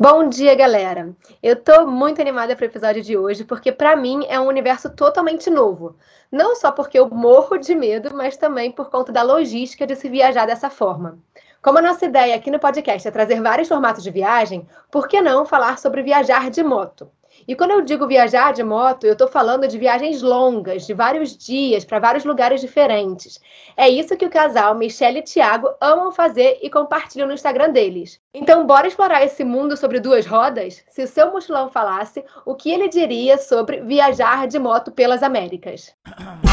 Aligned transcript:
Bom 0.00 0.28
dia, 0.28 0.54
galera. 0.54 1.12
Eu 1.42 1.56
tô 1.56 1.84
muito 1.84 2.20
animada 2.20 2.54
para 2.54 2.62
o 2.62 2.66
episódio 2.68 3.02
de 3.02 3.16
hoje 3.16 3.42
porque 3.42 3.72
para 3.72 3.96
mim 3.96 4.24
é 4.28 4.38
um 4.38 4.46
universo 4.46 4.88
totalmente 4.90 5.50
novo. 5.50 5.96
Não 6.30 6.54
só 6.54 6.70
porque 6.70 6.96
eu 6.96 7.10
morro 7.10 7.58
de 7.58 7.74
medo, 7.74 8.14
mas 8.14 8.36
também 8.36 8.70
por 8.70 8.90
conta 8.90 9.10
da 9.10 9.24
logística 9.24 9.84
de 9.84 9.96
se 9.96 10.08
viajar 10.08 10.46
dessa 10.46 10.70
forma. 10.70 11.18
Como 11.60 11.78
a 11.78 11.82
nossa 11.82 12.04
ideia 12.04 12.36
aqui 12.36 12.48
no 12.48 12.60
podcast 12.60 13.08
é 13.08 13.10
trazer 13.10 13.42
vários 13.42 13.66
formatos 13.66 14.04
de 14.04 14.12
viagem, 14.12 14.68
por 14.88 15.08
que 15.08 15.20
não 15.20 15.44
falar 15.44 15.80
sobre 15.80 16.00
viajar 16.00 16.48
de 16.48 16.62
moto? 16.62 17.10
E 17.46 17.54
quando 17.54 17.72
eu 17.72 17.82
digo 17.82 18.06
viajar 18.06 18.52
de 18.52 18.62
moto, 18.62 19.04
eu 19.04 19.12
estou 19.12 19.28
falando 19.28 19.68
de 19.68 19.78
viagens 19.78 20.22
longas, 20.22 20.86
de 20.86 20.94
vários 20.94 21.36
dias, 21.36 21.84
para 21.84 21.98
vários 21.98 22.24
lugares 22.24 22.60
diferentes. 22.60 23.40
É 23.76 23.88
isso 23.88 24.16
que 24.16 24.26
o 24.26 24.30
casal 24.30 24.74
Michelle 24.74 25.18
e 25.18 25.22
Thiago 25.22 25.68
amam 25.80 26.10
fazer 26.10 26.58
e 26.62 26.70
compartilham 26.70 27.28
no 27.28 27.34
Instagram 27.34 27.70
deles. 27.70 28.20
Então, 28.34 28.66
bora 28.66 28.86
explorar 28.86 29.24
esse 29.24 29.44
mundo 29.44 29.76
sobre 29.76 30.00
duas 30.00 30.26
rodas? 30.26 30.84
Se 30.88 31.02
o 31.02 31.06
seu 31.06 31.30
mochilão 31.30 31.68
falasse, 31.68 32.24
o 32.44 32.54
que 32.54 32.70
ele 32.70 32.88
diria 32.88 33.38
sobre 33.38 33.80
viajar 33.82 34.46
de 34.46 34.58
moto 34.58 34.90
pelas 34.90 35.22
Américas? 35.22 35.94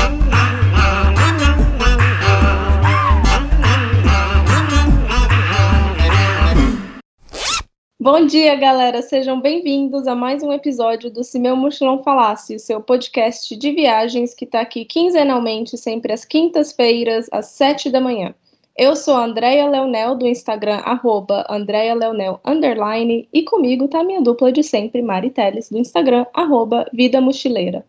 Bom 8.05 8.23
dia, 8.23 8.53
galera. 8.53 9.01
Sejam 9.01 9.41
bem-vindos 9.41 10.05
a 10.05 10.13
mais 10.13 10.43
um 10.43 10.53
episódio 10.53 11.09
do 11.09 11.23
Se 11.23 11.39
Meu 11.39 11.55
Mochilão 11.55 12.03
Falasse, 12.03 12.59
seu 12.59 12.79
podcast 12.79 13.55
de 13.55 13.71
viagens 13.71 14.31
que 14.31 14.45
está 14.45 14.61
aqui 14.61 14.85
quinzenalmente, 14.85 15.75
sempre 15.75 16.13
às 16.13 16.23
quintas-feiras, 16.23 17.27
às 17.31 17.47
sete 17.47 17.89
da 17.89 17.99
manhã. 17.99 18.35
Eu 18.77 18.95
sou 18.95 19.15
a 19.15 19.25
Andrea 19.25 19.67
Leonel, 19.67 20.13
do 20.13 20.27
Instagram, 20.27 20.83
arroba 20.85 21.47
Andrea 21.49 21.95
Leonel, 21.95 22.39
underline, 22.45 23.27
e 23.33 23.41
comigo 23.41 23.87
tá 23.87 24.01
a 24.01 24.03
minha 24.03 24.21
dupla 24.21 24.51
de 24.51 24.61
sempre, 24.61 25.01
Mari 25.01 25.31
Teles, 25.31 25.71
do 25.71 25.79
Instagram, 25.79 26.27
arroba 26.31 26.85
Vida 26.93 27.19
Mochileira. 27.19 27.84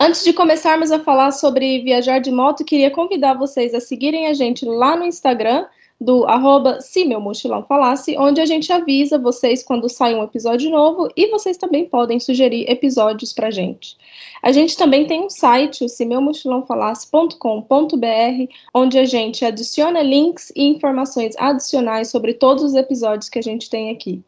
Antes 0.00 0.24
de 0.24 0.32
começarmos 0.32 0.90
a 0.90 0.98
falar 0.98 1.30
sobre 1.30 1.82
viajar 1.82 2.20
de 2.20 2.30
moto, 2.30 2.64
queria 2.64 2.90
convidar 2.90 3.34
vocês 3.34 3.74
a 3.74 3.80
seguirem 3.80 4.28
a 4.28 4.32
gente 4.32 4.64
lá 4.64 4.96
no 4.96 5.04
Instagram, 5.04 5.66
do 6.00 6.24
arroba 6.26 6.80
se 6.80 7.04
meu 7.04 7.20
mochilão 7.20 7.64
falasse, 7.64 8.16
onde 8.16 8.40
a 8.40 8.46
gente 8.46 8.72
avisa 8.72 9.18
vocês 9.18 9.64
quando 9.64 9.88
sai 9.88 10.14
um 10.14 10.22
episódio 10.22 10.70
novo 10.70 11.08
e 11.16 11.26
vocês 11.28 11.56
também 11.56 11.86
podem 11.86 12.20
sugerir 12.20 12.70
episódios 12.70 13.32
pra 13.32 13.50
gente. 13.50 13.96
A 14.40 14.52
gente 14.52 14.76
também 14.76 15.04
tem 15.06 15.24
um 15.24 15.30
site, 15.30 15.84
o 15.84 15.88
semeumochilãofalasse.com.br, 15.88 18.52
onde 18.72 18.98
a 18.98 19.04
gente 19.04 19.44
adiciona 19.44 20.00
links 20.00 20.52
e 20.54 20.68
informações 20.68 21.34
adicionais 21.36 22.10
sobre 22.10 22.34
todos 22.34 22.62
os 22.62 22.74
episódios 22.74 23.28
que 23.28 23.40
a 23.40 23.42
gente 23.42 23.68
tem 23.68 23.90
aqui. 23.90 24.22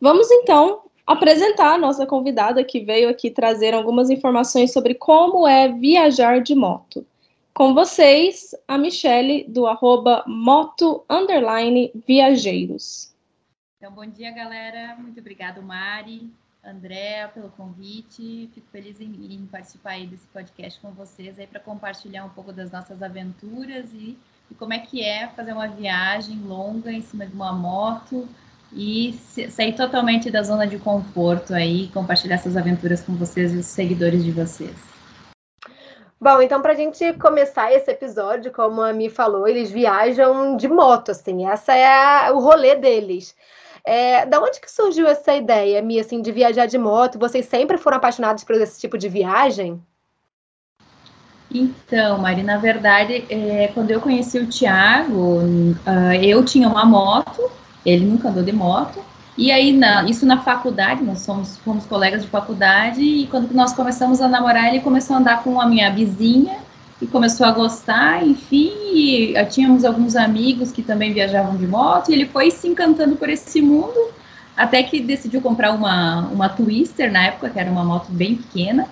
Vamos 0.00 0.30
então 0.30 0.82
apresentar 1.04 1.74
a 1.74 1.78
nossa 1.78 2.06
convidada 2.06 2.62
que 2.62 2.78
veio 2.78 3.08
aqui 3.08 3.30
trazer 3.30 3.74
algumas 3.74 4.10
informações 4.10 4.72
sobre 4.72 4.94
como 4.94 5.44
é 5.46 5.66
viajar 5.66 6.40
de 6.40 6.54
moto. 6.54 7.04
Com 7.60 7.74
vocês, 7.74 8.54
a 8.66 8.78
Michele, 8.78 9.44
do 9.46 9.66
arroba 9.66 10.24
moto 10.26 11.04
underline 11.10 11.92
viajeiros. 12.06 13.14
Então, 13.76 13.92
bom 13.92 14.06
dia, 14.06 14.30
galera. 14.30 14.96
Muito 14.98 15.20
obrigada, 15.20 15.60
Mari, 15.60 16.30
André, 16.64 17.28
pelo 17.34 17.50
convite. 17.50 18.48
Fico 18.54 18.66
feliz 18.72 18.98
em, 18.98 19.12
em 19.30 19.44
participar 19.44 19.90
aí 19.90 20.06
desse 20.06 20.26
podcast 20.28 20.80
com 20.80 20.90
vocês 20.92 21.38
aí 21.38 21.46
para 21.46 21.60
compartilhar 21.60 22.24
um 22.24 22.30
pouco 22.30 22.50
das 22.50 22.70
nossas 22.70 23.02
aventuras 23.02 23.92
e, 23.92 24.16
e, 24.50 24.54
como 24.54 24.72
é 24.72 24.78
que 24.78 25.02
é 25.02 25.28
fazer 25.28 25.52
uma 25.52 25.68
viagem 25.68 26.38
longa 26.38 26.90
em 26.90 27.02
cima 27.02 27.26
de 27.26 27.34
uma 27.34 27.52
moto 27.52 28.26
e 28.72 29.12
sair 29.50 29.76
totalmente 29.76 30.30
da 30.30 30.42
zona 30.42 30.66
de 30.66 30.78
conforto 30.78 31.52
aí, 31.52 31.88
compartilhar 31.88 32.36
essas 32.36 32.56
aventuras 32.56 33.02
com 33.02 33.14
vocês 33.16 33.52
e 33.52 33.58
os 33.58 33.66
seguidores 33.66 34.24
de 34.24 34.32
vocês. 34.32 34.89
Bom, 36.22 36.42
então 36.42 36.60
para 36.60 36.72
a 36.72 36.76
gente 36.76 37.14
começar 37.14 37.72
esse 37.72 37.90
episódio, 37.90 38.52
como 38.52 38.82
a 38.82 38.92
Mi 38.92 39.08
falou, 39.08 39.48
eles 39.48 39.70
viajam 39.70 40.54
de 40.54 40.68
moto, 40.68 41.12
assim, 41.12 41.46
essa 41.46 41.74
é 41.74 41.86
a, 41.86 42.32
o 42.34 42.40
rolê 42.40 42.76
deles. 42.76 43.34
É, 43.82 44.26
da 44.26 44.38
onde 44.38 44.60
que 44.60 44.70
surgiu 44.70 45.06
essa 45.06 45.34
ideia, 45.34 45.80
Mi, 45.80 45.98
assim, 45.98 46.20
de 46.20 46.30
viajar 46.30 46.66
de 46.66 46.76
moto? 46.76 47.18
Vocês 47.18 47.46
sempre 47.46 47.78
foram 47.78 47.96
apaixonados 47.96 48.44
por 48.44 48.54
esse 48.54 48.78
tipo 48.78 48.98
de 48.98 49.08
viagem? 49.08 49.82
Então, 51.50 52.18
Mari, 52.18 52.42
na 52.42 52.58
verdade, 52.58 53.24
é, 53.30 53.68
quando 53.74 53.90
eu 53.90 54.00
conheci 54.00 54.38
o 54.38 54.46
Thiago, 54.46 55.38
uh, 55.38 56.12
eu 56.22 56.44
tinha 56.44 56.68
uma 56.68 56.84
moto, 56.84 57.50
ele 57.84 58.04
nunca 58.04 58.28
andou 58.28 58.42
de 58.42 58.52
moto, 58.52 59.02
e 59.36 59.50
aí, 59.50 59.72
na, 59.72 60.04
isso 60.04 60.26
na 60.26 60.38
faculdade, 60.42 61.02
nós 61.02 61.20
somos, 61.20 61.56
fomos 61.58 61.86
colegas 61.86 62.22
de 62.22 62.28
faculdade, 62.28 63.02
e 63.02 63.26
quando 63.28 63.52
nós 63.52 63.72
começamos 63.72 64.20
a 64.20 64.28
namorar, 64.28 64.68
ele 64.68 64.80
começou 64.80 65.16
a 65.16 65.18
andar 65.18 65.42
com 65.42 65.60
a 65.60 65.66
minha 65.66 65.90
vizinha, 65.90 66.58
e 67.00 67.06
começou 67.06 67.46
a 67.46 67.50
gostar, 67.50 68.26
enfim, 68.26 68.72
e 68.92 69.34
tínhamos 69.48 69.84
alguns 69.84 70.16
amigos 70.16 70.70
que 70.70 70.82
também 70.82 71.12
viajavam 71.12 71.56
de 71.56 71.66
moto, 71.66 72.10
e 72.10 72.14
ele 72.14 72.26
foi 72.26 72.50
se 72.50 72.68
encantando 72.68 73.16
por 73.16 73.30
esse 73.30 73.62
mundo, 73.62 74.10
até 74.56 74.82
que 74.82 75.00
decidiu 75.00 75.40
comprar 75.40 75.72
uma, 75.72 76.28
uma 76.28 76.48
Twister, 76.48 77.10
na 77.10 77.26
época, 77.26 77.48
que 77.48 77.58
era 77.58 77.70
uma 77.70 77.84
moto 77.84 78.10
bem 78.10 78.36
pequena, 78.36 78.86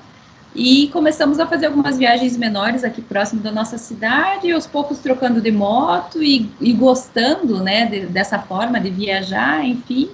e 0.54 0.88
começamos 0.88 1.38
a 1.38 1.46
fazer 1.46 1.66
algumas 1.66 1.98
viagens 1.98 2.36
menores 2.36 2.82
aqui 2.82 3.02
próximo 3.02 3.42
da 3.42 3.52
nossa 3.52 3.76
cidade, 3.76 4.50
aos 4.50 4.66
poucos 4.66 4.98
trocando 4.98 5.40
de 5.40 5.52
moto 5.52 6.22
e, 6.22 6.50
e 6.60 6.72
gostando, 6.72 7.62
né, 7.62 7.84
de, 7.84 8.06
dessa 8.06 8.38
forma 8.38 8.80
de 8.80 8.88
viajar, 8.88 9.64
enfim. 9.64 10.10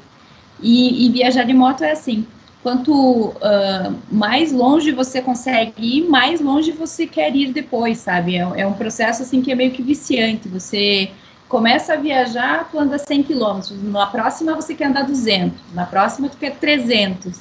E, 0.64 1.04
e 1.06 1.10
viajar 1.10 1.44
de 1.44 1.52
moto 1.52 1.84
é 1.84 1.92
assim: 1.92 2.26
quanto 2.62 2.92
uh, 2.92 3.94
mais 4.10 4.50
longe 4.50 4.90
você 4.90 5.20
consegue 5.20 5.98
ir, 5.98 6.08
mais 6.08 6.40
longe 6.40 6.72
você 6.72 7.06
quer 7.06 7.36
ir 7.36 7.52
depois, 7.52 7.98
sabe? 7.98 8.36
É, 8.36 8.48
é, 8.56 8.66
um 8.66 8.72
processo 8.72 9.22
assim 9.22 9.42
que 9.42 9.52
é 9.52 9.54
meio 9.54 9.70
que 9.70 9.82
viciante. 9.82 10.48
Você 10.48 11.10
começa 11.50 11.92
a 11.92 11.96
viajar, 11.96 12.66
tu 12.70 12.78
anda 12.78 12.98
100 12.98 13.22
quilômetros, 13.24 13.82
na 13.82 14.06
próxima 14.06 14.54
você 14.54 14.74
quer 14.74 14.86
andar 14.86 15.02
200, 15.02 15.52
na 15.74 15.84
próxima 15.84 16.30
tu 16.30 16.38
quer 16.38 16.56
300. 16.56 17.38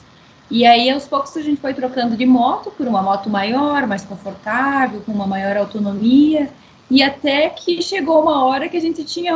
E 0.52 0.66
aí, 0.66 0.90
aos 0.92 1.08
poucos, 1.08 1.36
a 1.38 1.42
gente 1.42 1.62
foi 1.62 1.74
trocando 1.74 2.18
de 2.18 2.26
moto 2.26 2.70
por 2.72 2.86
uma 2.86 3.02
moto 3.02 3.30
maior, 3.30 3.88
mais 3.88 4.04
confortável, 4.04 5.02
com 5.02 5.14
uma 5.14 5.26
maior 5.26 5.56
autonomia. 5.56 6.50
E 6.92 7.02
até 7.02 7.50
que 7.50 7.82
chegou 7.82 8.22
uma 8.22 8.44
hora 8.44 8.68
que 8.68 8.76
a 8.78 8.82
gente 8.82 9.04
tinha. 9.06 9.34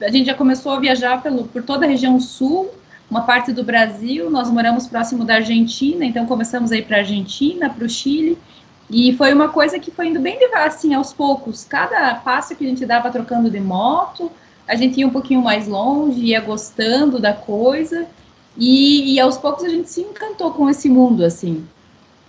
A 0.00 0.10
gente 0.10 0.26
já 0.26 0.34
começou 0.34 0.72
a 0.72 0.78
viajar 0.78 1.22
pelo, 1.22 1.44
por 1.44 1.62
toda 1.62 1.86
a 1.86 1.88
região 1.88 2.20
sul, 2.20 2.70
uma 3.10 3.22
parte 3.22 3.52
do 3.52 3.64
Brasil, 3.64 4.30
nós 4.30 4.48
moramos 4.48 4.86
próximo 4.86 5.24
da 5.24 5.34
Argentina, 5.34 6.04
então 6.04 6.26
começamos 6.26 6.70
a 6.70 6.76
ir 6.76 6.82
para 6.82 6.98
a 6.98 7.00
Argentina, 7.00 7.68
para 7.68 7.84
o 7.84 7.88
Chile, 7.88 8.38
e 8.88 9.12
foi 9.14 9.32
uma 9.32 9.48
coisa 9.48 9.78
que 9.78 9.90
foi 9.90 10.08
indo 10.08 10.20
bem 10.20 10.38
devagar, 10.38 10.68
assim, 10.68 10.94
aos 10.94 11.12
poucos. 11.12 11.64
Cada 11.64 12.14
passo 12.16 12.54
que 12.54 12.64
a 12.64 12.68
gente 12.68 12.86
dava 12.86 13.10
trocando 13.10 13.50
de 13.50 13.60
moto, 13.60 14.30
a 14.66 14.76
gente 14.76 15.00
ia 15.00 15.06
um 15.06 15.10
pouquinho 15.10 15.42
mais 15.42 15.66
longe, 15.66 16.20
ia 16.20 16.40
gostando 16.40 17.18
da 17.18 17.32
coisa, 17.32 18.06
e, 18.56 19.14
e 19.14 19.20
aos 19.20 19.36
poucos 19.36 19.64
a 19.64 19.68
gente 19.68 19.90
se 19.90 20.02
encantou 20.02 20.52
com 20.52 20.68
esse 20.70 20.88
mundo, 20.88 21.24
assim. 21.24 21.64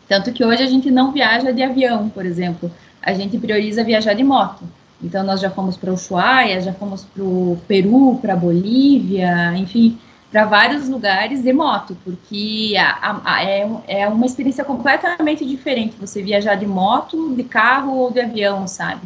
Tanto 0.07 0.31
que 0.31 0.43
hoje 0.43 0.63
a 0.63 0.67
gente 0.67 0.89
não 0.89 1.11
viaja 1.11 1.51
de 1.51 1.61
avião, 1.61 2.09
por 2.09 2.25
exemplo, 2.25 2.71
a 3.01 3.13
gente 3.13 3.37
prioriza 3.37 3.83
viajar 3.83 4.13
de 4.13 4.23
moto. 4.23 4.63
Então 5.03 5.23
nós 5.23 5.39
já 5.39 5.49
fomos 5.49 5.77
para 5.77 5.93
Ushuaia, 5.93 6.61
já 6.61 6.73
fomos 6.73 7.03
para 7.03 7.23
o 7.23 7.59
Peru, 7.67 8.19
para 8.21 8.35
Bolívia, 8.35 9.55
enfim, 9.55 9.97
para 10.31 10.45
vários 10.45 10.87
lugares 10.87 11.43
de 11.43 11.51
moto, 11.51 11.97
porque 12.05 12.73
a, 12.79 12.89
a, 12.89 13.35
a, 13.35 13.43
é, 13.43 13.69
é 13.87 14.07
uma 14.07 14.25
experiência 14.25 14.63
completamente 14.63 15.45
diferente 15.45 15.97
você 15.99 16.23
viajar 16.23 16.55
de 16.55 16.65
moto, 16.65 17.35
de 17.35 17.43
carro 17.43 17.97
ou 17.97 18.11
de 18.11 18.21
avião, 18.21 18.65
sabe? 18.65 19.01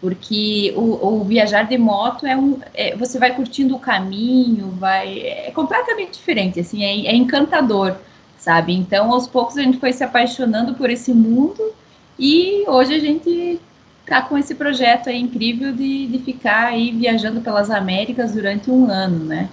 Porque 0.00 0.74
o, 0.76 1.20
o 1.20 1.24
viajar 1.24 1.62
de 1.62 1.78
moto 1.78 2.26
é 2.26 2.36
um. 2.36 2.58
É, 2.74 2.96
você 2.96 3.18
vai 3.18 3.34
curtindo 3.34 3.76
o 3.76 3.78
caminho, 3.78 4.70
vai. 4.72 5.20
É 5.20 5.52
completamente 5.54 6.18
diferente, 6.18 6.60
assim, 6.60 6.84
é, 6.84 7.06
é 7.06 7.14
encantador, 7.14 7.94
sabe? 8.36 8.74
Então, 8.74 9.12
aos 9.12 9.28
poucos, 9.28 9.56
a 9.56 9.62
gente 9.62 9.78
foi 9.78 9.92
se 9.92 10.02
apaixonando 10.02 10.74
por 10.74 10.90
esse 10.90 11.14
mundo 11.14 11.72
e 12.18 12.64
hoje 12.66 12.94
a 12.94 12.98
gente 12.98 13.60
tá 14.04 14.20
com 14.22 14.36
esse 14.36 14.54
projeto 14.56 15.08
aí 15.08 15.20
incrível 15.20 15.72
de, 15.72 16.06
de 16.08 16.18
ficar 16.18 16.66
aí 16.66 16.90
viajando 16.90 17.40
pelas 17.40 17.70
Américas 17.70 18.32
durante 18.32 18.70
um 18.70 18.90
ano, 18.90 19.24
né? 19.24 19.48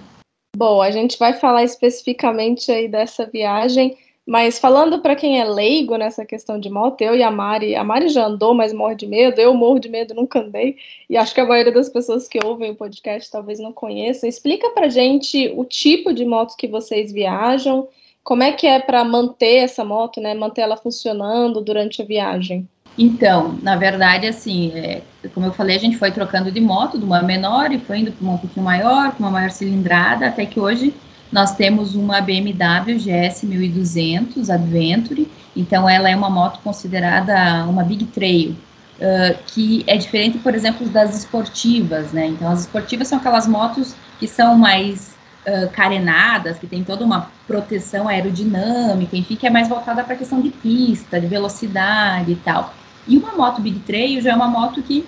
Bom, 0.54 0.82
a 0.82 0.90
gente 0.90 1.18
vai 1.18 1.32
falar 1.32 1.64
especificamente 1.64 2.70
aí 2.70 2.86
dessa 2.86 3.24
viagem, 3.24 3.96
mas 4.26 4.58
falando 4.58 5.00
para 5.00 5.16
quem 5.16 5.40
é 5.40 5.44
leigo 5.44 5.96
nessa 5.96 6.26
questão 6.26 6.60
de 6.60 6.68
moto, 6.68 7.00
eu 7.00 7.16
e 7.16 7.22
a 7.22 7.30
Mari, 7.30 7.74
a 7.74 7.82
Mari 7.82 8.10
já 8.10 8.26
andou, 8.26 8.52
mas 8.52 8.72
morre 8.72 8.94
de 8.94 9.06
medo, 9.06 9.40
eu 9.40 9.54
morro 9.54 9.78
de 9.78 9.88
medo, 9.88 10.14
nunca 10.14 10.40
andei, 10.40 10.76
e 11.08 11.16
acho 11.16 11.34
que 11.34 11.40
a 11.40 11.46
maioria 11.46 11.72
das 11.72 11.88
pessoas 11.88 12.28
que 12.28 12.38
ouvem 12.44 12.70
o 12.70 12.76
podcast 12.76 13.30
talvez 13.30 13.58
não 13.58 13.72
conheçam. 13.72 14.28
Explica 14.28 14.68
pra 14.70 14.90
gente 14.90 15.50
o 15.56 15.64
tipo 15.64 16.12
de 16.12 16.24
moto 16.24 16.56
que 16.56 16.68
vocês 16.68 17.10
viajam, 17.10 17.88
como 18.22 18.42
é 18.42 18.52
que 18.52 18.66
é 18.66 18.78
para 18.78 19.02
manter 19.04 19.56
essa 19.56 19.84
moto, 19.84 20.20
né, 20.20 20.34
manter 20.34 20.60
ela 20.60 20.76
funcionando 20.76 21.62
durante 21.62 22.02
a 22.02 22.04
viagem. 22.04 22.68
Então, 22.96 23.58
na 23.62 23.76
verdade, 23.76 24.26
assim, 24.26 24.70
é, 24.74 25.02
como 25.34 25.46
eu 25.46 25.52
falei, 25.52 25.76
a 25.76 25.80
gente 25.80 25.96
foi 25.96 26.10
trocando 26.10 26.50
de 26.50 26.60
moto, 26.60 26.98
de 26.98 27.04
uma 27.04 27.22
menor 27.22 27.72
e 27.72 27.78
foi 27.78 28.00
indo 28.00 28.12
para 28.12 28.22
uma 28.22 28.34
um 28.34 28.38
pouquinho 28.38 28.64
maior, 28.64 29.12
com 29.12 29.22
uma 29.22 29.30
maior 29.30 29.50
cilindrada, 29.50 30.26
até 30.26 30.44
que 30.44 30.60
hoje 30.60 30.94
nós 31.32 31.54
temos 31.54 31.94
uma 31.94 32.20
BMW 32.20 32.98
GS 32.98 33.44
1200 33.44 34.50
Adventure, 34.50 35.26
então 35.56 35.88
ela 35.88 36.10
é 36.10 36.14
uma 36.14 36.28
moto 36.28 36.60
considerada 36.62 37.64
uma 37.64 37.82
big 37.82 38.04
trail, 38.06 38.50
uh, 38.50 39.38
que 39.46 39.82
é 39.86 39.96
diferente, 39.96 40.36
por 40.38 40.54
exemplo, 40.54 40.86
das 40.90 41.16
esportivas, 41.16 42.12
né? 42.12 42.26
Então 42.26 42.50
as 42.50 42.60
esportivas 42.60 43.08
são 43.08 43.18
aquelas 43.18 43.48
motos 43.48 43.94
que 44.20 44.28
são 44.28 44.58
mais 44.58 45.14
uh, 45.46 45.70
carenadas, 45.70 46.58
que 46.58 46.66
tem 46.66 46.84
toda 46.84 47.02
uma 47.02 47.30
proteção 47.46 48.06
aerodinâmica, 48.08 49.16
enfim, 49.16 49.34
que 49.34 49.46
é 49.46 49.50
mais 49.50 49.68
voltada 49.68 50.04
para 50.04 50.14
a 50.14 50.18
questão 50.18 50.42
de 50.42 50.50
pista, 50.50 51.18
de 51.18 51.26
velocidade 51.26 52.32
e 52.32 52.36
tal. 52.36 52.74
E 53.06 53.16
uma 53.16 53.32
moto 53.32 53.60
Big 53.60 53.80
Trail 53.80 54.20
já 54.20 54.32
é 54.32 54.34
uma 54.34 54.48
moto 54.48 54.82
que 54.82 55.06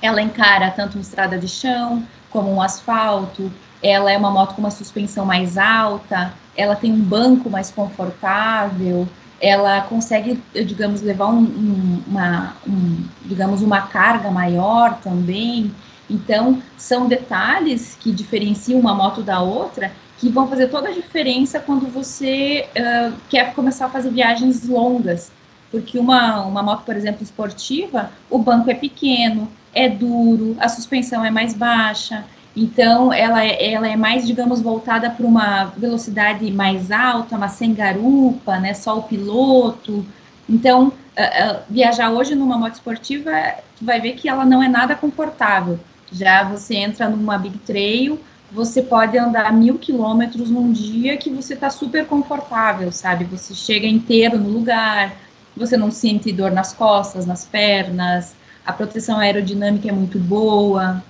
ela 0.00 0.20
encara 0.20 0.70
tanto 0.70 0.94
uma 0.94 1.02
estrada 1.02 1.38
de 1.38 1.48
chão 1.48 2.02
como 2.30 2.52
um 2.52 2.60
asfalto, 2.60 3.52
ela 3.82 4.10
é 4.10 4.16
uma 4.16 4.30
moto 4.30 4.54
com 4.54 4.62
uma 4.62 4.70
suspensão 4.70 5.24
mais 5.24 5.58
alta, 5.58 6.32
ela 6.56 6.74
tem 6.74 6.92
um 6.92 7.00
banco 7.00 7.50
mais 7.50 7.70
confortável, 7.70 9.08
ela 9.40 9.80
consegue, 9.82 10.40
digamos, 10.54 11.02
levar 11.02 11.26
um, 11.26 11.40
um, 11.40 12.02
uma, 12.06 12.54
um, 12.66 13.04
digamos, 13.24 13.60
uma 13.60 13.82
carga 13.82 14.30
maior 14.30 14.98
também. 15.02 15.72
Então, 16.08 16.62
são 16.76 17.08
detalhes 17.08 17.96
que 17.98 18.12
diferenciam 18.12 18.78
uma 18.78 18.94
moto 18.94 19.20
da 19.20 19.40
outra 19.40 19.90
que 20.18 20.28
vão 20.28 20.46
fazer 20.46 20.68
toda 20.68 20.88
a 20.88 20.92
diferença 20.92 21.58
quando 21.58 21.92
você 21.92 22.68
uh, 22.76 23.12
quer 23.28 23.52
começar 23.54 23.86
a 23.86 23.90
fazer 23.90 24.10
viagens 24.10 24.68
longas. 24.68 25.32
Porque 25.72 25.98
uma, 25.98 26.44
uma 26.44 26.62
moto, 26.62 26.84
por 26.84 26.94
exemplo, 26.94 27.22
esportiva, 27.22 28.10
o 28.30 28.38
banco 28.38 28.70
é 28.70 28.74
pequeno, 28.74 29.48
é 29.74 29.88
duro, 29.88 30.54
a 30.60 30.68
suspensão 30.68 31.24
é 31.24 31.30
mais 31.30 31.54
baixa, 31.54 32.24
então 32.54 33.12
ela 33.12 33.42
é, 33.42 33.72
ela 33.72 33.88
é 33.88 33.96
mais, 33.96 34.26
digamos, 34.26 34.60
voltada 34.60 35.08
para 35.08 35.26
uma 35.26 35.64
velocidade 35.76 36.50
mais 36.52 36.90
alta, 36.90 37.38
mas 37.38 37.52
sem 37.52 37.72
garupa, 37.72 38.58
né, 38.58 38.74
só 38.74 38.98
o 38.98 39.02
piloto. 39.02 40.04
Então, 40.46 40.88
uh, 40.88 40.90
uh, 40.90 41.62
viajar 41.70 42.10
hoje 42.10 42.34
numa 42.34 42.58
moto 42.58 42.74
esportiva, 42.74 43.30
tu 43.78 43.84
vai 43.84 43.98
ver 44.00 44.12
que 44.12 44.28
ela 44.28 44.44
não 44.44 44.62
é 44.62 44.68
nada 44.68 44.94
confortável. 44.94 45.80
Já 46.12 46.44
você 46.44 46.76
entra 46.76 47.08
numa 47.08 47.38
Big 47.38 47.56
Trail, 47.60 48.20
você 48.50 48.82
pode 48.82 49.16
andar 49.16 49.50
mil 49.50 49.78
quilômetros 49.78 50.50
num 50.50 50.70
dia 50.70 51.16
que 51.16 51.30
você 51.30 51.54
está 51.54 51.70
super 51.70 52.06
confortável, 52.06 52.92
sabe? 52.92 53.24
Você 53.24 53.54
chega 53.54 53.86
inteiro 53.86 54.36
no 54.36 54.50
lugar, 54.50 55.16
você 55.56 55.76
não 55.76 55.90
sente 55.90 56.32
dor 56.32 56.50
nas 56.50 56.72
costas, 56.72 57.26
nas 57.26 57.44
pernas, 57.44 58.34
a 58.64 58.72
proteção 58.72 59.18
aerodinâmica 59.18 59.88
é 59.88 59.92
muito 59.92 60.18
boa. 60.18 61.02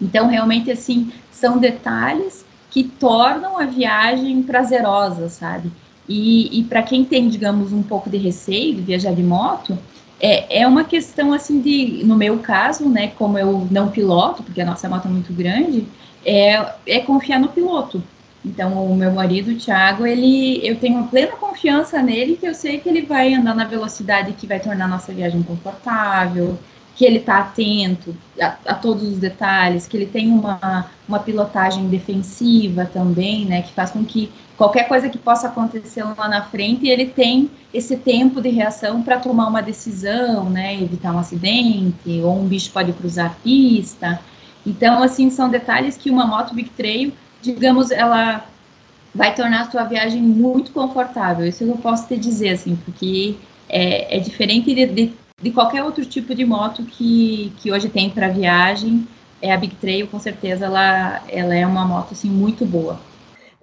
Então, 0.00 0.28
realmente, 0.28 0.70
assim, 0.70 1.12
são 1.30 1.58
detalhes 1.58 2.44
que 2.70 2.84
tornam 2.84 3.58
a 3.58 3.64
viagem 3.64 4.42
prazerosa, 4.42 5.28
sabe? 5.28 5.70
E, 6.08 6.60
e 6.60 6.64
para 6.64 6.82
quem 6.82 7.04
tem, 7.04 7.28
digamos, 7.28 7.72
um 7.72 7.82
pouco 7.82 8.08
de 8.08 8.16
receio 8.16 8.74
de 8.74 8.82
viajar 8.82 9.14
de 9.14 9.22
moto, 9.22 9.78
é, 10.20 10.62
é 10.62 10.66
uma 10.66 10.84
questão, 10.84 11.32
assim, 11.32 11.60
de, 11.60 12.02
no 12.04 12.16
meu 12.16 12.38
caso, 12.38 12.88
né, 12.88 13.08
como 13.18 13.38
eu 13.38 13.66
não 13.70 13.88
piloto, 13.88 14.42
porque 14.42 14.60
a 14.60 14.66
nossa 14.66 14.88
moto 14.88 15.06
é 15.06 15.10
muito 15.10 15.32
grande, 15.32 15.86
é, 16.24 16.74
é 16.86 17.00
confiar 17.00 17.38
no 17.38 17.48
piloto. 17.48 18.02
Então, 18.46 18.86
o 18.86 18.94
meu 18.94 19.10
marido, 19.10 19.50
o 19.50 19.56
Thiago, 19.56 20.06
ele, 20.06 20.60
eu 20.64 20.76
tenho 20.76 21.02
plena 21.08 21.32
confiança 21.32 22.00
nele, 22.00 22.36
que 22.36 22.46
eu 22.46 22.54
sei 22.54 22.78
que 22.78 22.88
ele 22.88 23.02
vai 23.02 23.34
andar 23.34 23.56
na 23.56 23.64
velocidade 23.64 24.32
que 24.34 24.46
vai 24.46 24.60
tornar 24.60 24.84
a 24.84 24.88
nossa 24.88 25.12
viagem 25.12 25.42
confortável, 25.42 26.56
que 26.94 27.04
ele 27.04 27.18
está 27.18 27.40
atento 27.40 28.16
a, 28.40 28.56
a, 28.66 28.74
todos 28.74 29.02
os 29.02 29.18
detalhes, 29.18 29.88
que 29.88 29.96
ele 29.96 30.06
tem 30.06 30.30
uma, 30.30 30.88
uma 31.08 31.18
pilotagem 31.18 31.88
defensiva 31.88 32.86
também, 32.86 33.44
né, 33.44 33.62
que 33.62 33.72
faz 33.72 33.90
com 33.90 34.04
que 34.04 34.32
qualquer 34.56 34.86
coisa 34.86 35.08
que 35.08 35.18
possa 35.18 35.48
acontecer 35.48 36.04
lá 36.04 36.28
na 36.28 36.42
frente, 36.42 36.88
ele 36.88 37.06
tem 37.06 37.50
esse 37.74 37.96
tempo 37.96 38.40
de 38.40 38.48
reação 38.48 39.02
para 39.02 39.18
tomar 39.18 39.48
uma 39.48 39.60
decisão, 39.60 40.48
né, 40.48 40.80
evitar 40.80 41.12
um 41.12 41.18
acidente, 41.18 42.20
ou 42.22 42.38
um 42.38 42.46
bicho 42.46 42.70
pode 42.70 42.92
cruzar 42.92 43.26
a 43.26 43.34
pista. 43.42 44.20
Então, 44.64 45.02
assim, 45.02 45.30
são 45.30 45.48
detalhes 45.48 45.96
que 45.96 46.10
uma 46.10 46.26
moto 46.26 46.54
Big 46.54 46.70
Trail, 46.70 47.12
digamos, 47.42 47.90
ela 47.90 48.46
vai 49.14 49.34
tornar 49.34 49.62
a 49.62 49.70
sua 49.70 49.84
viagem 49.84 50.20
muito 50.20 50.72
confortável. 50.72 51.46
Isso 51.46 51.64
eu 51.64 51.76
posso 51.78 52.06
te 52.08 52.16
dizer, 52.16 52.50
assim, 52.50 52.76
porque 52.84 53.36
é, 53.68 54.16
é 54.16 54.20
diferente 54.20 54.74
de, 54.74 54.86
de 54.86 55.12
de 55.42 55.50
qualquer 55.50 55.84
outro 55.84 56.04
tipo 56.04 56.34
de 56.34 56.44
moto 56.44 56.82
que, 56.82 57.52
que 57.58 57.70
hoje 57.70 57.88
tem 57.88 58.08
para 58.08 58.28
viagem, 58.28 59.06
é 59.40 59.52
a 59.52 59.56
Big 59.56 59.74
Trail, 59.76 60.06
com 60.06 60.18
certeza, 60.18 60.64
ela, 60.64 61.22
ela 61.28 61.54
é 61.54 61.66
uma 61.66 61.84
moto 61.84 62.12
assim, 62.12 62.30
muito 62.30 62.64
boa. 62.64 62.98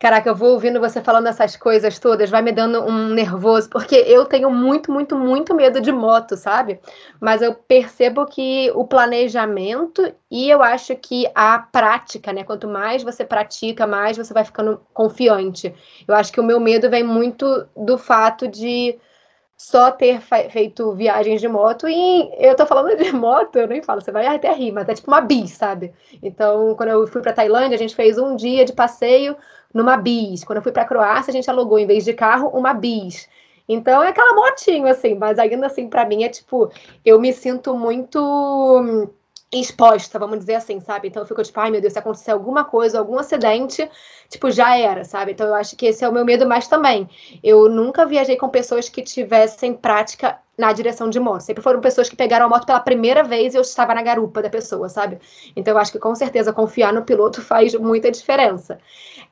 Caraca, 0.04 0.30
eu 0.30 0.36
vou 0.36 0.50
ouvindo 0.50 0.82
você 0.82 1.02
falando 1.02 1.28
essas 1.28 1.56
coisas 1.56 1.98
todas, 1.98 2.30
vai 2.30 2.42
me 2.42 2.52
dando 2.52 2.84
um 2.84 3.08
nervoso, 3.14 3.70
porque 3.70 3.96
eu 3.96 4.26
tenho 4.26 4.52
muito, 4.52 4.92
muito, 4.92 5.18
muito 5.18 5.56
medo 5.56 5.80
de 5.80 5.94
moto, 5.94 6.36
sabe? 6.36 6.82
Mas 7.22 7.42
eu 7.42 7.54
percebo 7.56 8.26
que 8.26 8.70
o 8.76 8.86
planejamento 8.86 10.14
e 10.30 10.50
eu 10.50 10.62
acho 10.62 10.94
que 10.98 11.26
a 11.34 11.58
prática, 11.58 12.34
né? 12.34 12.44
Quanto 12.44 12.68
mais 12.68 13.02
você 13.02 13.24
pratica, 13.24 13.88
mais 13.88 14.18
você 14.18 14.34
vai 14.34 14.44
ficando 14.44 14.82
confiante. 14.94 15.74
Eu 16.06 16.16
acho 16.16 16.34
que 16.34 16.42
o 16.42 16.44
meu 16.44 16.60
medo 16.60 16.90
vem 16.90 17.02
muito 17.02 17.66
do 17.74 17.98
fato 17.98 18.46
de 18.46 19.00
só 19.56 19.90
ter 19.90 20.20
feito 20.20 20.94
viagens 20.94 21.40
de 21.40 21.48
moto 21.48 21.88
e 21.88 22.30
eu 22.38 22.54
tô 22.54 22.66
falando 22.66 22.98
de 22.98 23.10
moto, 23.16 23.56
eu 23.56 23.68
nem 23.68 23.82
falo, 23.82 24.02
você 24.02 24.12
vai 24.12 24.26
até 24.26 24.52
rir, 24.52 24.74
mas 24.74 24.90
é 24.90 24.94
tipo 24.94 25.10
uma 25.10 25.22
bis, 25.22 25.52
sabe? 25.52 25.94
Então, 26.22 26.76
quando 26.76 26.90
eu 26.90 27.08
fui 27.08 27.22
para 27.22 27.32
Tailândia, 27.32 27.76
a 27.76 27.80
gente 27.80 27.96
fez 27.96 28.18
um 28.18 28.36
dia 28.36 28.66
de 28.66 28.74
passeio 28.74 29.38
numa 29.74 29.98
bis. 29.98 30.44
Quando 30.44 30.58
eu 30.58 30.64
fui 30.64 30.72
para 30.72 30.86
Croácia, 30.86 31.31
a 31.31 31.34
gente 31.34 31.50
alugou 31.50 31.80
em 31.80 31.88
vez 31.88 32.06
de 32.06 32.14
carro 32.14 32.50
uma 32.50 32.74
bis. 32.74 33.28
Então 33.68 34.04
é 34.04 34.10
aquela 34.10 34.34
motinho 34.36 34.88
assim, 34.88 35.16
mas 35.16 35.40
ainda 35.40 35.68
assim 35.68 35.88
para 35.88 36.06
mim 36.06 36.24
é 36.24 36.30
tipo, 36.30 36.70
eu 37.06 37.20
me 37.20 37.31
sinto 37.31 37.75
muito 37.78 39.10
exposta, 39.60 40.18
vamos 40.18 40.40
dizer 40.40 40.56
assim, 40.56 40.80
sabe? 40.80 41.08
Então 41.08 41.22
eu 41.22 41.28
fico 41.28 41.44
tipo, 41.44 41.60
ai 41.60 41.70
meu 41.70 41.80
Deus, 41.80 41.94
se 41.94 42.00
acontecer 42.00 42.31
alguma 42.31 42.66
coisa, 42.66 43.00
algum 43.00 43.18
acidente, 43.20 43.90
tipo, 44.30 44.50
já 44.50 44.78
era, 44.78 45.04
sabe? 45.06 45.31
Então 45.31 45.48
eu 45.48 45.56
acho 45.56 45.75
que 45.75 45.86
esse 45.86 46.04
é 46.04 46.10
o 46.10 46.12
meu 46.12 46.25
medo 46.25 46.48
mais 46.48 46.68
também. 46.68 47.08
Eu 47.44 47.70
nunca 47.70 48.06
viajei 48.06 48.36
com 48.36 48.50
pessoas 48.50 48.90
que 48.90 49.02
tivessem 49.02 49.74
prática 49.74 50.40
na 50.58 50.72
direção 50.72 51.10
de 51.10 51.20
moto. 51.20 51.42
Sempre 51.42 51.64
foram 51.64 51.81
pessoas 51.81 52.10
que 52.10 52.16
pegaram 52.16 52.46
a 52.46 52.50
moto 52.50 52.66
pela 52.66 52.80
primeira 52.80 53.24
vez 53.24 53.54
e 53.54 53.58
eu 53.58 53.62
estava 53.62 53.94
na 53.94 54.02
garupa 54.02 54.42
da 54.42 54.50
pessoa, 54.50 54.90
sabe? 54.90 55.20
Então 55.56 55.74
eu 55.74 55.78
acho 55.78 55.92
que 55.92 56.00
com 56.00 56.14
certeza 56.16 56.54
confiar 56.54 56.94
no 56.94 57.04
piloto 57.04 57.42
faz 57.44 57.74
muita 57.75 58.12
diferença. 58.12 58.80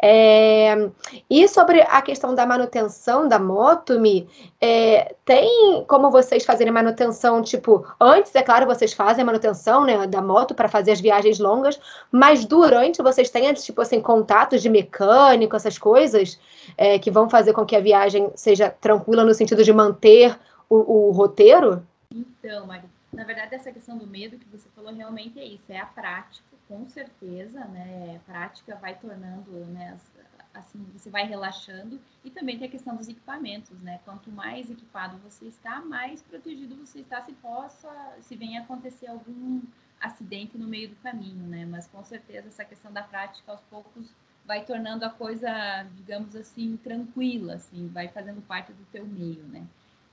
É... 0.02 0.90
E 1.30 1.48
sobre 1.48 1.82
a 1.82 2.02
questão 2.02 2.34
da 2.34 2.46
manutenção 2.46 3.28
da 3.28 3.38
moto, 3.38 4.00
Mi, 4.00 4.28
é... 4.60 5.16
tem 5.24 5.86
como 5.88 6.10
vocês 6.10 6.44
fazerem 6.44 6.74
manutenção, 6.74 7.42
tipo, 7.42 7.86
antes, 8.00 8.34
é 8.34 8.42
claro, 8.42 8.66
vocês 8.66 8.94
fazem 8.94 9.22
a 9.22 9.26
manutenção 9.26 9.86
né, 9.86 10.08
da 10.08 10.22
moto 10.22 10.56
para 10.56 10.68
fazer 10.68 10.92
as 10.94 11.02
viagens 11.02 11.38
longas, 11.38 11.80
mas 12.12 12.46
durante 12.46 13.02
vocês 13.02 13.30
têm, 13.30 13.54
tipo 13.54 13.82
assim, 13.82 14.02
contatos 14.02 14.62
de 14.62 14.70
mecânico, 14.70 15.56
essas 15.56 15.78
coisas, 15.78 16.40
é, 16.78 16.98
que 16.98 17.12
vão 17.12 17.30
fazer 17.30 17.54
com 17.54 17.66
que 17.66 17.76
a 17.76 17.82
viagem 17.82 18.32
seja 18.36 18.70
tranquila 18.70 19.24
no 19.24 19.34
sentido 19.34 19.64
de 19.64 19.72
manter 19.72 20.36
o, 20.68 21.10
o 21.10 21.12
roteiro? 21.12 21.86
Então, 22.12 22.66
Mari, 22.66 22.86
na 23.14 23.24
verdade, 23.24 23.56
essa 23.56 23.72
questão 23.72 23.98
do 23.98 24.08
medo 24.08 24.38
que 24.38 24.48
você 24.48 24.68
falou 24.76 24.94
realmente 24.94 25.38
é 25.40 25.46
isso, 25.46 25.66
é 25.70 25.80
a 25.80 25.86
prática, 25.86 26.51
com 26.72 26.88
certeza, 26.88 27.66
né? 27.66 28.16
A 28.16 28.32
prática 28.32 28.76
vai 28.78 28.98
tornando, 28.98 29.52
né? 29.66 30.00
Assim, 30.54 30.82
você 30.94 31.10
vai 31.10 31.26
relaxando 31.26 32.00
e 32.24 32.32
também 32.32 32.58
tem 32.58 32.68
a 32.70 32.72
questão 32.72 32.96
dos 32.96 33.10
equipamentos, 33.10 33.78
né? 33.82 34.00
Quanto 34.06 34.32
mais 34.32 34.72
equipado 34.72 35.18
você 35.18 35.48
está, 35.48 35.82
mais 35.82 36.22
protegido 36.22 36.78
você 36.78 37.02
está 37.02 37.22
se 37.22 37.34
possa, 37.34 37.90
se 38.22 38.38
venha 38.38 38.62
acontecer 38.62 39.08
algum 39.08 39.62
acidente 40.00 40.58
no 40.58 40.66
meio 40.66 40.88
do 40.88 40.96
caminho, 40.96 41.46
né? 41.46 41.66
Mas 41.66 41.88
com 41.88 42.04
certeza 42.06 42.48
essa 42.48 42.64
questão 42.64 42.92
da 42.92 43.04
prática 43.04 43.52
aos 43.52 43.62
poucos 43.62 44.10
vai 44.46 44.64
tornando 44.64 45.04
a 45.04 45.10
coisa, 45.10 45.84
digamos 45.96 46.36
assim, 46.38 46.78
tranquila, 46.78 47.56
assim, 47.56 47.90
vai 47.90 48.08
fazendo 48.08 48.42
parte 48.42 48.72
do 48.72 48.86
teu 48.94 49.06
meio, 49.06 49.44
né? 49.44 49.66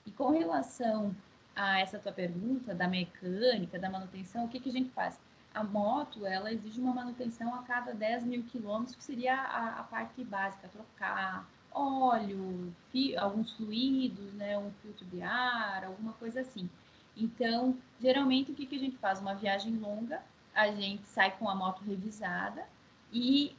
E 0.04 0.10
com 0.10 0.30
relação 0.30 1.14
a 1.54 1.78
essa 1.78 2.00
tua 2.00 2.12
pergunta 2.12 2.74
da 2.74 2.88
mecânica, 2.88 3.78
da 3.78 3.88
manutenção, 3.88 4.44
o 4.44 4.48
que, 4.48 4.58
que 4.58 4.70
a 4.70 4.72
gente 4.72 4.90
faz? 4.90 5.18
A 5.54 5.64
moto, 5.64 6.26
ela 6.26 6.52
exige 6.52 6.80
uma 6.80 6.94
manutenção 6.94 7.54
a 7.54 7.62
cada 7.62 7.92
10 7.92 8.24
mil 8.24 8.42
quilômetros, 8.44 8.94
que 8.94 9.02
seria 9.02 9.34
a, 9.34 9.80
a 9.80 9.82
parte 9.82 10.22
básica, 10.22 10.68
trocar 10.68 11.48
óleo, 11.72 12.74
fi, 12.90 13.16
alguns 13.16 13.52
fluidos, 13.52 14.32
né, 14.34 14.58
um 14.58 14.70
filtro 14.82 15.04
de 15.06 15.22
ar, 15.22 15.84
alguma 15.84 16.12
coisa 16.14 16.40
assim. 16.40 16.68
Então, 17.16 17.76
geralmente, 18.00 18.52
o 18.52 18.54
que, 18.54 18.66
que 18.66 18.76
a 18.76 18.78
gente 18.78 18.96
faz? 18.96 19.20
Uma 19.20 19.34
viagem 19.34 19.76
longa, 19.76 20.22
a 20.54 20.70
gente 20.70 21.06
sai 21.06 21.36
com 21.36 21.48
a 21.48 21.54
moto 21.54 21.82
revisada 21.82 22.64
e 23.12 23.56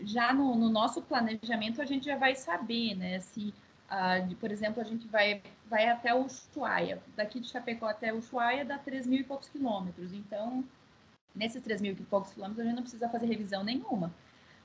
já 0.00 0.32
no, 0.32 0.54
no 0.54 0.68
nosso 0.68 1.00
planejamento 1.02 1.80
a 1.80 1.84
gente 1.84 2.06
já 2.06 2.16
vai 2.16 2.34
saber, 2.34 2.94
né, 2.94 3.20
se 3.20 3.54
De, 4.26 4.34
por 4.34 4.50
exemplo, 4.50 4.80
a 4.80 4.84
gente 4.84 5.06
vai, 5.06 5.42
vai 5.66 5.88
até 5.88 6.12
o 6.12 6.26
Ushuaia. 6.26 7.00
Daqui 7.14 7.38
de 7.38 7.48
Chapecó 7.48 7.86
até 7.86 8.12
o 8.12 8.18
Ushuaia 8.18 8.64
dá 8.64 8.78
3 8.78 9.06
mil 9.06 9.20
e 9.20 9.24
poucos 9.24 9.48
quilômetros. 9.48 10.12
Então, 10.12 10.64
nesses 11.34 11.62
3 11.62 11.80
mil 11.80 11.92
e 11.92 11.96
poucos 11.96 12.32
quilômetros, 12.32 12.60
a 12.60 12.64
gente 12.64 12.76
não 12.76 12.82
precisa 12.82 13.08
fazer 13.08 13.26
revisão 13.26 13.62
nenhuma. 13.62 14.12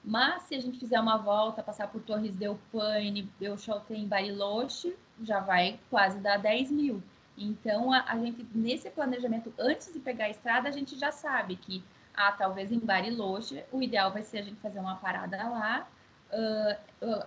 Mas 0.04 0.44
se 0.44 0.56
a 0.56 0.60
gente 0.60 0.80
fizer 0.80 1.00
uma 1.00 1.18
volta, 1.18 1.62
passar 1.62 1.88
por 1.88 2.02
Torres 2.02 2.34
del 2.34 2.60
Paine, 2.72 3.30
Belchotem, 3.40 4.08
Bariloche, 4.08 4.96
já 5.22 5.40
vai 5.40 5.80
quase 5.90 6.20
dar 6.20 6.38
10 6.38 6.72
mil. 6.72 7.04
Então, 7.38 7.94
a, 7.94 8.04
a, 8.08 8.18
gente, 8.18 8.46
nesse 8.54 8.90
planejamento, 8.90 9.54
antes 9.60 9.94
de 9.94 10.00
pegar 10.00 10.26
a 10.26 10.30
estrada, 10.30 10.68
a 10.68 10.72
gente 10.72 10.98
já 10.98 11.12
sabe 11.12 11.56
que, 11.56 11.84
ah, 12.16 12.32
talvez 12.32 12.72
em 12.72 12.80
Bariloche, 12.80 13.64
o 13.72 13.82
ideal 13.82 14.12
vai 14.12 14.24
ser 14.24 14.40
a 14.40 14.42
gente 14.42 14.60
fazer 14.60 14.80
uma 14.80 14.96
parada 14.96 15.38
lá, 15.48 15.88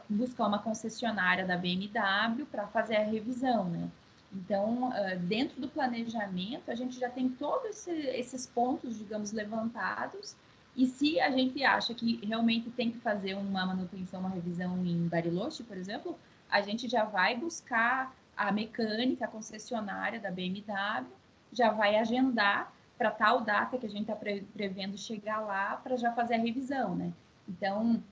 buscar 0.08 0.46
uma 0.46 0.58
concessionária 0.58 1.44
da 1.46 1.56
BMW 1.56 2.46
para 2.50 2.66
fazer 2.68 2.96
a 2.96 3.04
revisão, 3.04 3.64
né? 3.64 3.88
Então, 4.34 4.88
uh, 4.88 5.18
dentro 5.20 5.60
do 5.60 5.68
planejamento, 5.68 6.70
a 6.70 6.74
gente 6.74 6.98
já 6.98 7.08
tem 7.08 7.28
todos 7.28 7.70
esse, 7.70 7.92
esses 7.92 8.46
pontos, 8.46 8.98
digamos, 8.98 9.30
levantados. 9.32 10.34
E 10.76 10.86
se 10.86 11.20
a 11.20 11.30
gente 11.30 11.62
acha 11.62 11.94
que 11.94 12.24
realmente 12.26 12.68
tem 12.70 12.90
que 12.90 12.98
fazer 12.98 13.34
uma 13.34 13.64
manutenção, 13.64 14.18
uma 14.18 14.28
revisão 14.28 14.76
em 14.84 15.06
Bariloche, 15.06 15.62
por 15.62 15.76
exemplo, 15.76 16.18
a 16.50 16.60
gente 16.60 16.88
já 16.88 17.04
vai 17.04 17.36
buscar 17.36 18.12
a 18.36 18.50
mecânica, 18.50 19.24
a 19.24 19.28
concessionária 19.28 20.18
da 20.18 20.32
BMW, 20.32 21.06
já 21.52 21.70
vai 21.70 21.96
agendar 21.96 22.72
para 22.98 23.12
tal 23.12 23.40
data 23.40 23.78
que 23.78 23.86
a 23.86 23.88
gente 23.88 24.10
está 24.10 24.16
prevendo 24.16 24.98
chegar 24.98 25.40
lá 25.40 25.76
para 25.76 25.96
já 25.96 26.12
fazer 26.12 26.34
a 26.34 26.38
revisão, 26.38 26.96
né? 26.96 27.12
Então, 27.48 28.02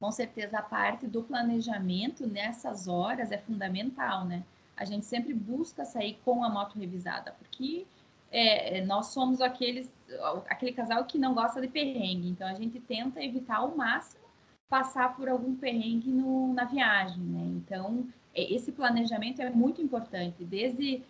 com 0.00 0.10
certeza 0.12 0.58
a 0.58 0.62
parte 0.62 1.06
do 1.06 1.22
planejamento 1.22 2.26
nessas 2.26 2.86
horas 2.86 3.32
é 3.32 3.38
fundamental, 3.38 4.24
né? 4.24 4.44
A 4.76 4.84
gente 4.84 5.06
sempre 5.06 5.34
busca 5.34 5.84
sair 5.84 6.18
com 6.24 6.44
a 6.44 6.48
moto 6.48 6.78
revisada, 6.78 7.34
porque 7.38 7.84
é, 8.30 8.84
nós 8.84 9.06
somos 9.06 9.40
aqueles, 9.40 9.90
aquele 10.48 10.72
casal 10.72 11.04
que 11.04 11.18
não 11.18 11.34
gosta 11.34 11.60
de 11.60 11.68
perrengue, 11.68 12.28
então 12.28 12.46
a 12.46 12.54
gente 12.54 12.78
tenta 12.78 13.22
evitar 13.22 13.56
ao 13.56 13.76
máximo 13.76 14.28
passar 14.68 15.16
por 15.16 15.28
algum 15.28 15.56
perrengue 15.56 16.10
no, 16.10 16.52
na 16.52 16.64
viagem, 16.64 17.22
né? 17.22 17.42
Então, 17.56 18.06
é, 18.34 18.52
esse 18.52 18.70
planejamento 18.70 19.40
é 19.40 19.50
muito 19.50 19.80
importante, 19.80 20.44
desde 20.44 21.02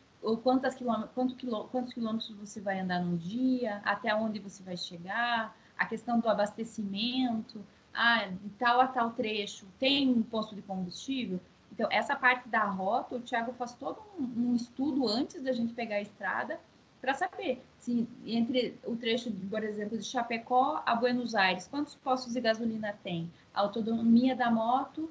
quantas 0.43 0.75
quilômetros, 0.75 1.11
quanto 1.15 1.35
quilô, 1.37 1.65
quantos 1.65 1.93
quilômetros 1.93 2.31
você 2.31 2.61
vai 2.61 2.81
andar 2.81 3.01
num 3.01 3.17
dia, 3.17 3.81
até 3.85 4.15
onde 4.15 4.39
você 4.39 4.63
vai 4.63 4.77
chegar, 4.77 5.57
a 5.77 5.87
questão 5.87 6.19
do 6.19 6.29
abastecimento, 6.29 7.65
ah, 7.95 8.29
tal 8.59 8.81
a 8.81 8.87
tal 8.87 9.11
trecho 9.11 9.67
tem 9.79 10.09
um 10.09 10.23
posto 10.23 10.55
de 10.55 10.63
combustível. 10.63 11.41
Então, 11.73 11.89
essa 11.91 12.17
parte 12.17 12.49
da 12.49 12.65
rota, 12.65 13.17
o 13.17 13.21
Thiago 13.21 13.53
faz 13.53 13.73
todo 13.75 14.01
um, 14.19 14.51
um 14.51 14.55
estudo 14.55 15.07
antes 15.07 15.43
da 15.43 15.53
gente 15.53 15.73
pegar 15.73 15.97
a 15.97 16.01
estrada 16.01 16.59
para 17.01 17.15
saber 17.15 17.63
se 17.79 18.09
entre 18.27 18.77
o 18.85 18.97
trecho, 18.97 19.31
por 19.49 19.63
exemplo, 19.63 19.97
de 19.97 20.05
Chapecó 20.05 20.83
a 20.85 20.95
Buenos 20.95 21.35
Aires, 21.35 21.69
quantos 21.69 21.95
postos 21.95 22.33
de 22.33 22.41
gasolina 22.41 22.99
tem? 23.03 23.31
A 23.55 23.61
autonomia 23.61 24.35
da 24.35 24.51
moto, 24.51 25.09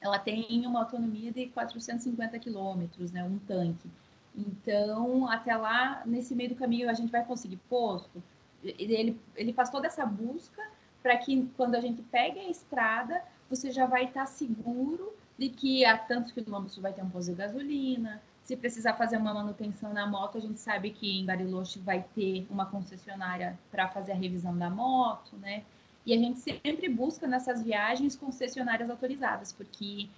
ela 0.00 0.18
tem 0.18 0.66
uma 0.66 0.80
autonomia 0.80 1.32
de 1.32 1.46
450 1.46 2.38
quilômetros, 2.38 3.10
né, 3.12 3.24
um 3.24 3.38
tanque. 3.38 3.90
Então, 4.36 5.30
até 5.30 5.56
lá, 5.56 6.02
nesse 6.04 6.34
meio 6.34 6.50
do 6.50 6.56
caminho, 6.56 6.90
a 6.90 6.94
gente 6.94 7.10
vai 7.10 7.24
conseguir 7.24 7.56
posto. 7.68 8.22
Ele, 8.62 9.18
ele 9.34 9.52
faz 9.54 9.70
toda 9.70 9.86
essa 9.86 10.04
busca 10.04 10.62
para 11.06 11.16
que, 11.18 11.48
quando 11.56 11.76
a 11.76 11.80
gente 11.80 12.02
pegue 12.02 12.40
a 12.40 12.50
estrada, 12.50 13.22
você 13.48 13.70
já 13.70 13.86
vai 13.86 14.06
estar 14.06 14.22
tá 14.22 14.26
seguro 14.26 15.14
de 15.38 15.48
que 15.48 15.84
a 15.84 15.96
tantos 15.96 16.32
quilômetros 16.32 16.76
vai 16.78 16.92
ter 16.92 17.00
um 17.00 17.08
posto 17.08 17.30
de 17.30 17.36
gasolina. 17.36 18.20
Se 18.42 18.56
precisar 18.56 18.94
fazer 18.94 19.16
uma 19.16 19.32
manutenção 19.32 19.92
na 19.92 20.04
moto, 20.04 20.36
a 20.36 20.40
gente 20.40 20.58
sabe 20.58 20.90
que 20.90 21.20
em 21.20 21.24
Bariloche 21.24 21.78
vai 21.78 22.04
ter 22.12 22.44
uma 22.50 22.66
concessionária 22.66 23.56
para 23.70 23.86
fazer 23.86 24.12
a 24.12 24.14
revisão 24.16 24.58
da 24.58 24.68
moto, 24.68 25.36
né? 25.36 25.62
E 26.04 26.12
a 26.12 26.16
gente 26.16 26.40
sempre 26.40 26.88
busca 26.88 27.28
nessas 27.28 27.62
viagens 27.62 28.16
concessionárias 28.16 28.90
autorizadas, 28.90 29.52
porque 29.52 30.08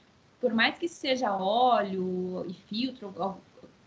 por 0.41 0.55
mais 0.55 0.79
que 0.79 0.89
seja 0.89 1.37
óleo 1.37 2.47
e 2.49 2.55
filtro, 2.55 3.13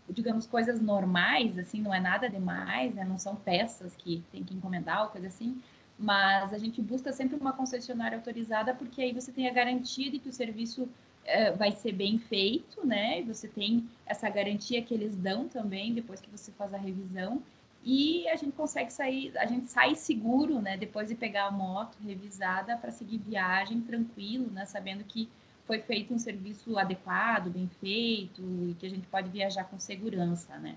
digamos, 0.08 0.46
coisas 0.46 0.80
normais, 0.80 1.58
assim, 1.58 1.80
não 1.80 1.92
é 1.92 1.98
nada 1.98 2.30
demais, 2.30 2.94
né? 2.94 3.04
Não 3.04 3.18
são 3.18 3.34
peças 3.34 3.96
que 3.96 4.22
tem 4.30 4.44
que 4.44 4.54
encomendar 4.54 5.02
ou 5.02 5.08
coisa 5.08 5.26
assim, 5.26 5.60
mas 6.02 6.52
a 6.52 6.58
gente 6.58 6.82
busca 6.82 7.12
sempre 7.12 7.36
uma 7.36 7.52
concessionária 7.52 8.18
autorizada, 8.18 8.74
porque 8.74 9.00
aí 9.00 9.12
você 9.12 9.30
tem 9.30 9.48
a 9.48 9.52
garantia 9.52 10.10
de 10.10 10.18
que 10.18 10.28
o 10.28 10.32
serviço 10.32 10.88
é, 11.24 11.52
vai 11.52 11.70
ser 11.70 11.92
bem 11.92 12.18
feito, 12.18 12.84
né? 12.84 13.20
E 13.20 13.22
você 13.22 13.46
tem 13.46 13.88
essa 14.04 14.28
garantia 14.28 14.82
que 14.82 14.92
eles 14.92 15.14
dão 15.16 15.48
também 15.48 15.94
depois 15.94 16.20
que 16.20 16.28
você 16.28 16.50
faz 16.52 16.74
a 16.74 16.76
revisão. 16.76 17.40
E 17.84 18.28
a 18.28 18.36
gente 18.36 18.52
consegue 18.52 18.92
sair, 18.92 19.36
a 19.38 19.46
gente 19.46 19.70
sai 19.70 19.94
seguro, 19.94 20.60
né? 20.60 20.76
Depois 20.76 21.08
de 21.08 21.14
pegar 21.14 21.46
a 21.46 21.50
moto 21.50 21.96
revisada 22.04 22.76
para 22.76 22.90
seguir 22.90 23.18
viagem 23.18 23.80
tranquilo, 23.80 24.50
né? 24.50 24.66
Sabendo 24.66 25.04
que 25.04 25.28
foi 25.64 25.78
feito 25.78 26.12
um 26.12 26.18
serviço 26.18 26.76
adequado, 26.76 27.48
bem 27.48 27.68
feito 27.80 28.42
e 28.68 28.74
que 28.74 28.86
a 28.86 28.90
gente 28.90 29.06
pode 29.06 29.30
viajar 29.30 29.64
com 29.64 29.78
segurança, 29.78 30.58
né? 30.58 30.76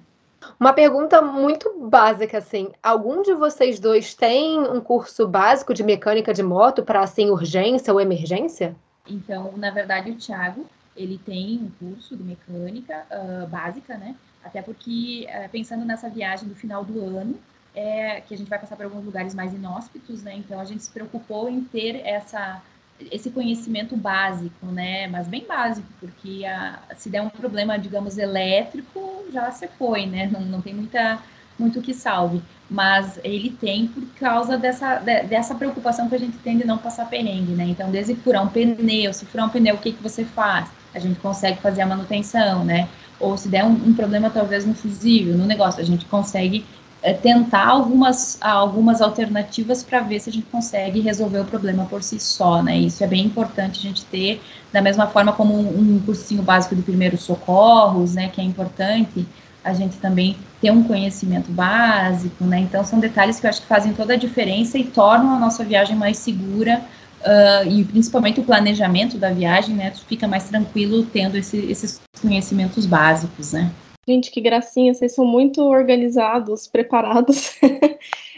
Uma 0.60 0.74
pergunta 0.74 1.22
muito 1.22 1.74
básica, 1.90 2.38
assim. 2.38 2.72
Algum 2.82 3.22
de 3.22 3.34
vocês 3.34 3.80
dois 3.80 4.14
tem 4.14 4.60
um 4.60 4.80
curso 4.80 5.28
básico 5.28 5.74
de 5.74 5.84
mecânica 5.84 6.34
de 6.34 6.44
moto 6.44 6.84
para, 6.84 7.02
assim, 7.02 7.30
urgência 7.30 7.94
ou 7.94 8.00
emergência? 8.00 8.76
Então, 9.08 9.54
na 9.58 9.72
verdade, 9.72 10.12
o 10.12 10.16
Thiago, 10.16 10.66
ele 10.96 11.18
tem 11.18 11.60
um 11.60 11.88
curso 11.88 12.16
de 12.16 12.24
mecânica 12.24 13.06
uh, 13.12 13.48
básica, 13.48 13.98
né? 13.98 14.16
Até 14.44 14.62
porque, 14.62 15.28
uh, 15.30 15.50
pensando 15.50 15.84
nessa 15.86 16.10
viagem 16.10 16.48
do 16.48 16.56
final 16.56 16.84
do 16.84 17.00
ano, 17.00 17.36
é, 17.76 18.22
que 18.22 18.34
a 18.34 18.38
gente 18.38 18.50
vai 18.50 18.58
passar 18.58 18.76
por 18.76 18.86
alguns 18.86 19.04
lugares 19.04 19.36
mais 19.36 19.54
inóspitos, 19.54 20.24
né? 20.24 20.36
Então, 20.36 20.60
a 20.60 20.66
gente 20.66 20.84
se 20.84 20.92
preocupou 20.92 21.50
em 21.50 21.62
ter 21.62 22.02
essa 22.06 22.62
esse 23.12 23.30
conhecimento 23.30 23.96
básico, 23.96 24.66
né? 24.68 25.08
Mas 25.08 25.28
bem 25.28 25.46
básico, 25.46 25.88
porque 26.00 26.46
a, 26.46 26.80
se 26.96 27.10
der 27.10 27.22
um 27.22 27.30
problema, 27.30 27.78
digamos, 27.78 28.18
elétrico, 28.18 29.26
já 29.32 29.52
se 29.52 29.68
foi, 29.68 30.06
né? 30.06 30.30
Não, 30.32 30.42
não 30.42 30.62
tem 30.62 30.74
muita, 30.74 31.20
muito 31.60 31.82
que 31.82 31.94
salve. 31.94 32.42
Mas 32.70 33.20
ele 33.24 33.52
tem 33.52 33.88
por 33.88 34.06
causa 34.20 34.58
dessa, 34.58 34.96
dessa 34.98 35.54
preocupação 35.54 36.10
que 36.10 36.16
a 36.16 36.20
gente 36.20 36.38
tem 36.38 36.58
de 36.58 36.66
não 36.66 36.78
passar 36.78 37.10
perrengue, 37.10 37.52
né? 37.54 37.66
Então, 37.66 37.92
desde 37.92 38.16
furar 38.16 38.44
um 38.44 38.50
pneu, 38.50 39.14
se 39.14 39.26
furar 39.26 39.48
um 39.48 39.50
pneu, 39.50 39.76
o 39.76 39.80
que, 39.80 39.92
que 39.92 40.02
você 40.02 40.24
faz? 40.24 40.70
A 40.94 41.00
gente 41.00 41.20
consegue 41.20 41.60
fazer 41.60 41.82
a 41.82 41.86
manutenção, 41.86 42.64
né? 42.64 42.88
Ou 43.20 43.38
se 43.38 43.50
der 43.50 43.64
um, 43.66 43.72
um 43.72 43.94
problema, 43.94 44.30
talvez, 44.30 44.66
no 44.66 44.74
fusível, 44.74 45.38
no 45.38 45.46
negócio, 45.46 45.82
a 45.82 45.86
gente 45.86 46.06
consegue 46.06 46.66
é, 47.06 47.14
tentar 47.14 47.68
algumas, 47.68 48.36
algumas 48.42 49.00
alternativas 49.00 49.84
para 49.84 50.00
ver 50.00 50.20
se 50.20 50.32
a 50.32 50.34
gente 50.34 50.48
consegue 50.48 51.00
resolver 51.02 51.38
o 51.38 51.46
problema 51.46 51.86
por 51.86 52.02
si 52.02 52.20
só, 52.20 52.64
né? 52.64 52.76
Isso 52.76 53.04
é 53.04 53.08
bem 53.08 53.24
importante 53.24 53.78
a 53.78 53.82
gente 53.84 54.04
ter, 54.06 54.42
da 54.74 54.82
mesma 54.82 55.06
forma 55.06 55.32
como 55.32 55.54
um, 55.54 55.98
um 55.98 56.00
cursinho 56.04 56.42
básico 56.42 56.76
de 56.76 56.82
primeiros 56.82 57.22
socorros, 57.22 58.16
né? 58.16 58.30
Que 58.30 58.42
é 58.42 58.44
importante 58.44 59.24
a 59.64 59.72
gente 59.72 59.98
também 59.98 60.36
ter 60.60 60.72
um 60.72 60.82
conhecimento 60.82 61.52
básico, 61.52 62.44
né? 62.44 62.62
Então 62.62 62.84
são 62.84 63.00
detalhes 63.00 63.40
que 63.40 63.46
eu 63.46 63.52
acho 63.52 63.62
que 63.62 63.68
fazem 63.68 63.94
toda 63.94 64.14
a 64.14 64.18
diferença 64.18 64.80
e 64.80 64.84
tornam 64.86 65.36
a 65.36 65.40
nossa 65.40 65.64
viagem 65.64 65.96
mais 65.96 66.18
segura 66.18 66.82
uh, 67.22 67.70
e 67.70 67.84
principalmente 67.86 68.40
o 68.40 68.44
planejamento 68.44 69.16
da 69.16 69.30
viagem, 69.30 69.76
né? 69.76 69.94
Fica 70.08 70.28
mais 70.28 70.46
tranquilo 70.46 71.06
tendo 71.06 71.38
esse, 71.38 71.58
esses 71.58 72.02
conhecimentos 72.20 72.88
básicos, 72.88 73.54
né? 73.54 73.70
Gente, 74.08 74.30
que 74.30 74.40
gracinha, 74.40 74.94
vocês 74.94 75.14
são 75.14 75.26
muito 75.26 75.64
organizados, 75.64 76.68
preparados. 76.70 77.60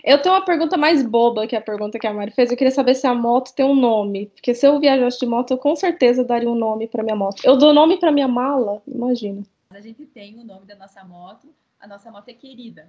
eu 0.03 0.21
tenho 0.21 0.35
uma 0.35 0.45
pergunta 0.45 0.77
mais 0.77 1.03
boba 1.03 1.45
que 1.45 1.55
a 1.57 1.61
pergunta 1.61 1.99
que 1.99 2.07
a 2.07 2.13
Mari 2.13 2.31
fez. 2.31 2.49
Eu 2.49 2.57
queria 2.57 2.71
saber 2.71 2.95
se 2.95 3.05
a 3.05 3.13
moto 3.13 3.53
tem 3.53 3.65
um 3.65 3.75
nome. 3.75 4.27
Porque 4.27 4.53
se 4.53 4.65
eu 4.65 4.79
viajasse 4.79 5.19
de 5.19 5.25
moto, 5.25 5.51
eu 5.51 5.57
com 5.57 5.75
certeza 5.75 6.23
daria 6.23 6.49
um 6.49 6.55
nome 6.55 6.87
para 6.87 7.03
minha 7.03 7.15
moto. 7.15 7.41
Eu 7.43 7.57
dou 7.57 7.73
nome 7.73 7.97
para 7.97 8.13
minha 8.13 8.29
mala, 8.29 8.81
imagina. 8.87 9.43
A 9.69 9.81
gente 9.81 10.05
tem 10.05 10.39
o 10.39 10.45
nome 10.45 10.65
da 10.65 10.75
nossa 10.75 11.03
moto. 11.03 11.49
A 11.81 11.85
nossa 11.85 12.09
moto 12.09 12.29
é 12.29 12.33
querida. 12.33 12.87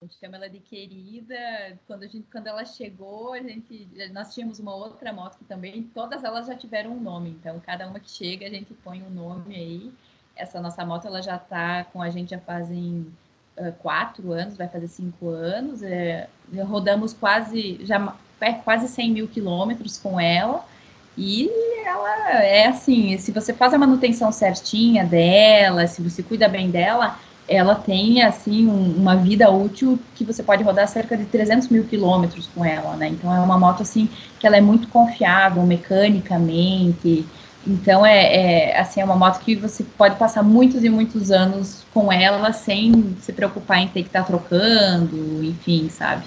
A 0.00 0.06
gente 0.06 0.18
chama 0.18 0.36
ela 0.36 0.48
de 0.48 0.60
querida. 0.60 1.78
Quando, 1.86 2.04
a 2.04 2.06
gente, 2.06 2.26
quando 2.32 2.46
ela 2.46 2.64
chegou, 2.64 3.34
a 3.34 3.42
gente, 3.42 3.86
nós 4.12 4.34
tínhamos 4.34 4.58
uma 4.58 4.74
outra 4.74 5.12
moto 5.12 5.36
que 5.36 5.44
também, 5.44 5.82
todas 5.94 6.24
elas 6.24 6.46
já 6.46 6.56
tiveram 6.56 6.92
um 6.92 7.00
nome. 7.00 7.30
Então, 7.30 7.60
cada 7.60 7.86
uma 7.86 8.00
que 8.00 8.10
chega, 8.10 8.46
a 8.46 8.50
gente 8.50 8.72
põe 8.74 9.02
um 9.02 9.10
nome 9.10 9.54
aí 9.54 9.92
essa 10.36 10.60
nossa 10.60 10.84
moto 10.84 11.06
ela 11.06 11.22
já 11.22 11.36
está 11.36 11.84
com 11.84 12.02
a 12.02 12.10
gente 12.10 12.30
já 12.30 12.38
fazem 12.38 13.06
uh, 13.56 13.72
quatro 13.80 14.32
anos, 14.32 14.56
vai 14.56 14.68
fazer 14.68 14.88
cinco 14.88 15.28
anos. 15.28 15.82
É, 15.82 16.28
rodamos 16.66 17.12
quase 17.12 17.80
já 17.84 18.14
é, 18.40 18.52
quase 18.52 18.88
100 18.88 19.10
mil 19.10 19.28
quilômetros 19.28 19.98
com 19.98 20.20
ela. 20.20 20.64
E 21.16 21.48
ela 21.86 22.42
é 22.42 22.66
assim, 22.66 23.16
se 23.18 23.30
você 23.30 23.52
faz 23.52 23.72
a 23.72 23.78
manutenção 23.78 24.32
certinha 24.32 25.04
dela, 25.04 25.86
se 25.86 26.02
você 26.02 26.22
cuida 26.22 26.48
bem 26.48 26.70
dela, 26.70 27.18
ela 27.48 27.74
tem 27.74 28.22
assim 28.22 28.66
um, 28.66 28.96
uma 28.96 29.14
vida 29.14 29.50
útil 29.50 29.98
que 30.14 30.24
você 30.24 30.42
pode 30.42 30.62
rodar 30.62 30.88
cerca 30.88 31.16
de 31.16 31.24
300 31.26 31.68
mil 31.68 31.84
quilômetros 31.84 32.48
com 32.54 32.64
ela, 32.64 32.96
né? 32.96 33.08
Então 33.08 33.32
é 33.34 33.38
uma 33.38 33.58
moto 33.58 33.82
assim 33.82 34.08
que 34.40 34.46
ela 34.46 34.56
é 34.56 34.60
muito 34.60 34.88
confiável 34.88 35.62
mecanicamente, 35.62 37.24
então 37.66 38.04
é, 38.04 38.70
é, 38.72 38.80
assim 38.80 39.00
é 39.00 39.04
uma 39.04 39.16
moto 39.16 39.40
que 39.40 39.54
você 39.54 39.82
pode 39.82 40.16
passar 40.16 40.42
muitos 40.42 40.84
e 40.84 40.88
muitos 40.88 41.30
anos 41.30 41.84
com 41.92 42.12
ela 42.12 42.52
sem 42.52 43.16
se 43.20 43.32
preocupar 43.32 43.78
em 43.78 43.88
ter 43.88 44.02
que 44.02 44.08
estar 44.08 44.20
tá 44.20 44.26
trocando, 44.26 45.42
enfim, 45.44 45.88
sabe? 45.88 46.24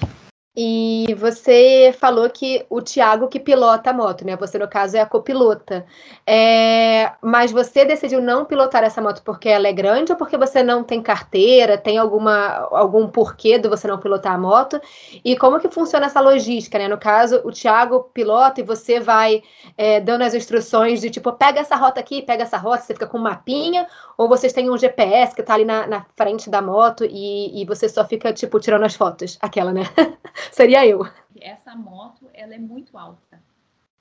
E 0.59 1.13
você 1.19 1.93
falou 1.99 2.27
que 2.31 2.65
o 2.67 2.81
Tiago 2.81 3.27
que 3.27 3.39
pilota 3.39 3.91
a 3.91 3.93
moto, 3.93 4.25
né? 4.25 4.35
Você, 4.37 4.57
no 4.57 4.67
caso, 4.67 4.97
é 4.97 4.99
a 4.99 5.05
copilota. 5.05 5.85
É... 6.25 7.11
Mas 7.21 7.51
você 7.51 7.85
decidiu 7.85 8.19
não 8.19 8.43
pilotar 8.43 8.83
essa 8.83 8.99
moto 8.99 9.21
porque 9.23 9.47
ela 9.49 9.67
é 9.67 9.71
grande 9.71 10.11
ou 10.11 10.17
porque 10.17 10.35
você 10.35 10.63
não 10.63 10.83
tem 10.83 10.99
carteira? 10.99 11.77
Tem 11.77 11.99
alguma, 11.99 12.67
algum 12.71 13.07
porquê 13.07 13.59
de 13.59 13.69
você 13.69 13.87
não 13.87 13.99
pilotar 13.99 14.33
a 14.33 14.37
moto? 14.39 14.81
E 15.23 15.37
como 15.37 15.59
que 15.59 15.69
funciona 15.69 16.07
essa 16.07 16.19
logística, 16.19 16.79
né? 16.79 16.87
No 16.87 16.97
caso, 16.97 17.39
o 17.43 17.51
Tiago 17.51 18.09
pilota 18.11 18.59
e 18.59 18.63
você 18.63 18.99
vai 18.99 19.43
é, 19.77 19.99
dando 19.99 20.23
as 20.23 20.33
instruções 20.33 20.99
de 20.99 21.11
tipo, 21.11 21.31
pega 21.33 21.59
essa 21.59 21.75
rota 21.75 21.99
aqui, 21.99 22.23
pega 22.23 22.41
essa 22.41 22.57
rota, 22.57 22.81
você 22.81 22.95
fica 22.95 23.05
com 23.05 23.19
um 23.19 23.21
mapinha, 23.21 23.85
ou 24.17 24.27
vocês 24.27 24.51
têm 24.51 24.69
um 24.69 24.77
GPS 24.77 25.35
que 25.35 25.43
tá 25.43 25.53
ali 25.53 25.63
na, 25.63 25.85
na 25.85 26.05
frente 26.15 26.49
da 26.49 26.61
moto 26.61 27.05
e, 27.05 27.61
e 27.61 27.65
você 27.65 27.87
só 27.87 28.03
fica, 28.03 28.33
tipo, 28.33 28.59
tirando 28.59 28.83
as 28.83 28.95
fotos. 28.95 29.37
Aquela, 29.39 29.71
né? 29.71 29.83
Seria 30.51 30.85
eu. 30.85 31.07
Essa 31.39 31.75
moto, 31.75 32.25
ela 32.33 32.55
é 32.55 32.57
muito 32.57 32.97
alta 32.97 33.39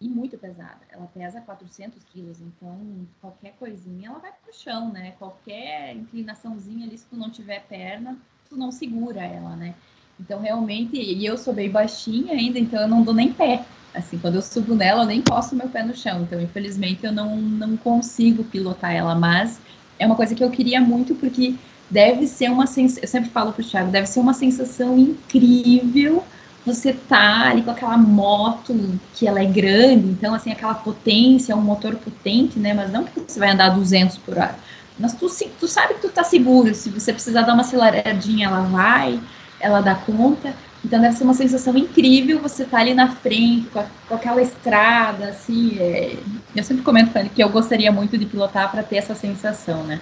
e 0.01 0.09
muito 0.09 0.39
pesada. 0.39 0.81
Ela 0.91 1.07
pesa 1.13 1.41
400 1.43 2.03
quilos, 2.05 2.41
então 2.41 3.07
qualquer 3.21 3.55
coisinha 3.59 4.09
ela 4.09 4.19
vai 4.19 4.33
pro 4.33 4.55
chão, 4.55 4.91
né? 4.91 5.15
Qualquer 5.19 5.95
inclinaçãozinha 5.95 6.87
ali, 6.87 6.97
se 6.97 7.07
tu 7.07 7.17
não 7.17 7.31
tiver 7.31 7.67
perna, 7.67 8.17
tu 8.49 8.57
não 8.57 8.73
segura 8.73 9.23
ela, 9.23 9.55
né? 9.55 9.75
Então 10.19 10.41
realmente, 10.41 10.97
e 10.97 11.27
eu 11.27 11.37
sou 11.37 11.53
bem 11.53 11.71
baixinha 11.71 12.33
ainda, 12.33 12.59
então 12.59 12.81
eu 12.81 12.89
não 12.89 13.03
dou 13.03 13.13
nem 13.13 13.33
pé. 13.33 13.65
Assim, 13.95 14.19
quando 14.19 14.35
eu 14.35 14.43
subo 14.43 14.75
nela, 14.75 15.03
eu 15.03 15.07
nem 15.07 15.23
posto 15.23 15.57
meu 15.57 15.69
pé 15.71 15.83
no 15.83 15.95
chão. 15.95 16.23
Então, 16.23 16.39
infelizmente, 16.39 17.05
eu 17.05 17.13
não, 17.13 17.37
não 17.37 17.77
consigo 17.79 18.45
pilotar 18.45 18.95
ela, 18.95 19.15
mas 19.15 19.59
é 19.99 20.07
uma 20.07 20.17
coisa 20.17 20.35
que 20.35 20.43
eu 20.43 20.51
queria 20.51 20.81
muito 20.81 21.15
porque 21.15 21.55
deve 21.91 22.27
ser 22.27 22.51
uma 22.51 22.67
sensação, 22.67 23.03
eu 23.03 23.09
sempre 23.09 23.31
falo 23.31 23.53
pro 23.53 23.65
Thiago, 23.65 23.91
deve 23.91 24.07
ser 24.07 24.21
uma 24.21 24.35
sensação 24.35 24.99
incrível 24.99 26.25
você 26.67 26.93
tá 26.93 27.49
ali 27.49 27.63
com 27.63 27.71
aquela 27.71 27.97
moto 27.97 28.99
que 29.15 29.29
ela 29.29 29.41
é 29.41 29.47
grande, 29.47 30.09
então 30.09 30.35
assim, 30.35 30.51
aquela 30.51 30.75
potência, 30.75 31.55
um 31.55 31.61
motor 31.61 31.95
potente, 31.95 32.59
né, 32.59 32.75
mas 32.75 32.91
não 32.91 33.05
que 33.05 33.21
você 33.21 33.39
vai 33.39 33.51
andar 33.51 33.69
200 33.69 34.19
por 34.19 34.37
hora, 34.37 34.57
mas 34.99 35.15
tu, 35.15 35.29
tu 35.61 35.69
sabe 35.69 35.95
que 35.95 36.01
tu 36.01 36.09
tá 36.09 36.25
seguro, 36.25 36.75
se 36.75 36.91
você 36.91 37.13
precisar 37.13 37.43
dar 37.43 37.55
uma 37.55 37.63
aceleradinha, 37.63 38.49
ela 38.49 38.63
vai, 38.63 39.21
ela 39.61 39.81
dá 39.81 39.95
conta, 39.95 40.53
então 40.87 41.01
deve 41.01 41.17
ser 41.17 41.25
uma 41.25 41.35
sensação 41.35 41.77
incrível 41.77 42.41
você 42.41 42.65
tá 42.65 42.79
ali 42.79 42.95
na 42.95 43.09
frente, 43.09 43.67
com, 43.69 43.81
a, 43.81 43.87
com 44.09 44.15
aquela 44.15 44.41
estrada, 44.41 45.29
assim, 45.29 45.77
é... 45.79 46.17
eu 46.55 46.63
sempre 46.63 46.85
comento 46.85 47.13
com 47.13 47.19
ele 47.19 47.29
que 47.29 47.43
eu 47.43 47.49
gostaria 47.49 47.91
muito 47.91 48.17
de 48.17 48.25
pilotar 48.25 48.71
para 48.71 48.83
ter 48.83 48.97
essa 48.97 49.15
sensação, 49.15 49.83
né, 49.83 50.01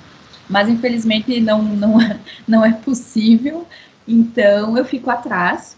mas 0.49 0.69
infelizmente 0.69 1.41
não, 1.41 1.63
não, 1.63 1.97
não 2.47 2.65
é 2.65 2.73
possível, 2.73 3.67
então 4.07 4.77
eu 4.77 4.85
fico 4.85 5.11
atrás, 5.11 5.75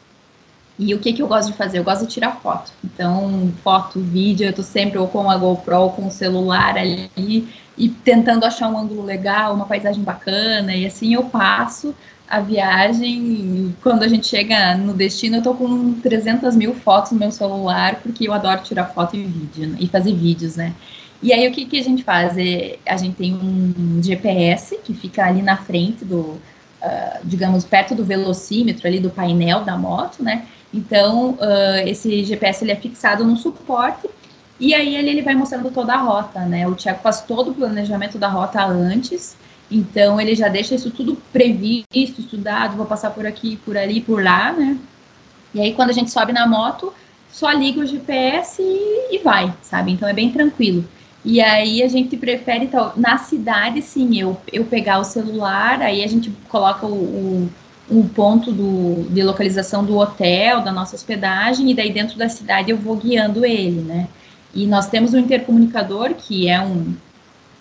e 0.78 0.92
o 0.94 0.98
que, 0.98 1.12
que 1.12 1.22
eu 1.22 1.26
gosto 1.26 1.52
de 1.52 1.56
fazer? 1.56 1.78
Eu 1.78 1.84
gosto 1.84 2.06
de 2.06 2.12
tirar 2.12 2.32
foto. 2.32 2.70
Então, 2.84 3.50
foto, 3.64 3.98
vídeo, 3.98 4.46
eu 4.46 4.52
tô 4.52 4.62
sempre 4.62 4.98
ou 4.98 5.08
com 5.08 5.30
a 5.30 5.36
GoPro 5.38 5.78
ou 5.78 5.90
com 5.90 6.06
o 6.06 6.10
celular 6.10 6.76
ali 6.76 7.48
e 7.78 7.88
tentando 7.88 8.44
achar 8.44 8.68
um 8.68 8.78
ângulo 8.78 9.02
legal, 9.02 9.54
uma 9.54 9.64
paisagem 9.64 10.02
bacana, 10.02 10.74
e 10.74 10.86
assim 10.86 11.14
eu 11.14 11.24
passo 11.24 11.94
a 12.28 12.40
viagem. 12.40 13.74
Quando 13.82 14.02
a 14.02 14.08
gente 14.08 14.26
chega 14.26 14.76
no 14.76 14.92
destino, 14.92 15.36
eu 15.36 15.42
tô 15.42 15.54
com 15.54 15.94
300 16.00 16.56
mil 16.56 16.74
fotos 16.74 17.12
no 17.12 17.18
meu 17.18 17.30
celular, 17.30 17.96
porque 17.96 18.28
eu 18.28 18.32
adoro 18.32 18.62
tirar 18.62 18.86
foto 18.86 19.16
e 19.16 19.24
vídeo, 19.24 19.68
né? 19.68 19.76
e 19.80 19.86
fazer 19.86 20.14
vídeos, 20.14 20.56
né? 20.56 20.74
E 21.22 21.32
aí, 21.32 21.48
o 21.48 21.52
que, 21.52 21.64
que 21.64 21.78
a 21.78 21.82
gente 21.82 22.04
faz? 22.04 22.36
É, 22.36 22.78
a 22.86 22.96
gente 22.96 23.16
tem 23.16 23.34
um 23.34 24.02
GPS 24.02 24.78
que 24.84 24.92
fica 24.92 25.24
ali 25.24 25.40
na 25.40 25.56
frente 25.56 26.04
do, 26.04 26.20
uh, 26.20 26.40
digamos, 27.24 27.64
perto 27.64 27.94
do 27.94 28.04
velocímetro 28.04 28.86
ali 28.86 29.00
do 29.00 29.10
painel 29.10 29.64
da 29.64 29.76
moto, 29.76 30.22
né? 30.22 30.44
Então, 30.72 31.30
uh, 31.30 31.86
esse 31.86 32.22
GPS 32.22 32.64
ele 32.64 32.72
é 32.72 32.76
fixado 32.76 33.24
no 33.24 33.36
suporte 33.36 34.08
e 34.58 34.74
aí 34.74 34.96
ele, 34.96 35.10
ele 35.10 35.22
vai 35.22 35.34
mostrando 35.34 35.70
toda 35.70 35.94
a 35.94 35.98
rota, 35.98 36.40
né? 36.40 36.66
O 36.66 36.74
Tiago 36.74 37.00
faz 37.02 37.20
todo 37.22 37.50
o 37.50 37.54
planejamento 37.54 38.18
da 38.18 38.28
rota 38.28 38.64
antes, 38.64 39.36
então 39.70 40.20
ele 40.20 40.34
já 40.34 40.48
deixa 40.48 40.74
isso 40.74 40.90
tudo 40.90 41.16
previsto, 41.32 42.20
estudado, 42.20 42.76
vou 42.76 42.86
passar 42.86 43.10
por 43.10 43.26
aqui, 43.26 43.56
por 43.64 43.76
ali, 43.76 44.00
por 44.00 44.22
lá, 44.22 44.52
né? 44.52 44.78
E 45.54 45.60
aí 45.60 45.72
quando 45.72 45.90
a 45.90 45.92
gente 45.92 46.10
sobe 46.10 46.32
na 46.32 46.46
moto, 46.46 46.92
só 47.30 47.50
liga 47.50 47.80
o 47.80 47.86
GPS 47.86 48.62
e, 48.62 49.16
e 49.16 49.18
vai, 49.18 49.52
sabe? 49.62 49.92
Então 49.92 50.08
é 50.08 50.12
bem 50.12 50.30
tranquilo. 50.30 50.84
E 51.24 51.40
aí 51.40 51.82
a 51.82 51.88
gente 51.88 52.16
prefere, 52.16 52.66
então, 52.66 52.92
na 52.96 53.18
cidade, 53.18 53.82
sim, 53.82 54.16
eu, 54.16 54.40
eu 54.52 54.64
pegar 54.64 55.00
o 55.00 55.04
celular, 55.04 55.82
aí 55.82 56.04
a 56.04 56.06
gente 56.06 56.30
coloca 56.48 56.86
o, 56.86 56.92
o 56.92 57.50
um 57.90 58.06
ponto 58.06 58.52
do, 58.52 59.08
de 59.10 59.22
localização 59.22 59.84
do 59.84 59.96
hotel, 59.96 60.60
da 60.60 60.72
nossa 60.72 60.94
hospedagem, 60.94 61.70
e 61.70 61.74
daí 61.74 61.92
dentro 61.92 62.16
da 62.16 62.28
cidade 62.28 62.70
eu 62.70 62.76
vou 62.76 62.96
guiando 62.96 63.44
ele, 63.44 63.80
né? 63.80 64.08
E 64.54 64.66
nós 64.66 64.88
temos 64.88 65.14
um 65.14 65.18
intercomunicador, 65.18 66.14
que 66.14 66.48
é 66.48 66.60
um, 66.60 66.94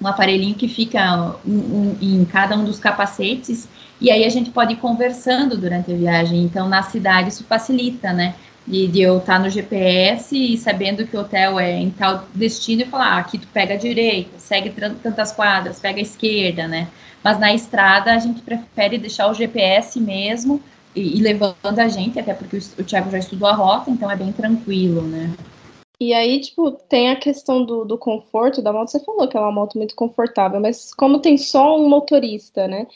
um 0.01 0.07
aparelhinho 0.07 0.55
que 0.55 0.67
fica 0.67 1.35
um, 1.45 1.51
um, 1.51 1.97
em 2.01 2.25
cada 2.25 2.55
um 2.55 2.63
dos 2.63 2.79
capacetes, 2.79 3.67
e 3.99 4.11
aí 4.11 4.25
a 4.25 4.29
gente 4.29 4.49
pode 4.49 4.73
ir 4.73 4.77
conversando 4.77 5.57
durante 5.57 5.91
a 5.91 5.95
viagem. 5.95 6.43
Então, 6.43 6.67
na 6.67 6.83
cidade, 6.83 7.29
isso 7.29 7.43
facilita, 7.43 8.11
né? 8.11 8.35
De, 8.67 8.87
de 8.87 9.01
eu 9.01 9.19
estar 9.19 9.39
no 9.39 9.47
GPS 9.47 10.35
e 10.35 10.57
sabendo 10.57 11.05
que 11.05 11.15
o 11.15 11.19
hotel 11.19 11.59
é 11.59 11.77
em 11.79 11.91
tal 11.91 12.25
destino 12.33 12.81
e 12.81 12.85
falar, 12.85 13.13
ah, 13.13 13.17
aqui 13.19 13.37
tu 13.37 13.47
pega 13.53 13.75
a 13.75 13.77
direita, 13.77 14.39
segue 14.39 14.73
tantas 15.03 15.31
quadras, 15.31 15.79
pega 15.79 15.99
a 15.99 16.01
esquerda, 16.01 16.67
né? 16.67 16.87
mas 17.25 17.39
na 17.39 17.51
estrada 17.51 18.13
a 18.13 18.19
gente 18.19 18.39
prefere 18.43 18.99
deixar 18.99 19.27
o 19.27 19.33
GPS 19.33 19.99
mesmo 19.99 20.61
e, 20.95 21.17
e 21.17 21.21
levando 21.23 21.79
a 21.79 21.87
gente, 21.87 22.19
até 22.19 22.35
porque 22.35 22.57
o, 22.57 22.61
o 22.81 22.83
Thiago 22.83 23.09
já 23.09 23.17
estudou 23.17 23.47
a 23.47 23.53
rota, 23.53 23.89
então 23.89 24.11
é 24.11 24.15
bem 24.15 24.31
tranquilo, 24.31 25.01
né? 25.01 25.33
E 25.99 26.13
aí, 26.13 26.41
tipo, 26.41 26.71
tem 26.71 27.09
a 27.09 27.15
questão 27.15 27.63
do, 27.63 27.85
do 27.85 27.97
conforto 27.97 28.61
da 28.61 28.73
moto. 28.73 28.89
Você 28.89 28.99
falou 29.03 29.27
que 29.27 29.37
é 29.37 29.39
uma 29.39 29.51
moto 29.51 29.77
muito 29.77 29.95
confortável, 29.95 30.59
mas 30.59 30.93
como 30.93 31.19
tem 31.19 31.37
só 31.37 31.77
um 31.77 31.87
motorista, 31.87 32.67
né? 32.67 32.87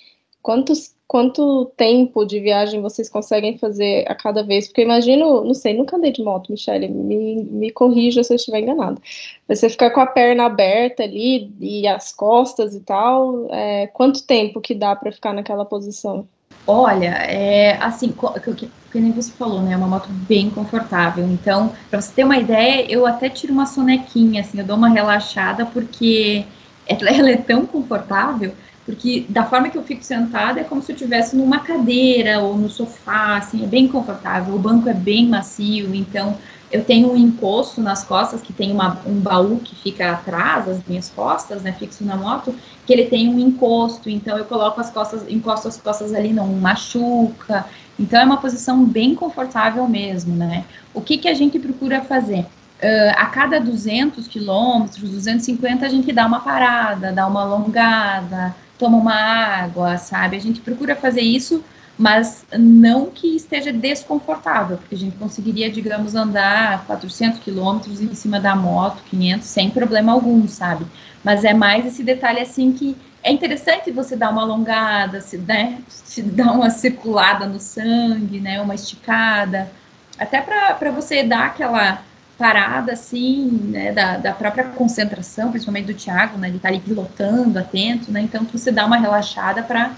Quantos 0.42 0.96
quanto 1.10 1.66
tempo 1.76 2.24
de 2.24 2.40
viagem 2.40 2.82
vocês 2.84 3.10
conseguem 3.10 3.58
fazer 3.58 4.06
a 4.08 4.14
cada 4.14 4.44
vez? 4.44 4.68
Porque 4.68 4.84
imagino, 4.84 5.44
não 5.44 5.56
sei, 5.56 5.74
nunca 5.74 5.98
andei 5.98 6.12
de 6.12 6.22
moto, 6.22 6.52
Michelle, 6.52 6.88
me, 6.88 7.44
me 7.46 7.72
corrija 7.72 8.24
se 8.24 8.32
eu 8.32 8.36
estiver 8.36 8.60
enganada. 8.60 9.02
Você 9.48 9.68
ficar 9.72 9.90
com 9.90 10.02
a 10.02 10.06
perna 10.06 10.46
aberta 10.46 11.02
ali 11.02 11.52
e 11.60 11.88
as 11.88 12.14
costas 12.14 12.76
e 12.76 12.82
tal, 12.82 13.48
é, 13.52 13.88
quanto 13.88 14.24
tempo 14.24 14.62
que 14.62 14.76
dá 14.76 14.96
para 14.96 15.12
ficar 15.12 15.34
naquela 15.34 15.66
posição? 15.66 16.28
Olha, 16.72 17.08
é 17.08 17.82
assim, 17.82 18.14
que, 18.56 18.70
que 18.92 19.00
nem 19.00 19.12
você 19.12 19.32
falou, 19.32 19.60
né? 19.60 19.74
É 19.74 19.78
uma 19.78 19.88
moto 19.88 20.08
bem 20.12 20.52
confortável. 20.52 21.26
Então, 21.28 21.74
para 21.90 22.00
você 22.00 22.14
ter 22.14 22.24
uma 22.24 22.38
ideia, 22.38 22.86
eu 22.88 23.08
até 23.08 23.28
tiro 23.28 23.52
uma 23.52 23.66
sonequinha, 23.66 24.42
assim, 24.42 24.60
eu 24.60 24.66
dou 24.66 24.78
uma 24.78 24.90
relaxada 24.90 25.66
porque 25.66 26.46
ela 26.86 27.32
é 27.32 27.38
tão 27.38 27.66
confortável 27.66 28.54
porque 28.86 29.26
da 29.30 29.46
forma 29.46 29.70
que 29.70 29.78
eu 29.78 29.84
fico 29.84 30.04
sentada 30.04 30.60
é 30.60 30.64
como 30.64 30.82
se 30.82 30.92
eu 30.92 30.96
estivesse 30.96 31.36
numa 31.36 31.60
cadeira 31.60 32.40
ou 32.40 32.58
no 32.58 32.70
sofá, 32.70 33.38
assim, 33.38 33.64
é 33.64 33.68
bem 33.68 33.88
confortável, 33.88 34.56
o 34.56 34.60
banco 34.60 34.90
é 34.90 34.94
bem 34.96 35.28
macio, 35.28 35.94
então 35.94 36.38
eu 36.72 36.84
tenho 36.84 37.12
um 37.12 37.18
encosto 37.18 37.82
nas 37.82 38.04
costas, 38.04 38.42
que 38.42 38.54
tem 38.54 38.72
uma, 38.72 39.00
um 39.06 39.20
baú 39.20 39.60
que 39.64 39.76
fica 39.76 40.12
atrás 40.12 40.66
das 40.66 40.82
minhas 40.88 41.10
costas, 41.10 41.62
né, 41.62 41.72
fixo 41.74 42.04
na 42.04 42.16
moto, 42.16 42.54
que 42.86 42.94
ele 42.94 43.06
tem 43.06 43.28
um 43.28 43.40
encosto, 43.40 44.10
então 44.10 44.38
eu 44.38 44.46
coloco 44.46 44.80
as 44.80 44.90
costas, 44.90 45.24
encosto 45.28 45.68
as 45.68 45.78
costas 45.78 46.14
ali, 46.14 46.32
não 46.32 46.48
machuca, 46.48 47.66
então 48.00 48.20
é 48.20 48.24
uma 48.24 48.38
posição 48.38 48.86
bem 48.86 49.16
confortável 49.16 49.88
mesmo, 49.88 50.36
né. 50.36 50.64
O 50.94 51.02
que 51.02 51.18
que 51.18 51.28
a 51.28 51.34
gente 51.34 51.58
procura 51.58 52.02
fazer? 52.02 52.46
Uh, 52.82 53.12
a 53.18 53.26
cada 53.26 53.60
200 53.60 54.28
quilômetros, 54.28 55.10
250, 55.10 55.86
a 55.86 55.90
gente 55.90 56.14
dá 56.14 56.26
uma 56.26 56.40
parada, 56.40 57.12
dá 57.12 57.28
uma 57.28 57.42
alongada, 57.42 58.56
toma 58.78 58.98
uma 58.98 59.14
água, 59.14 59.98
sabe? 59.98 60.38
A 60.38 60.40
gente 60.40 60.62
procura 60.62 60.96
fazer 60.96 61.22
isso, 61.22 61.62
mas 62.00 62.46
não 62.58 63.08
que 63.08 63.36
esteja 63.36 63.74
desconfortável, 63.74 64.78
porque 64.78 64.96
a 64.96 64.98
gente 64.98 65.18
conseguiria, 65.18 65.70
digamos, 65.70 66.16
andar 66.16 66.86
400 66.86 67.42
quilômetros 67.42 68.00
em 68.00 68.16
cima 68.16 68.40
da 68.40 68.56
moto, 68.56 69.04
500, 69.10 69.46
sem 69.46 69.70
problema 69.70 70.14
algum, 70.14 70.48
sabe? 70.48 70.86
Mas 71.22 71.44
é 71.44 71.54
mais 71.54 71.86
esse 71.86 72.02
detalhe 72.02 72.40
assim 72.40 72.72
que 72.72 72.96
é 73.22 73.34
interessante 73.34 73.92
você 73.92 74.16
dar 74.16 74.30
uma 74.30 74.44
alongada, 74.44 75.20
se, 75.20 75.38
né, 75.40 75.82
se 75.90 76.22
dar 76.32 76.54
uma 76.54 76.70
circulada 76.70 77.46
no 77.46 77.60
sangue, 77.60 78.40
né, 78.40 78.62
uma 78.62 78.76
esticada, 78.76 79.70
até 80.18 80.40
para 80.40 80.92
você 80.92 81.22
dar 81.22 81.48
aquela 81.48 82.02
parada, 82.38 82.94
assim, 82.94 83.50
né, 83.72 83.92
da, 83.92 84.16
da 84.16 84.32
própria 84.32 84.64
concentração, 84.64 85.52
principalmente 85.52 85.88
do 85.88 85.94
Thiago, 85.94 86.38
né, 86.38 86.48
ele 86.48 86.60
tá 86.60 86.70
ali 86.70 86.80
pilotando, 86.80 87.60
atento, 87.60 88.10
né, 88.10 88.22
então 88.22 88.46
você 88.46 88.72
dá 88.72 88.86
uma 88.86 88.96
relaxada 88.96 89.62
para 89.62 89.92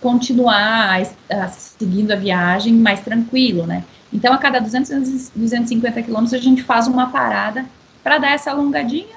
continuar 0.00 1.00
a, 1.30 1.34
a, 1.34 1.48
seguindo 1.48 2.12
a 2.12 2.16
viagem 2.16 2.74
mais 2.74 3.00
tranquilo, 3.00 3.66
né. 3.66 3.84
Então, 4.12 4.32
a 4.32 4.38
cada 4.38 4.60
200, 4.60 5.30
250 5.34 6.02
quilômetros, 6.02 6.34
a 6.34 6.42
gente 6.42 6.62
faz 6.62 6.86
uma 6.86 7.10
parada 7.10 7.66
para 8.02 8.18
dar 8.18 8.30
essa 8.30 8.50
alongadinha, 8.50 9.16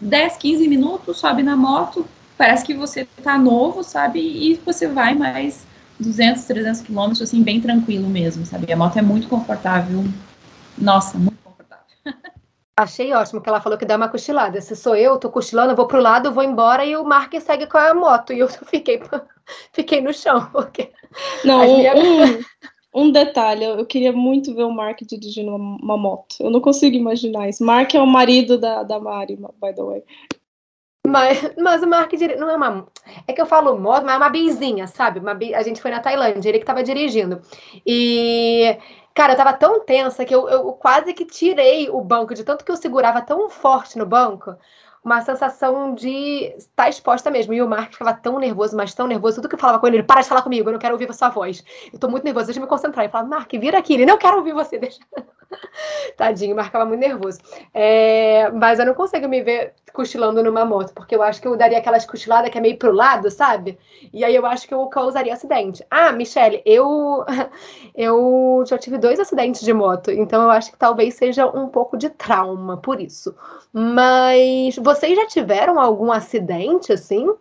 10, 0.00 0.36
15 0.36 0.68
minutos, 0.68 1.18
sobe 1.18 1.42
na 1.42 1.56
moto, 1.56 2.06
parece 2.38 2.64
que 2.64 2.72
você 2.72 3.06
tá 3.22 3.36
novo, 3.36 3.82
sabe, 3.82 4.20
e 4.20 4.60
você 4.64 4.86
vai 4.86 5.14
mais 5.14 5.66
200, 5.98 6.44
300 6.44 6.80
quilômetros, 6.80 7.22
assim, 7.22 7.42
bem 7.42 7.60
tranquilo 7.60 8.08
mesmo, 8.08 8.46
sabe? 8.46 8.72
A 8.72 8.76
moto 8.76 8.96
é 8.98 9.02
muito 9.02 9.28
confortável. 9.28 10.04
Nossa, 10.78 11.18
muito. 11.18 11.39
Achei 12.80 13.12
ótimo 13.12 13.42
que 13.42 13.48
ela 13.50 13.60
falou 13.60 13.76
que 13.76 13.84
dá 13.84 13.94
uma 13.94 14.08
cochilada. 14.08 14.58
Se 14.58 14.74
sou 14.74 14.96
eu, 14.96 15.18
tô 15.18 15.28
cochilando, 15.28 15.72
eu 15.72 15.76
vou 15.76 15.86
pro 15.86 16.00
lado, 16.00 16.32
vou 16.32 16.42
embora 16.42 16.82
e 16.82 16.96
o 16.96 17.04
Mark 17.04 17.30
segue 17.38 17.66
com 17.66 17.76
a 17.76 17.92
moto. 17.92 18.32
E 18.32 18.38
eu 18.38 18.48
fiquei, 18.64 19.02
fiquei 19.70 20.00
no 20.00 20.14
chão, 20.14 20.48
porque. 20.50 20.90
Não, 21.44 21.60
minha... 21.60 21.94
um, 21.94 23.02
um, 23.02 23.12
detalhe, 23.12 23.64
eu 23.66 23.84
queria 23.84 24.14
muito 24.14 24.54
ver 24.54 24.62
o 24.62 24.72
Mark 24.72 24.98
dirigindo 25.02 25.54
uma, 25.54 25.76
uma, 25.76 25.98
moto. 25.98 26.36
Eu 26.40 26.48
não 26.48 26.58
consigo 26.58 26.96
imaginar 26.96 27.50
isso. 27.50 27.62
Mark 27.62 27.94
é 27.94 28.00
o 28.00 28.06
marido 28.06 28.56
da, 28.56 28.82
da 28.82 28.98
Mari, 28.98 29.36
by 29.36 29.74
the 29.74 29.82
way. 29.82 30.02
Mas, 31.06 31.54
mas 31.58 31.82
o 31.82 31.86
Mark 31.86 32.10
não 32.38 32.48
é 32.48 32.56
uma. 32.56 32.86
É 33.26 33.34
que 33.34 33.42
eu 33.42 33.46
falo 33.46 33.78
moto, 33.78 34.04
mas 34.04 34.14
é 34.14 34.16
uma 34.16 34.30
bizinha, 34.30 34.86
sabe? 34.86 35.20
Uma 35.20 35.34
bi... 35.34 35.54
A 35.54 35.62
gente 35.62 35.82
foi 35.82 35.90
na 35.90 36.00
Tailândia, 36.00 36.48
ele 36.48 36.60
que 36.60 36.64
tava 36.64 36.82
dirigindo. 36.82 37.42
E 37.86 38.78
Cara, 39.14 39.32
eu 39.32 39.36
tava 39.36 39.52
tão 39.52 39.84
tensa 39.84 40.24
que 40.24 40.34
eu, 40.34 40.48
eu 40.48 40.72
quase 40.72 41.12
que 41.12 41.24
tirei 41.24 41.90
o 41.90 42.00
banco, 42.00 42.34
de 42.34 42.44
tanto 42.44 42.64
que 42.64 42.70
eu 42.70 42.76
segurava 42.76 43.20
tão 43.22 43.48
forte 43.50 43.98
no 43.98 44.06
banco, 44.06 44.56
uma 45.04 45.20
sensação 45.22 45.94
de 45.94 46.54
estar 46.56 46.88
exposta 46.88 47.30
mesmo. 47.30 47.52
E 47.54 47.62
o 47.62 47.68
Mark 47.68 47.92
ficava 47.92 48.12
tão 48.12 48.38
nervoso, 48.38 48.76
mas 48.76 48.94
tão 48.94 49.06
nervoso. 49.06 49.36
Tudo 49.36 49.48
que 49.48 49.54
eu 49.54 49.58
falava 49.58 49.78
com 49.78 49.86
ele, 49.86 49.96
ele, 49.96 50.02
para 50.02 50.20
de 50.20 50.28
falar 50.28 50.42
comigo, 50.42 50.68
eu 50.68 50.72
não 50.72 50.78
quero 50.78 50.94
ouvir 50.94 51.08
a 51.08 51.12
sua 51.12 51.30
voz. 51.30 51.64
Eu 51.92 51.98
tô 51.98 52.08
muito 52.08 52.24
nervoso, 52.24 52.46
deixa 52.46 52.60
eu 52.60 52.62
me 52.62 52.68
concentrar. 52.68 53.04
Eu 53.04 53.10
falava, 53.10 53.28
Mark, 53.28 53.50
vira 53.52 53.78
aqui. 53.78 53.94
Ele, 53.94 54.06
não 54.06 54.18
quero 54.18 54.36
ouvir 54.36 54.52
você, 54.52 54.78
deixa. 54.78 55.00
Tadinho, 56.16 56.54
marcava 56.54 56.84
muito 56.84 57.00
nervoso. 57.00 57.38
É, 57.72 58.50
mas 58.50 58.78
eu 58.78 58.86
não 58.86 58.94
consigo 58.94 59.28
me 59.28 59.42
ver 59.42 59.74
cochilando 59.92 60.42
numa 60.42 60.64
moto, 60.64 60.92
porque 60.94 61.14
eu 61.14 61.22
acho 61.22 61.40
que 61.40 61.48
eu 61.48 61.56
daria 61.56 61.78
aquelas 61.78 62.06
cochiladas 62.06 62.50
que 62.50 62.58
é 62.58 62.60
meio 62.60 62.78
pro 62.78 62.92
lado, 62.92 63.30
sabe? 63.30 63.78
E 64.12 64.24
aí 64.24 64.34
eu 64.34 64.46
acho 64.46 64.66
que 64.66 64.74
eu 64.74 64.86
causaria 64.86 65.32
acidente. 65.32 65.84
Ah, 65.90 66.12
Michelle, 66.12 66.62
eu 66.64 67.24
eu 67.94 68.62
já 68.66 68.78
tive 68.78 68.98
dois 68.98 69.18
acidentes 69.18 69.62
de 69.62 69.72
moto, 69.72 70.10
então 70.10 70.42
eu 70.42 70.50
acho 70.50 70.70
que 70.70 70.78
talvez 70.78 71.14
seja 71.14 71.46
um 71.46 71.68
pouco 71.68 71.96
de 71.96 72.08
trauma 72.10 72.76
por 72.76 73.00
isso. 73.00 73.34
Mas 73.72 74.76
vocês 74.94 75.14
já 75.14 75.26
tiveram 75.26 75.78
algum 75.78 76.10
acidente 76.10 76.92
assim? 76.92 77.32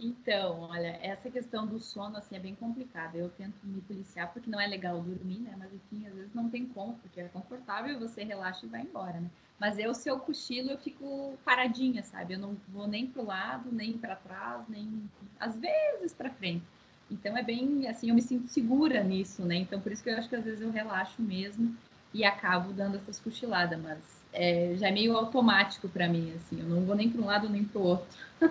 Então, 0.00 0.62
olha, 0.62 0.98
essa 1.00 1.30
questão 1.30 1.64
do 1.64 1.78
sono 1.78 2.16
assim 2.16 2.34
é 2.34 2.40
bem 2.40 2.54
complicada. 2.56 3.16
Eu 3.16 3.28
tento 3.30 3.54
me 3.62 3.80
policiar 3.82 4.32
porque 4.32 4.50
não 4.50 4.60
é 4.60 4.66
legal 4.66 5.00
dormir, 5.00 5.38
né? 5.38 5.54
Mas 5.56 5.72
enfim, 5.72 6.04
às 6.06 6.14
vezes 6.14 6.34
não 6.34 6.50
tem 6.50 6.66
como, 6.66 6.94
porque 6.94 7.20
é 7.20 7.28
confortável, 7.28 7.98
você 7.98 8.24
relaxa 8.24 8.66
e 8.66 8.68
vai 8.68 8.80
embora, 8.82 9.20
né? 9.20 9.30
Mas 9.58 9.78
eu, 9.78 9.94
se 9.94 10.08
eu 10.10 10.18
cochilo, 10.18 10.72
eu 10.72 10.78
fico 10.78 11.38
paradinha, 11.44 12.02
sabe? 12.02 12.34
Eu 12.34 12.40
não 12.40 12.56
vou 12.68 12.88
nem 12.88 13.06
pro 13.06 13.24
lado, 13.24 13.70
nem 13.72 13.96
para 13.96 14.16
trás, 14.16 14.62
nem 14.68 15.08
às 15.38 15.56
vezes 15.56 16.12
para 16.12 16.28
frente. 16.28 16.64
Então 17.08 17.38
é 17.38 17.42
bem 17.42 17.86
assim, 17.88 18.08
eu 18.08 18.16
me 18.16 18.20
sinto 18.20 18.48
segura 18.48 19.02
nisso, 19.04 19.42
né? 19.42 19.54
Então 19.54 19.80
por 19.80 19.92
isso 19.92 20.02
que 20.02 20.10
eu 20.10 20.18
acho 20.18 20.28
que 20.28 20.36
às 20.36 20.44
vezes 20.44 20.60
eu 20.60 20.72
relaxo 20.72 21.22
mesmo 21.22 21.74
e 22.12 22.24
acabo 22.24 22.72
dando 22.72 22.96
essas 22.96 23.20
cochiladas, 23.20 23.80
mas 23.80 24.15
é, 24.36 24.74
já 24.78 24.88
é 24.88 24.92
meio 24.92 25.16
automático 25.16 25.88
para 25.88 26.08
mim, 26.08 26.32
assim, 26.36 26.60
eu 26.60 26.66
não 26.66 26.84
vou 26.84 26.94
nem 26.94 27.08
para 27.08 27.22
um 27.22 27.26
lado 27.26 27.48
nem 27.48 27.64
para 27.64 27.80
o 27.80 27.84
outro. 27.84 28.06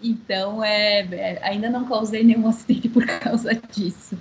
Então, 0.00 0.62
é, 0.62 1.00
é, 1.00 1.40
ainda 1.42 1.68
não 1.68 1.84
causei 1.84 2.22
nenhum 2.22 2.46
acidente 2.48 2.88
por 2.88 3.04
causa 3.04 3.52
disso. 3.72 4.16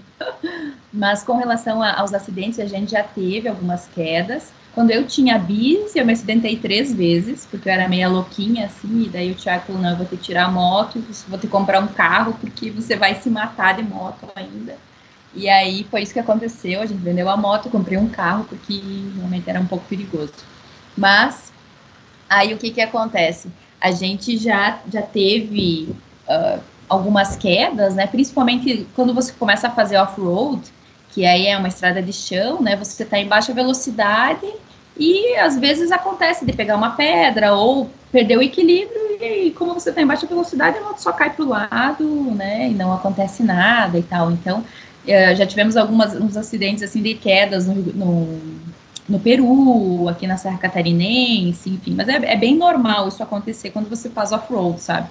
Mas 0.92 1.24
com 1.24 1.38
relação 1.38 1.84
a, 1.84 2.00
aos 2.00 2.14
acidentes, 2.16 2.60
a 2.60 2.66
gente 2.66 2.92
já 2.92 3.04
teve 3.04 3.48
algumas 3.48 3.88
quedas. 3.88 4.52
Quando 4.74 4.92
eu 4.92 5.06
tinha 5.06 5.38
bis, 5.38 5.96
eu 5.96 6.06
me 6.06 6.14
acidentei 6.14 6.58
três 6.58 6.94
vezes, 6.94 7.46
porque 7.46 7.70
eu 7.70 7.74
era 7.74 7.88
meia 7.88 8.10
louquinha, 8.10 8.66
assim, 8.66 9.04
e 9.04 9.10
daí 9.10 9.32
o 9.32 9.36
Thiago 9.36 9.66
falou, 9.68 9.82
não, 9.82 9.92
eu 9.92 9.98
vou 9.98 10.06
que 10.08 10.18
tirar 10.18 10.46
a 10.46 10.52
moto, 10.52 11.04
vou 11.28 11.40
que 11.40 11.48
comprar 11.48 11.80
um 11.80 11.88
carro, 11.88 12.36
porque 12.40 12.70
você 12.70 12.96
vai 12.96 13.16
se 13.16 13.30
matar 13.30 13.76
de 13.76 13.84
moto 13.84 14.28
ainda. 14.36 14.76
E 15.34 15.50
aí 15.50 15.84
foi 15.90 16.02
isso 16.02 16.14
que 16.14 16.20
aconteceu, 16.20 16.82
a 16.82 16.86
gente 16.86 17.02
vendeu 17.02 17.30
a 17.30 17.38
moto, 17.38 17.70
comprei 17.70 17.98
um 17.98 18.10
carro, 18.10 18.46
porque 18.46 18.82
realmente 19.16 19.50
era 19.50 19.60
um 19.60 19.68
pouco 19.68 19.86
perigoso. 19.86 20.34
Mas, 20.98 21.52
aí 22.30 22.54
o 22.54 22.58
que 22.58 22.72
que 22.72 22.82
acontece? 22.82 23.50
a 23.80 23.92
gente 23.92 24.38
já, 24.38 24.80
já 24.92 25.02
teve 25.02 25.90
uh, 26.28 26.60
algumas 26.90 27.36
quedas, 27.36 27.96
né? 27.96 28.08
Principalmente 28.08 28.88
quando 28.96 29.14
você 29.14 29.32
começa 29.34 29.68
a 29.68 29.72
fazer 29.72 29.98
off-road, 29.98 30.62
que 31.12 31.26
aí 31.26 31.48
é 31.48 31.58
uma 31.58 31.68
estrada 31.68 32.02
de 32.02 32.14
chão, 32.14 32.62
né? 32.62 32.76
Você 32.76 33.04
está 33.04 33.18
em 33.20 33.28
baixa 33.28 33.54
velocidade 33.54 34.48
e 34.98 35.36
às 35.36 35.58
vezes 35.58 35.92
acontece 35.92 36.46
de 36.46 36.54
pegar 36.54 36.76
uma 36.76 36.92
pedra 36.92 37.54
ou 37.54 37.90
perder 38.12 38.38
o 38.38 38.42
equilíbrio 38.42 39.22
e 39.22 39.52
como 39.52 39.74
você 39.74 39.90
está 39.90 40.02
em 40.02 40.08
baixa 40.08 40.26
velocidade, 40.26 40.78
a 40.78 40.82
moto 40.82 41.00
só 41.00 41.12
cai 41.12 41.30
para 41.30 41.46
o 41.46 41.50
lado, 41.50 42.06
né? 42.36 42.70
E 42.70 42.74
não 42.74 42.92
acontece 42.94 43.44
nada 43.44 43.98
e 44.00 44.04
tal. 44.04 44.32
Então, 44.32 44.60
uh, 44.60 45.36
já 45.36 45.46
tivemos 45.46 45.78
alguns 45.78 46.16
uns 46.16 46.36
acidentes 46.36 46.82
assim 46.82 47.02
de 47.02 47.14
quedas 47.14 47.68
no, 47.68 47.76
no 47.76 48.40
no 49.08 49.20
Peru, 49.20 50.08
aqui 50.10 50.28
na 50.28 50.38
Serra 50.38 50.58
Catarinense, 50.58 51.70
enfim, 51.70 51.94
mas 51.96 52.10
é, 52.10 52.16
é 52.16 52.36
bem 52.36 52.56
normal 52.56 53.08
isso 53.08 53.24
acontecer 53.24 53.70
quando 53.72 53.90
você 53.90 54.10
faz 54.10 54.32
off-road, 54.32 54.82
sabe? 54.82 55.10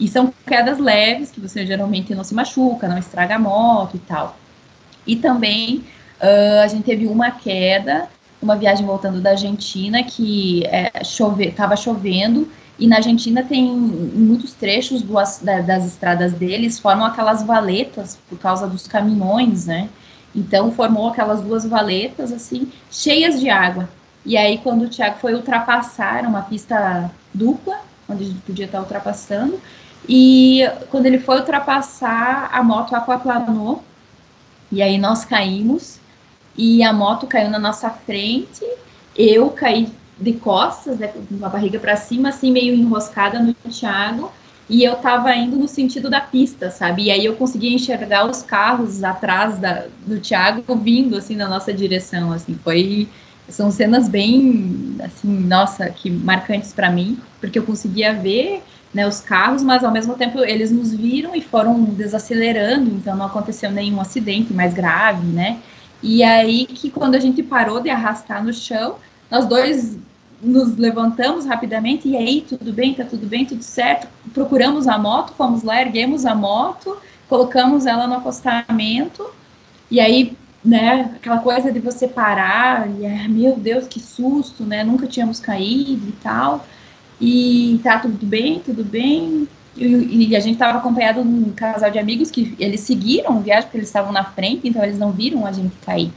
E 0.00 0.08
são 0.08 0.32
quedas 0.46 0.78
leves, 0.78 1.30
que 1.30 1.40
você 1.40 1.66
geralmente 1.66 2.14
não 2.14 2.24
se 2.24 2.34
machuca, 2.34 2.88
não 2.88 2.96
estraga 2.96 3.34
a 3.34 3.38
moto 3.38 3.96
e 3.96 3.98
tal. 3.98 4.36
E 5.06 5.16
também 5.16 5.84
uh, 6.20 6.62
a 6.62 6.68
gente 6.68 6.84
teve 6.84 7.06
uma 7.06 7.30
queda, 7.30 8.08
uma 8.40 8.56
viagem 8.56 8.86
voltando 8.86 9.20
da 9.20 9.30
Argentina, 9.30 10.02
que 10.02 10.64
é, 10.66 11.02
chove, 11.04 11.50
tava 11.50 11.76
chovendo, 11.76 12.48
e 12.78 12.86
na 12.86 12.96
Argentina 12.96 13.42
tem 13.42 13.66
muitos 13.66 14.52
trechos 14.52 15.02
do, 15.02 15.14
da, 15.42 15.60
das 15.60 15.84
estradas 15.84 16.32
deles, 16.32 16.78
formam 16.78 17.06
aquelas 17.06 17.42
valetas 17.42 18.18
por 18.28 18.38
causa 18.38 18.68
dos 18.68 18.86
caminhões, 18.86 19.66
né? 19.66 19.88
Então 20.38 20.70
formou 20.70 21.08
aquelas 21.08 21.40
duas 21.40 21.66
valetas 21.66 22.32
assim, 22.32 22.70
cheias 22.90 23.40
de 23.40 23.50
água. 23.50 23.88
E 24.24 24.36
aí 24.36 24.58
quando 24.58 24.82
o 24.82 24.88
Thiago 24.88 25.18
foi 25.18 25.34
ultrapassar, 25.34 26.24
uma 26.24 26.42
pista 26.42 27.10
dupla, 27.34 27.80
onde 28.08 28.22
a 28.22 28.26
gente 28.26 28.40
podia 28.40 28.66
estar 28.66 28.80
ultrapassando, 28.80 29.60
e 30.08 30.62
quando 30.90 31.06
ele 31.06 31.18
foi 31.18 31.38
ultrapassar, 31.38 32.48
a 32.52 32.62
moto 32.62 32.94
aquaplanou, 32.94 33.82
e 34.70 34.80
aí 34.80 34.96
nós 34.96 35.24
caímos, 35.24 35.98
e 36.56 36.82
a 36.82 36.92
moto 36.92 37.26
caiu 37.26 37.50
na 37.50 37.58
nossa 37.58 37.90
frente, 37.90 38.64
eu 39.16 39.50
caí 39.50 39.90
de 40.20 40.32
costas, 40.34 40.98
né, 40.98 41.08
com 41.08 41.44
a 41.44 41.48
barriga 41.48 41.78
para 41.78 41.96
cima, 41.96 42.28
assim, 42.28 42.50
meio 42.50 42.74
enroscada 42.74 43.40
no 43.40 43.54
Thiago, 43.54 44.32
e 44.68 44.84
eu 44.84 44.96
tava 44.96 45.34
indo 45.34 45.56
no 45.56 45.66
sentido 45.66 46.10
da 46.10 46.20
pista, 46.20 46.70
sabe? 46.70 47.04
E 47.04 47.10
aí 47.10 47.24
eu 47.24 47.36
conseguia 47.36 47.72
enxergar 47.72 48.28
os 48.28 48.42
carros 48.42 49.02
atrás 49.02 49.58
da, 49.58 49.86
do 50.06 50.20
Thiago 50.20 50.76
vindo, 50.76 51.16
assim, 51.16 51.36
na 51.36 51.48
nossa 51.48 51.72
direção, 51.72 52.32
assim, 52.32 52.58
foi... 52.62 53.08
São 53.48 53.70
cenas 53.70 54.10
bem, 54.10 54.96
assim, 55.02 55.26
nossa, 55.26 55.88
que 55.88 56.10
marcantes 56.10 56.74
para 56.74 56.90
mim, 56.90 57.18
porque 57.40 57.58
eu 57.58 57.62
conseguia 57.62 58.12
ver 58.12 58.62
né, 58.92 59.06
os 59.06 59.20
carros, 59.20 59.62
mas 59.62 59.84
ao 59.84 59.90
mesmo 59.90 60.14
tempo 60.14 60.40
eles 60.40 60.70
nos 60.70 60.92
viram 60.94 61.34
e 61.34 61.40
foram 61.40 61.82
desacelerando, 61.84 62.90
então 62.90 63.16
não 63.16 63.24
aconteceu 63.26 63.70
nenhum 63.70 64.00
acidente 64.00 64.52
mais 64.52 64.74
grave, 64.74 65.26
né? 65.26 65.58
E 66.02 66.22
aí 66.22 66.66
que 66.66 66.90
quando 66.90 67.14
a 67.14 67.20
gente 67.20 67.42
parou 67.42 67.80
de 67.80 67.90
arrastar 67.90 68.44
no 68.44 68.52
chão, 68.52 68.96
nós 69.30 69.46
dois 69.46 69.96
nos 70.40 70.76
levantamos 70.76 71.46
rapidamente, 71.46 72.08
e 72.08 72.16
aí, 72.16 72.44
tudo 72.48 72.72
bem, 72.72 72.94
tá 72.94 73.04
tudo 73.04 73.26
bem, 73.26 73.44
tudo 73.44 73.62
certo. 73.62 74.06
Procuramos 74.32 74.86
a 74.86 74.96
moto, 74.96 75.32
fomos 75.34 75.62
lá, 75.62 75.80
erguemos 75.80 76.24
a 76.24 76.34
moto, 76.34 76.96
colocamos 77.28 77.86
ela 77.86 78.06
no 78.06 78.14
acostamento, 78.14 79.28
e 79.90 80.00
aí, 80.00 80.36
né, 80.64 81.12
aquela 81.16 81.38
coisa 81.38 81.72
de 81.72 81.80
você 81.80 82.06
parar, 82.06 82.88
e 82.98 83.04
é, 83.04 83.26
meu 83.26 83.56
Deus, 83.56 83.86
que 83.86 84.00
susto, 84.00 84.64
né, 84.64 84.84
nunca 84.84 85.06
tínhamos 85.06 85.40
caído 85.40 86.08
e 86.08 86.12
tal, 86.22 86.66
e 87.20 87.80
tá 87.82 87.98
tudo 87.98 88.24
bem, 88.24 88.60
tudo 88.60 88.84
bem, 88.84 89.48
e, 89.76 90.28
e 90.28 90.36
a 90.36 90.40
gente 90.40 90.54
estava 90.54 90.78
acompanhado 90.78 91.22
de 91.22 91.28
um 91.28 91.52
casal 91.52 91.90
de 91.90 91.98
amigos 91.98 92.30
que 92.30 92.54
eles 92.58 92.80
seguiram 92.80 93.38
a 93.38 93.40
viagem, 93.40 93.64
porque 93.64 93.78
eles 93.78 93.88
estavam 93.88 94.12
na 94.12 94.24
frente, 94.24 94.68
então 94.68 94.82
eles 94.82 94.98
não 94.98 95.12
viram 95.12 95.46
a 95.46 95.52
gente 95.52 95.74
cair. 95.84 96.12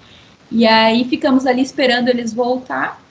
E 0.51 0.67
aí 0.67 1.05
ficamos 1.05 1.45
ali 1.45 1.61
esperando 1.61 2.09
eles 2.09 2.33
voltar, 2.33 3.01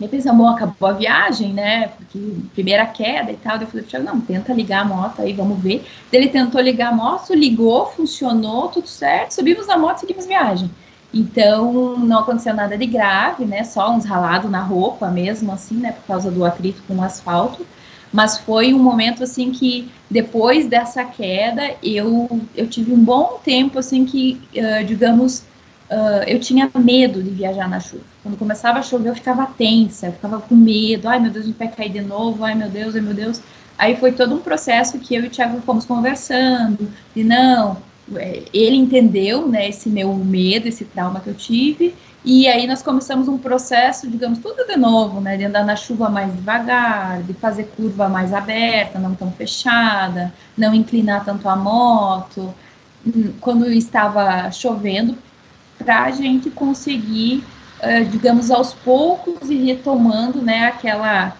e 0.00 0.08
pensamos, 0.08 0.40
bom, 0.40 0.48
acabou 0.48 0.88
a 0.88 0.92
viagem, 0.92 1.52
né? 1.52 1.88
Porque 1.88 2.18
primeira 2.54 2.86
queda 2.86 3.30
e 3.30 3.36
tal. 3.36 3.60
Eu 3.60 3.66
falei, 3.66 3.86
não, 4.02 4.20
tenta 4.20 4.52
ligar 4.52 4.80
a 4.80 4.84
moto 4.84 5.20
aí, 5.20 5.32
vamos 5.32 5.58
ver. 5.60 5.84
Ele 6.10 6.28
tentou 6.28 6.60
ligar 6.60 6.92
a 6.92 6.96
moto, 6.96 7.34
ligou, 7.34 7.86
funcionou, 7.86 8.68
tudo 8.68 8.88
certo. 8.88 9.32
Subimos 9.32 9.66
na 9.66 9.76
moto 9.76 9.98
seguimos 9.98 10.26
viagem. 10.26 10.70
Então, 11.12 11.98
não 11.98 12.20
aconteceu 12.20 12.54
nada 12.54 12.78
de 12.78 12.86
grave, 12.86 13.44
né? 13.44 13.62
Só 13.64 13.90
uns 13.92 14.04
ralados 14.04 14.50
na 14.50 14.62
roupa 14.62 15.08
mesmo, 15.08 15.52
assim, 15.52 15.74
né? 15.74 15.92
Por 15.92 16.06
causa 16.06 16.30
do 16.30 16.44
atrito 16.44 16.82
com 16.88 16.94
o 16.94 17.02
asfalto. 17.02 17.66
Mas 18.12 18.38
foi 18.38 18.72
um 18.72 18.78
momento, 18.78 19.22
assim, 19.22 19.52
que 19.52 19.90
depois 20.10 20.66
dessa 20.66 21.04
queda, 21.04 21.74
eu, 21.82 22.40
eu 22.56 22.66
tive 22.68 22.92
um 22.92 23.04
bom 23.04 23.38
tempo, 23.44 23.78
assim, 23.78 24.04
que, 24.04 24.40
uh, 24.54 24.84
digamos, 24.84 25.44
uh, 25.90 26.22
eu 26.26 26.38
tinha 26.38 26.70
medo 26.74 27.22
de 27.22 27.30
viajar 27.30 27.68
na 27.68 27.80
chuva. 27.80 28.04
Quando 28.22 28.38
começava 28.38 28.78
a 28.78 28.82
chover, 28.82 29.10
eu 29.10 29.14
ficava 29.14 29.46
tensa, 29.46 30.06
eu 30.06 30.12
ficava 30.12 30.40
com 30.40 30.54
medo. 30.54 31.08
Ai, 31.08 31.18
meu 31.18 31.30
Deus, 31.30 31.46
gente 31.46 31.58
vai 31.58 31.68
cair 31.68 31.90
de 31.90 32.00
novo. 32.00 32.44
Ai, 32.44 32.54
meu 32.54 32.68
Deus, 32.68 32.94
ai, 32.94 33.00
meu 33.00 33.14
Deus. 33.14 33.40
Aí 33.76 33.96
foi 33.96 34.12
todo 34.12 34.34
um 34.34 34.40
processo 34.40 34.98
que 34.98 35.14
eu 35.14 35.24
e 35.24 35.26
o 35.26 35.30
Thiago 35.30 35.60
fomos 35.62 35.84
conversando. 35.86 36.90
E 37.16 37.24
não, 37.24 37.78
é, 38.16 38.42
ele 38.52 38.76
entendeu, 38.76 39.46
né, 39.48 39.68
esse 39.68 39.88
meu 39.88 40.14
medo, 40.14 40.68
esse 40.68 40.84
trauma 40.84 41.20
que 41.20 41.28
eu 41.28 41.34
tive, 41.34 41.94
e 42.24 42.46
aí 42.48 42.66
nós 42.66 42.82
começamos 42.82 43.28
um 43.28 43.38
processo, 43.38 44.06
digamos, 44.08 44.38
tudo 44.40 44.66
de 44.66 44.76
novo, 44.76 45.20
né, 45.20 45.36
de 45.36 45.44
andar 45.44 45.64
na 45.64 45.76
chuva 45.76 46.10
mais 46.10 46.30
devagar, 46.32 47.22
de 47.22 47.32
fazer 47.32 47.64
curva 47.76 48.08
mais 48.08 48.34
aberta, 48.34 48.98
não 48.98 49.14
tão 49.14 49.32
fechada, 49.32 50.32
não 50.56 50.74
inclinar 50.74 51.24
tanto 51.24 51.48
a 51.48 51.56
moto, 51.56 52.54
hum, 53.06 53.32
quando 53.40 53.70
estava 53.72 54.50
chovendo, 54.52 55.16
para 55.82 56.04
a 56.04 56.10
gente 56.10 56.50
conseguir, 56.50 57.42
uh, 57.82 58.04
digamos, 58.10 58.50
aos 58.50 58.74
poucos 58.74 59.50
e 59.50 59.56
retomando, 59.56 60.42
né, 60.42 60.66
aquela 60.66 61.36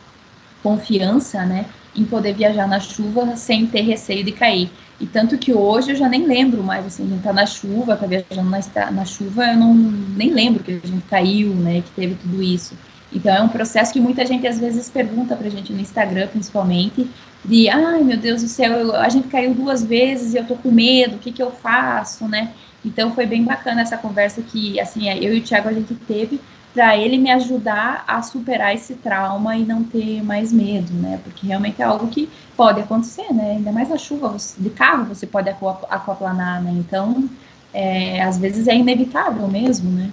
confiança, 0.62 1.44
né, 1.44 1.66
em 1.94 2.04
poder 2.04 2.34
viajar 2.34 2.66
na 2.66 2.80
chuva 2.80 3.36
sem 3.36 3.66
ter 3.66 3.82
receio 3.82 4.24
de 4.24 4.32
cair. 4.32 4.70
E 4.98 5.06
tanto 5.06 5.38
que 5.38 5.52
hoje 5.52 5.92
eu 5.92 5.96
já 5.96 6.08
nem 6.08 6.26
lembro 6.26 6.62
mais, 6.62 6.86
assim, 6.86 7.04
a 7.04 7.08
gente 7.08 7.22
tá 7.22 7.32
na 7.32 7.46
chuva, 7.46 7.96
tá 7.96 8.06
viajando 8.06 8.50
na, 8.50 8.90
na 8.90 9.04
chuva, 9.04 9.46
eu 9.46 9.56
não 9.56 9.74
nem 9.74 10.30
lembro 10.30 10.62
que 10.62 10.72
a 10.72 10.86
gente 10.86 11.04
caiu, 11.08 11.54
né, 11.54 11.82
que 11.82 11.90
teve 11.90 12.14
tudo 12.14 12.42
isso. 12.42 12.74
Então 13.12 13.34
é 13.34 13.42
um 13.42 13.48
processo 13.48 13.92
que 13.92 14.00
muita 14.00 14.24
gente 14.24 14.46
às 14.46 14.58
vezes 14.58 14.88
pergunta 14.88 15.34
pra 15.34 15.48
gente 15.48 15.72
no 15.72 15.80
Instagram, 15.80 16.28
principalmente, 16.28 17.10
de, 17.44 17.68
ai 17.68 18.02
meu 18.02 18.16
Deus 18.16 18.42
do 18.42 18.48
céu, 18.48 18.72
eu, 18.72 18.94
a 18.94 19.08
gente 19.08 19.28
caiu 19.28 19.54
duas 19.54 19.82
vezes 19.82 20.34
e 20.34 20.36
eu 20.36 20.44
tô 20.44 20.54
com 20.54 20.70
medo, 20.70 21.16
o 21.16 21.18
que 21.18 21.32
que 21.32 21.42
eu 21.42 21.50
faço, 21.50 22.28
né? 22.28 22.52
Então 22.84 23.14
foi 23.14 23.26
bem 23.26 23.44
bacana 23.44 23.82
essa 23.82 23.96
conversa 23.96 24.42
que, 24.42 24.80
assim, 24.80 25.08
eu 25.08 25.34
e 25.34 25.40
o 25.40 25.42
Thiago 25.42 25.68
a 25.68 25.72
gente 25.72 25.94
teve, 25.94 26.40
para 26.72 26.96
ele 26.96 27.18
me 27.18 27.30
ajudar 27.30 28.04
a 28.06 28.22
superar 28.22 28.74
esse 28.74 28.94
trauma 28.94 29.56
e 29.56 29.64
não 29.64 29.82
ter 29.82 30.22
mais 30.22 30.52
medo, 30.52 30.92
né? 30.94 31.20
Porque 31.22 31.46
realmente 31.46 31.82
é 31.82 31.84
algo 31.84 32.08
que 32.08 32.30
pode 32.56 32.80
acontecer, 32.80 33.32
né? 33.32 33.52
Ainda 33.52 33.72
mais 33.72 33.88
na 33.88 33.98
chuva, 33.98 34.36
de 34.56 34.70
carro 34.70 35.06
você 35.06 35.26
pode 35.26 35.48
aquaplanar, 35.48 36.62
né? 36.62 36.70
Então, 36.72 37.28
é, 37.74 38.22
às 38.22 38.38
vezes 38.38 38.68
é 38.68 38.74
inevitável 38.74 39.48
mesmo, 39.48 39.90
né? 39.90 40.10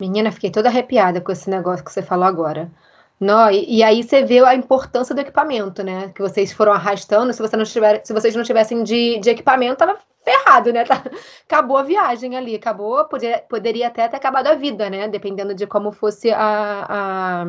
Menina, 0.00 0.32
fiquei 0.32 0.50
toda 0.50 0.68
arrepiada 0.68 1.20
com 1.20 1.32
esse 1.32 1.50
negócio 1.50 1.84
que 1.84 1.92
você 1.92 2.02
falou 2.02 2.24
agora. 2.24 2.70
Não, 3.20 3.50
e, 3.50 3.78
e, 3.78 3.82
aí 3.84 4.02
você 4.02 4.24
vê 4.24 4.40
a 4.40 4.54
importância 4.54 5.14
do 5.14 5.20
equipamento, 5.20 5.82
né? 5.84 6.10
Que 6.12 6.20
vocês 6.20 6.52
foram 6.52 6.72
arrastando. 6.72 7.32
Se, 7.32 7.40
você 7.40 7.56
não 7.56 7.64
tiver, 7.64 8.02
se 8.04 8.12
vocês 8.12 8.34
não 8.34 8.42
tivessem 8.42 8.82
de, 8.82 9.20
de 9.20 9.30
equipamento, 9.30 9.76
tava 9.76 9.96
ferrado, 10.24 10.72
né? 10.72 10.84
Tá, 10.92 11.02
acabou 11.48 11.76
a 11.76 11.82
viagem 11.82 12.36
ali, 12.36 12.54
acabou, 12.54 13.04
podia, 13.06 13.44
poderia 13.48 13.88
até 13.88 14.08
ter 14.08 14.16
acabado 14.16 14.46
a 14.48 14.54
vida, 14.54 14.88
né? 14.90 15.08
Dependendo 15.08 15.54
de 15.54 15.66
como 15.66 15.92
fosse 15.92 16.30
a, 16.30 16.86
a, 16.88 17.44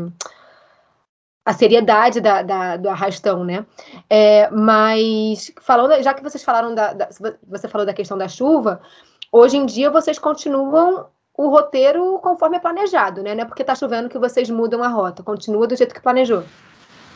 a 1.46 1.54
seriedade 1.54 2.22
da, 2.22 2.42
da, 2.42 2.78
do 2.78 2.90
arrastão, 2.90 3.44
né? 3.44 3.66
É, 4.10 4.50
mas 4.52 5.52
falando, 5.62 6.02
já 6.02 6.14
que 6.14 6.24
vocês 6.24 6.44
falaram 6.44 6.74
da, 6.74 6.94
da, 6.94 7.10
você 7.48 7.68
falou 7.68 7.86
da 7.86 7.94
questão 7.94 8.18
da 8.18 8.28
chuva, 8.28 8.82
hoje 9.32 9.58
em 9.58 9.66
dia 9.66 9.90
vocês 9.90 10.20
continuam 10.20 11.08
o 11.36 11.50
roteiro 11.50 12.20
conforme 12.20 12.58
é 12.58 12.60
planejado, 12.60 13.24
né? 13.24 13.34
Não 13.34 13.44
é 13.44 13.46
porque 13.46 13.64
tá 13.64 13.76
chovendo 13.76 14.10
que 14.10 14.20
vocês 14.20 14.50
mudam 14.50 14.84
a 14.84 14.88
rota, 14.88 15.24
continua 15.24 15.68
do 15.68 15.76
jeito 15.76 15.94
que 15.94 16.02
planejou. 16.02 16.44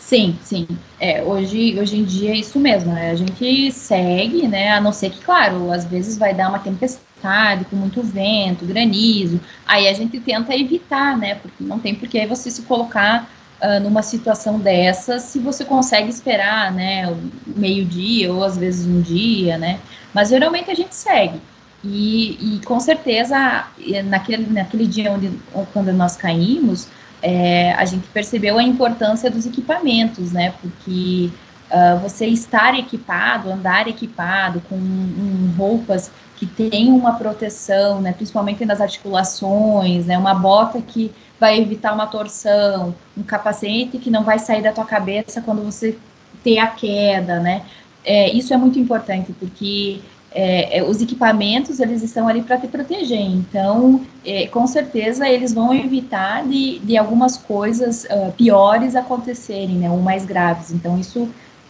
Sim, 0.07 0.39
sim. 0.41 0.65
É, 0.97 1.21
hoje, 1.21 1.77
hoje 1.77 1.97
em 1.97 2.05
dia 2.05 2.31
é 2.31 2.37
isso 2.37 2.57
mesmo, 2.57 2.93
né? 2.93 3.11
A 3.11 3.15
gente 3.15 3.71
segue, 3.73 4.47
né? 4.47 4.71
A 4.71 4.79
não 4.79 4.93
ser 4.93 5.09
que, 5.09 5.19
claro, 5.21 5.69
às 5.69 5.83
vezes 5.83 6.17
vai 6.17 6.33
dar 6.33 6.47
uma 6.47 6.59
tempestade 6.59 7.65
com 7.65 7.75
muito 7.75 8.01
vento, 8.01 8.65
granizo. 8.65 9.41
Aí 9.65 9.85
a 9.85 9.93
gente 9.93 10.17
tenta 10.21 10.55
evitar, 10.55 11.17
né? 11.17 11.35
Porque 11.35 11.61
não 11.61 11.77
tem 11.77 11.93
por 11.93 12.07
que 12.07 12.25
você 12.25 12.49
se 12.49 12.61
colocar 12.61 13.29
uh, 13.61 13.81
numa 13.81 14.01
situação 14.01 14.57
dessa 14.57 15.19
se 15.19 15.39
você 15.39 15.65
consegue 15.65 16.09
esperar, 16.09 16.71
né? 16.71 17.13
Meio-dia 17.45 18.33
ou 18.33 18.45
às 18.45 18.57
vezes 18.57 18.87
um 18.87 19.01
dia, 19.01 19.57
né? 19.57 19.81
Mas 20.13 20.29
geralmente 20.29 20.71
a 20.71 20.75
gente 20.75 20.95
segue. 20.95 21.41
E, 21.83 22.55
e 22.55 22.65
com 22.65 22.79
certeza, 22.79 23.67
naquele, 24.05 24.47
naquele 24.51 24.87
dia 24.87 25.11
onde, 25.11 25.31
quando 25.73 25.91
nós 25.93 26.15
caímos, 26.15 26.87
é, 27.21 27.73
a 27.73 27.85
gente 27.85 28.07
percebeu 28.09 28.57
a 28.57 28.63
importância 28.63 29.29
dos 29.29 29.45
equipamentos, 29.45 30.31
né? 30.31 30.53
Porque 30.61 31.31
uh, 31.71 31.99
você 31.99 32.27
estar 32.27 32.77
equipado, 32.77 33.51
andar 33.51 33.87
equipado 33.87 34.61
com 34.69 34.75
um, 34.75 35.53
roupas 35.57 36.11
que 36.35 36.45
tenham 36.45 36.95
uma 36.95 37.13
proteção, 37.13 38.01
né? 38.01 38.13
Principalmente 38.13 38.65
nas 38.65 38.81
articulações, 38.81 40.05
né? 40.05 40.17
Uma 40.17 40.35
bota 40.35 40.81
que 40.81 41.11
vai 41.39 41.59
evitar 41.59 41.93
uma 41.93 42.07
torção, 42.07 42.93
um 43.17 43.23
capacete 43.23 43.97
que 43.97 44.09
não 44.09 44.23
vai 44.23 44.39
sair 44.39 44.61
da 44.61 44.71
tua 44.71 44.85
cabeça 44.85 45.41
quando 45.41 45.63
você 45.63 45.97
ter 46.43 46.59
a 46.59 46.67
queda, 46.67 47.39
né? 47.39 47.63
É, 48.05 48.29
isso 48.31 48.53
é 48.53 48.57
muito 48.57 48.79
importante 48.79 49.33
porque 49.33 49.99
é, 50.39 50.83
os 50.83 51.01
equipamentos 51.01 51.79
eles 51.79 52.03
estão 52.03 52.27
ali 52.27 52.43
para 52.43 52.59
te 52.59 52.67
proteger. 52.67 53.19
Então, 53.19 54.05
é, 54.23 54.45
com 54.45 54.67
certeza 54.67 55.27
eles 55.27 55.51
vão 55.51 55.73
evitar 55.73 56.47
de, 56.47 56.77
de 56.79 56.95
algumas 56.95 57.37
coisas 57.37 58.03
uh, 58.03 58.31
piores 58.33 58.95
acontecerem, 58.95 59.77
né, 59.77 59.89
ou 59.89 59.97
mais 59.97 60.25
graves. 60.25 60.71
Então, 60.71 60.99
isso 60.99 61.27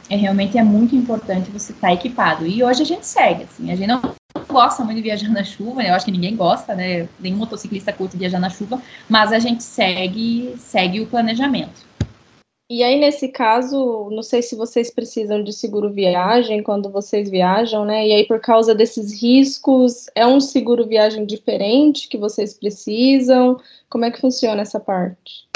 é, 0.09 0.17
realmente 0.17 0.57
é 0.57 0.63
muito 0.63 0.95
importante 0.97 1.49
você 1.49 1.71
estar 1.71 1.87
tá 1.87 1.93
equipado. 1.93 2.45
E 2.45 2.61
hoje 2.61 2.81
a 2.81 2.85
gente 2.85 3.05
segue, 3.05 3.43
assim, 3.43 3.71
a 3.71 3.75
gente 3.75 3.87
não 3.87 4.01
gosta 4.49 4.83
muito 4.83 4.97
de 4.97 5.03
viajar 5.03 5.29
na 5.29 5.45
chuva, 5.45 5.81
né? 5.81 5.89
eu 5.89 5.93
acho 5.93 6.05
que 6.05 6.11
ninguém 6.11 6.35
gosta, 6.35 6.75
né? 6.75 7.07
Nenhum 7.19 7.37
motociclista 7.37 7.93
curte 7.93 8.17
viajar 8.17 8.39
na 8.39 8.49
chuva, 8.49 8.81
mas 9.07 9.31
a 9.31 9.39
gente 9.39 9.63
segue, 9.63 10.55
segue 10.57 10.99
o 10.99 11.07
planejamento. 11.07 11.86
E 12.69 12.83
aí, 12.83 12.99
nesse 12.99 13.29
caso, 13.29 14.09
não 14.11 14.21
sei 14.21 14.41
se 14.41 14.53
vocês 14.53 14.91
precisam 14.91 15.41
de 15.41 15.53
seguro 15.53 15.89
viagem 15.89 16.61
quando 16.61 16.89
vocês 16.89 17.29
viajam, 17.29 17.85
né? 17.85 18.05
E 18.05 18.11
aí, 18.11 18.27
por 18.27 18.41
causa 18.41 18.75
desses 18.75 19.21
riscos, 19.21 20.07
é 20.13 20.27
um 20.27 20.41
seguro 20.41 20.85
viagem 20.85 21.25
diferente 21.25 22.09
que 22.09 22.17
vocês 22.17 22.53
precisam? 22.53 23.57
Como 23.89 24.03
é 24.03 24.11
que 24.11 24.19
funciona 24.19 24.61
essa 24.61 24.81
parte? 24.81 25.47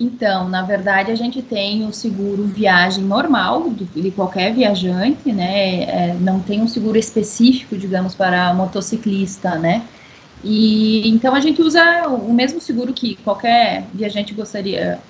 Então, 0.00 0.48
na 0.48 0.62
verdade, 0.62 1.12
a 1.12 1.14
gente 1.14 1.40
tem 1.40 1.86
o 1.86 1.92
seguro 1.92 2.44
viagem 2.44 3.04
normal 3.04 3.70
de 3.70 4.10
qualquer 4.10 4.52
viajante, 4.52 5.30
né? 5.32 5.82
É, 5.84 6.14
não 6.14 6.40
tem 6.40 6.60
um 6.60 6.68
seguro 6.68 6.98
específico, 6.98 7.76
digamos, 7.76 8.16
para 8.16 8.52
motociclista, 8.54 9.56
né? 9.56 9.86
E 10.42 11.08
então 11.08 11.34
a 11.34 11.40
gente 11.40 11.60
usa 11.62 12.08
o 12.08 12.32
mesmo 12.32 12.60
seguro 12.60 12.92
que 12.92 13.16
qualquer 13.16 13.84
viajante 13.92 14.34
gostaria 14.34 15.00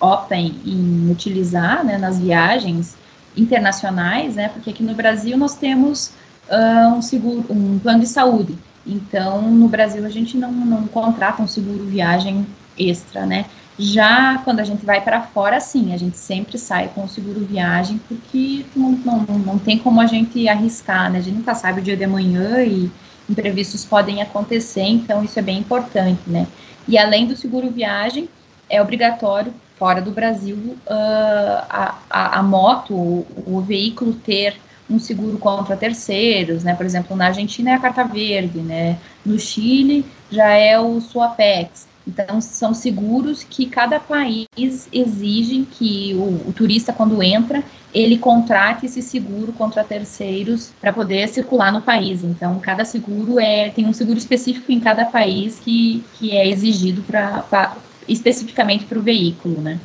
opta 0.00 0.36
em, 0.36 0.54
em 0.64 1.10
utilizar 1.10 1.84
né, 1.84 1.98
nas 1.98 2.18
viagens 2.18 2.96
internacionais, 3.36 4.36
né, 4.36 4.48
porque 4.48 4.70
aqui 4.70 4.82
no 4.82 4.94
Brasil 4.94 5.36
nós 5.36 5.54
temos 5.54 6.12
uh, 6.48 6.94
um 6.94 7.02
seguro, 7.02 7.44
um 7.50 7.78
plano 7.78 8.00
de 8.00 8.06
saúde. 8.06 8.56
Então, 8.86 9.42
no 9.42 9.68
Brasil 9.68 10.04
a 10.04 10.08
gente 10.08 10.36
não, 10.36 10.50
não 10.50 10.86
contrata 10.86 11.42
um 11.42 11.46
seguro 11.46 11.84
viagem 11.84 12.46
extra, 12.78 13.26
né? 13.26 13.44
Já 13.78 14.38
quando 14.38 14.58
a 14.60 14.64
gente 14.64 14.84
vai 14.84 15.00
para 15.00 15.22
fora, 15.22 15.60
sim, 15.60 15.92
a 15.92 15.96
gente 15.96 16.16
sempre 16.16 16.58
sai 16.58 16.88
com 16.94 17.04
o 17.04 17.08
seguro 17.08 17.40
viagem, 17.40 18.00
porque 18.08 18.64
não, 18.74 18.92
não, 18.92 19.20
não 19.38 19.58
tem 19.58 19.78
como 19.78 20.00
a 20.00 20.06
gente 20.06 20.48
arriscar, 20.48 21.12
né? 21.12 21.18
A 21.18 21.20
gente 21.20 21.36
nunca 21.36 21.54
sabe 21.54 21.80
o 21.80 21.82
dia 21.82 21.96
de 21.96 22.02
amanhã 22.02 22.62
e 22.64 22.90
imprevistos 23.28 23.84
podem 23.84 24.22
acontecer, 24.22 24.82
então 24.82 25.22
isso 25.22 25.38
é 25.38 25.42
bem 25.42 25.58
importante, 25.58 26.22
né? 26.26 26.46
E 26.88 26.96
além 26.96 27.26
do 27.26 27.36
seguro 27.36 27.70
viagem, 27.70 28.28
é 28.70 28.80
obrigatório 28.80 29.52
fora 29.78 30.02
do 30.02 30.10
Brasil, 30.10 30.56
uh, 30.56 31.64
a, 31.68 31.98
a, 32.10 32.38
a, 32.38 32.42
moto, 32.42 32.94
o, 32.94 33.26
o, 33.46 33.60
veículo 33.60 34.12
ter 34.12 34.56
um 34.90 34.98
seguro 34.98 35.38
contra 35.38 35.76
terceiros, 35.76 36.64
né? 36.64 36.74
Por 36.74 36.84
exemplo, 36.84 37.16
na 37.16 37.26
Argentina 37.26 37.70
é 37.70 37.74
a 37.74 37.78
carta 37.78 38.04
verde, 38.04 38.58
né? 38.58 38.98
No 39.24 39.38
Chile 39.38 40.04
já 40.30 40.48
é 40.48 40.78
o 40.78 41.00
Suapex. 41.00 41.86
Então, 42.06 42.40
são 42.40 42.72
seguros 42.72 43.44
que 43.44 43.66
cada 43.66 44.00
país 44.00 44.88
exige 44.90 45.66
que 45.70 46.14
o, 46.14 46.48
o 46.48 46.52
turista, 46.56 46.90
quando 46.90 47.22
entra, 47.22 47.62
ele 47.92 48.16
contrate 48.16 48.86
esse 48.86 49.02
seguro 49.02 49.52
contra 49.52 49.84
terceiros 49.84 50.72
para 50.80 50.90
poder 50.90 51.28
circular 51.28 51.70
no 51.70 51.82
país. 51.82 52.24
Então, 52.24 52.58
cada 52.60 52.82
seguro 52.84 53.38
é 53.38 53.68
tem 53.68 53.84
um 53.84 53.92
seguro 53.92 54.18
específico 54.18 54.72
em 54.72 54.80
cada 54.80 55.04
país 55.04 55.60
que, 55.60 56.02
que 56.18 56.34
é 56.34 56.48
exigido 56.48 57.02
para 57.02 57.76
especificamente 58.08 58.84
para 58.84 58.98
o 58.98 59.02
veículo, 59.02 59.60
né? 59.60 59.78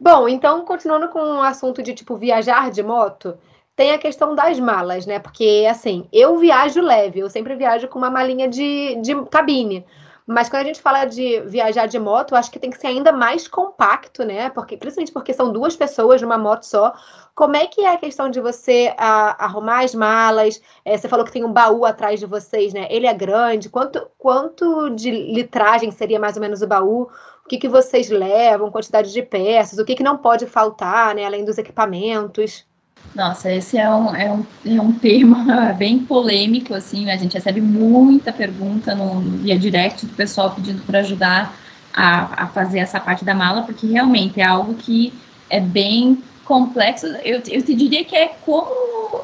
Bom, 0.00 0.28
então, 0.28 0.64
continuando 0.64 1.08
com 1.08 1.18
o 1.18 1.42
assunto 1.42 1.82
de, 1.82 1.92
tipo, 1.92 2.16
viajar 2.16 2.70
de 2.70 2.82
moto, 2.82 3.36
tem 3.74 3.92
a 3.92 3.98
questão 3.98 4.34
das 4.34 4.58
malas, 4.58 5.06
né? 5.06 5.18
Porque, 5.18 5.66
assim, 5.70 6.08
eu 6.12 6.38
viajo 6.38 6.80
leve, 6.80 7.20
eu 7.20 7.30
sempre 7.30 7.54
viajo 7.54 7.88
com 7.88 7.98
uma 7.98 8.10
malinha 8.10 8.48
de, 8.48 8.96
de 9.02 9.14
cabine. 9.26 9.84
Mas 10.30 10.50
quando 10.50 10.60
a 10.60 10.64
gente 10.66 10.82
fala 10.82 11.06
de 11.06 11.40
viajar 11.46 11.86
de 11.86 11.98
moto, 11.98 12.36
acho 12.36 12.50
que 12.50 12.58
tem 12.58 12.68
que 12.68 12.78
ser 12.78 12.88
ainda 12.88 13.10
mais 13.10 13.48
compacto, 13.48 14.24
né? 14.24 14.50
Porque, 14.50 14.76
principalmente 14.76 15.10
porque 15.10 15.32
são 15.32 15.50
duas 15.50 15.74
pessoas 15.74 16.20
numa 16.20 16.36
moto 16.36 16.64
só. 16.64 16.92
Como 17.34 17.56
é 17.56 17.66
que 17.66 17.80
é 17.80 17.94
a 17.94 17.96
questão 17.96 18.28
de 18.28 18.38
você 18.38 18.92
a, 18.98 19.42
arrumar 19.42 19.84
as 19.84 19.94
malas? 19.94 20.60
É, 20.84 20.98
você 20.98 21.08
falou 21.08 21.24
que 21.24 21.32
tem 21.32 21.44
um 21.44 21.52
baú 21.52 21.86
atrás 21.86 22.20
de 22.20 22.26
vocês, 22.26 22.74
né? 22.74 22.86
Ele 22.90 23.06
é 23.06 23.14
grande. 23.14 23.70
Quanto, 23.70 24.06
quanto 24.18 24.90
de 24.90 25.10
litragem 25.10 25.90
seria 25.90 26.20
mais 26.20 26.36
ou 26.36 26.42
menos 26.42 26.60
o 26.60 26.66
baú? 26.66 27.08
O 27.48 27.50
que, 27.50 27.56
que 27.56 27.68
vocês 27.68 28.10
levam, 28.10 28.70
quantidade 28.70 29.10
de 29.10 29.22
peças, 29.22 29.78
o 29.78 29.84
que, 29.84 29.94
que 29.94 30.02
não 30.02 30.18
pode 30.18 30.44
faltar, 30.44 31.14
né, 31.14 31.24
além 31.24 31.46
dos 31.46 31.56
equipamentos. 31.56 32.66
Nossa, 33.14 33.50
esse 33.50 33.78
é 33.78 33.88
um, 33.88 34.14
é 34.14 34.30
um, 34.30 34.44
é 34.66 34.78
um 34.78 34.92
tema 34.92 35.72
bem 35.78 36.00
polêmico, 36.00 36.74
assim, 36.74 37.10
a 37.10 37.16
gente 37.16 37.32
recebe 37.32 37.62
muita 37.62 38.34
pergunta 38.34 38.94
no, 38.94 39.20
via 39.20 39.58
direct 39.58 40.04
do 40.04 40.14
pessoal 40.14 40.50
pedindo 40.50 40.82
para 40.82 40.98
ajudar 40.98 41.56
a, 41.94 42.44
a 42.44 42.46
fazer 42.48 42.80
essa 42.80 43.00
parte 43.00 43.24
da 43.24 43.34
mala, 43.34 43.62
porque 43.62 43.86
realmente 43.86 44.38
é 44.42 44.44
algo 44.44 44.74
que 44.74 45.14
é 45.48 45.58
bem 45.58 46.22
complexo. 46.44 47.06
Eu, 47.24 47.40
eu 47.48 47.62
te 47.62 47.74
diria 47.74 48.04
que 48.04 48.14
é 48.14 48.28
como 48.44 48.68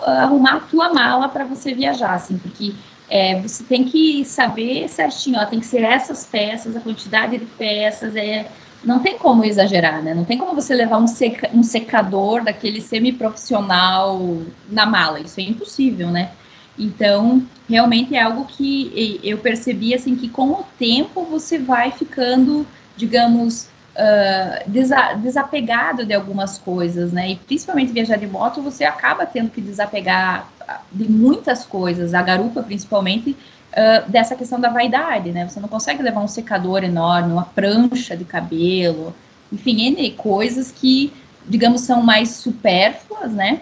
arrumar 0.06 0.54
a 0.54 0.60
tua 0.60 0.94
mala 0.94 1.28
para 1.28 1.44
você 1.44 1.74
viajar, 1.74 2.14
assim, 2.14 2.38
porque 2.38 2.72
é, 3.08 3.40
você 3.40 3.62
tem 3.64 3.84
que 3.84 4.24
saber 4.24 4.88
certinho, 4.88 5.38
ó, 5.38 5.44
tem 5.44 5.60
que 5.60 5.66
ser 5.66 5.82
essas 5.82 6.24
peças, 6.24 6.76
a 6.76 6.80
quantidade 6.80 7.38
de 7.38 7.44
peças, 7.44 8.16
é, 8.16 8.46
não 8.82 9.00
tem 9.00 9.18
como 9.18 9.44
exagerar, 9.44 10.02
né? 10.02 10.14
Não 10.14 10.24
tem 10.24 10.36
como 10.36 10.54
você 10.54 10.74
levar 10.74 10.98
um, 10.98 11.06
seca, 11.06 11.50
um 11.54 11.62
secador 11.62 12.42
daquele 12.42 12.80
semi-profissional 12.80 14.38
na 14.68 14.86
mala, 14.86 15.20
isso 15.20 15.40
é 15.40 15.44
impossível, 15.44 16.10
né? 16.10 16.30
Então, 16.78 17.42
realmente 17.68 18.14
é 18.16 18.22
algo 18.22 18.44
que 18.44 19.20
eu 19.22 19.38
percebi, 19.38 19.94
assim, 19.94 20.16
que 20.16 20.28
com 20.28 20.50
o 20.50 20.64
tempo 20.78 21.24
você 21.24 21.58
vai 21.58 21.92
ficando, 21.92 22.66
digamos, 22.96 23.68
uh, 23.94 24.70
desa 24.70 25.14
desapegado 25.14 26.04
de 26.04 26.12
algumas 26.12 26.58
coisas, 26.58 27.12
né? 27.12 27.30
E 27.30 27.36
principalmente 27.36 27.92
viajar 27.92 28.16
de 28.16 28.26
moto, 28.26 28.60
você 28.60 28.84
acaba 28.84 29.24
tendo 29.24 29.50
que 29.50 29.60
desapegar 29.60 30.48
de 30.92 31.10
muitas 31.10 31.64
coisas, 31.64 32.14
a 32.14 32.22
garupa 32.22 32.62
principalmente, 32.62 33.30
uh, 33.30 34.10
dessa 34.10 34.34
questão 34.34 34.60
da 34.60 34.68
vaidade, 34.68 35.32
né? 35.32 35.48
Você 35.48 35.60
não 35.60 35.68
consegue 35.68 36.02
levar 36.02 36.20
um 36.20 36.28
secador 36.28 36.84
enorme, 36.84 37.32
uma 37.32 37.44
prancha 37.44 38.16
de 38.16 38.24
cabelo, 38.24 39.14
enfim, 39.52 39.86
N 39.86 40.10
coisas 40.12 40.70
que, 40.72 41.12
digamos, 41.48 41.82
são 41.82 42.02
mais 42.02 42.30
supérfluas, 42.30 43.32
né? 43.32 43.60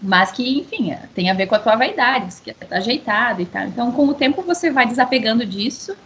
Mas 0.00 0.30
que, 0.30 0.60
enfim, 0.60 0.94
tem 1.14 1.28
a 1.28 1.34
ver 1.34 1.46
com 1.46 1.56
a 1.56 1.58
tua 1.58 1.74
vaidade, 1.74 2.32
você 2.32 2.42
quer 2.44 2.56
estar 2.62 2.76
ajeitado 2.76 3.42
e 3.42 3.46
tal. 3.46 3.66
Então, 3.66 3.90
com 3.90 4.06
o 4.06 4.14
tempo, 4.14 4.42
você 4.42 4.70
vai 4.70 4.86
desapegando 4.86 5.44
disso 5.44 5.96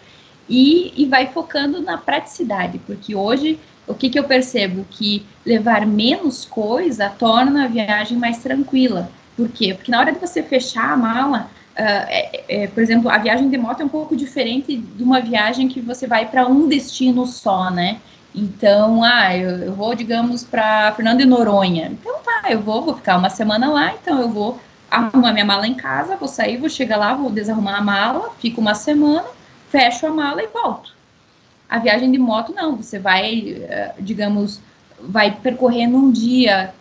e, 0.49 0.93
e 0.97 1.07
vai 1.07 1.27
focando 1.27 1.83
na 1.83 1.99
praticidade, 1.99 2.79
porque 2.79 3.15
hoje 3.15 3.61
o 3.87 3.95
que, 3.95 4.09
que 4.09 4.19
eu 4.19 4.25
percebo? 4.25 4.87
Que 4.91 5.27
levar 5.45 5.87
menos 5.87 6.45
coisa 6.45 7.11
torna 7.11 7.65
a 7.65 7.69
viagem 7.69 8.17
mais 8.17 8.39
tranquila. 8.39 9.11
Por 9.37 9.49
quê? 9.49 9.75
Porque 9.75 9.91
na 9.91 9.99
hora 9.99 10.13
de 10.13 10.19
você 10.19 10.43
fechar 10.43 10.93
a 10.93 10.97
mala, 10.97 11.51
uh, 11.73 11.81
é, 12.09 12.45
é, 12.49 12.67
por 12.67 12.83
exemplo, 12.83 13.11
a 13.11 13.19
viagem 13.19 13.49
de 13.49 13.57
moto 13.57 13.81
é 13.81 13.85
um 13.85 13.89
pouco 13.89 14.17
diferente 14.17 14.77
de 14.77 15.03
uma 15.03 15.21
viagem 15.21 15.69
que 15.69 15.81
você 15.81 16.07
vai 16.07 16.27
para 16.27 16.47
um 16.47 16.69
destino 16.69 17.27
só, 17.27 17.71
né? 17.71 17.99
Então, 18.35 19.05
ah, 19.05 19.37
eu, 19.37 19.51
eu 19.59 19.75
vou, 19.75 19.95
digamos, 19.95 20.43
para 20.43 20.93
Fernando 20.93 21.19
de 21.19 21.27
Noronha. 21.27 21.93
Então 21.93 22.19
tá, 22.25 22.51
eu 22.51 22.61
vou, 22.61 22.83
vou 22.83 22.95
ficar 22.95 23.19
uma 23.19 23.29
semana 23.29 23.71
lá, 23.71 23.93
então 23.95 24.21
eu 24.21 24.29
vou 24.29 24.59
arrumar 24.91 25.33
minha 25.33 25.45
mala 25.45 25.67
em 25.67 25.75
casa, 25.75 26.17
vou 26.17 26.29
sair, 26.29 26.57
vou 26.59 26.69
chegar 26.69 26.97
lá, 26.97 27.15
vou 27.15 27.31
desarrumar 27.31 27.77
a 27.77 27.83
mala, 27.83 28.31
fico 28.39 28.61
uma 28.61 28.75
semana, 28.75 29.25
fecho 29.71 30.07
a 30.07 30.11
mala 30.11 30.43
e 30.43 30.47
volto. 30.49 30.95
A 31.69 31.79
viagem 31.79 32.11
de 32.13 32.19
moto, 32.19 32.53
não, 32.55 32.77
você 32.77 32.99
vai, 32.99 33.57
eh, 33.63 33.95
digamos, 33.99 34.61
vai 35.01 35.31
percorrer 35.31 35.87
num 35.87 36.11
dia 36.11 36.75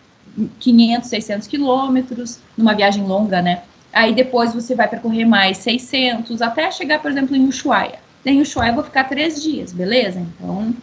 500, 0.58 1.08
600 1.08 1.48
quilômetros, 1.48 2.38
numa 2.56 2.74
viagem 2.74 3.04
longa, 3.04 3.42
né? 3.42 3.62
Aí 3.92 4.14
depois 4.14 4.54
você 4.54 4.74
vai 4.74 4.88
percorrer 4.88 5.26
mais 5.26 5.58
600, 5.58 6.40
até 6.40 6.70
chegar, 6.70 7.00
por 7.00 7.10
exemplo, 7.10 7.36
em 7.36 7.46
Ushuaia. 7.46 7.98
Em 8.24 8.40
Ushuaia 8.40 8.70
eu 8.70 8.74
vou 8.74 8.84
ficar 8.84 9.04
três 9.04 9.42
dias, 9.42 9.72
beleza? 9.72 10.20
Então, 10.20 10.74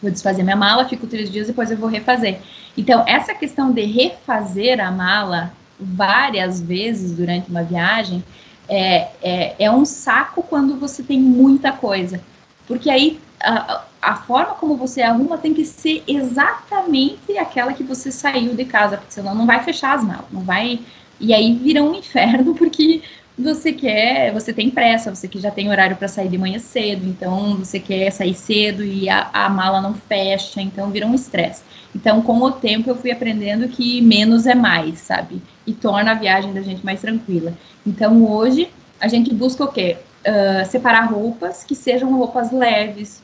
vou 0.00 0.10
desfazer 0.10 0.42
minha 0.42 0.56
mala, 0.56 0.88
fico 0.88 1.06
três 1.06 1.30
dias, 1.30 1.48
depois 1.48 1.70
eu 1.70 1.76
vou 1.76 1.88
refazer. 1.88 2.38
Então, 2.76 3.02
essa 3.06 3.34
questão 3.34 3.72
de 3.72 3.82
refazer 3.82 4.80
a 4.80 4.90
mala 4.90 5.52
várias 5.78 6.60
vezes 6.60 7.12
durante 7.12 7.50
uma 7.50 7.62
viagem 7.62 8.22
é, 8.68 9.08
é, 9.22 9.54
é 9.58 9.70
um 9.70 9.84
saco 9.84 10.42
quando 10.42 10.76
você 10.76 11.02
tem 11.02 11.20
muita 11.20 11.72
coisa. 11.72 12.20
Porque 12.66 12.90
aí 12.90 13.20
a, 13.40 13.84
a 14.00 14.16
forma 14.16 14.54
como 14.54 14.76
você 14.76 15.02
arruma 15.02 15.38
tem 15.38 15.52
que 15.52 15.64
ser 15.64 16.02
exatamente 16.06 17.36
aquela 17.38 17.72
que 17.72 17.82
você 17.82 18.10
saiu 18.10 18.54
de 18.54 18.64
casa, 18.64 18.96
porque 18.96 19.12
senão 19.12 19.34
não 19.34 19.46
vai 19.46 19.62
fechar 19.62 19.96
as 19.96 20.04
malas, 20.04 20.26
não 20.30 20.42
vai. 20.42 20.80
E 21.18 21.32
aí 21.32 21.54
vira 21.54 21.82
um 21.82 21.94
inferno, 21.94 22.54
porque 22.56 23.02
você 23.38 23.72
quer, 23.72 24.32
você 24.32 24.52
tem 24.52 24.70
pressa, 24.70 25.14
você 25.14 25.28
que 25.28 25.38
já 25.38 25.50
tem 25.50 25.68
horário 25.68 25.96
para 25.96 26.08
sair 26.08 26.28
de 26.28 26.38
manhã 26.38 26.58
cedo, 26.58 27.06
então 27.06 27.56
você 27.56 27.78
quer 27.78 28.10
sair 28.10 28.34
cedo 28.34 28.82
e 28.82 29.10
a, 29.10 29.28
a 29.32 29.48
mala 29.48 29.80
não 29.80 29.92
fecha, 29.92 30.60
então 30.62 30.90
vira 30.90 31.06
um 31.06 31.14
estresse. 31.14 31.62
Então, 31.94 32.22
com 32.22 32.38
o 32.38 32.50
tempo, 32.50 32.90
eu 32.90 32.96
fui 32.96 33.10
aprendendo 33.10 33.68
que 33.68 34.00
menos 34.00 34.46
é 34.46 34.54
mais, 34.54 35.00
sabe? 35.00 35.42
E 35.66 35.72
torna 35.72 36.12
a 36.12 36.14
viagem 36.14 36.52
da 36.52 36.62
gente 36.62 36.84
mais 36.84 37.00
tranquila. 37.00 37.52
Então, 37.86 38.24
hoje, 38.24 38.70
a 39.00 39.08
gente 39.08 39.34
busca 39.34 39.64
o 39.64 39.68
quê? 39.68 39.96
Uh, 40.26 40.66
separar 40.66 41.10
roupas 41.10 41.62
que 41.62 41.74
sejam 41.74 42.14
roupas 42.16 42.50
leves, 42.50 43.22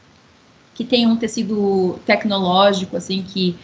que 0.74 0.84
tenham 0.84 1.12
um 1.12 1.16
tecido 1.16 1.98
tecnológico, 2.06 2.96
assim, 2.96 3.22
que, 3.22 3.58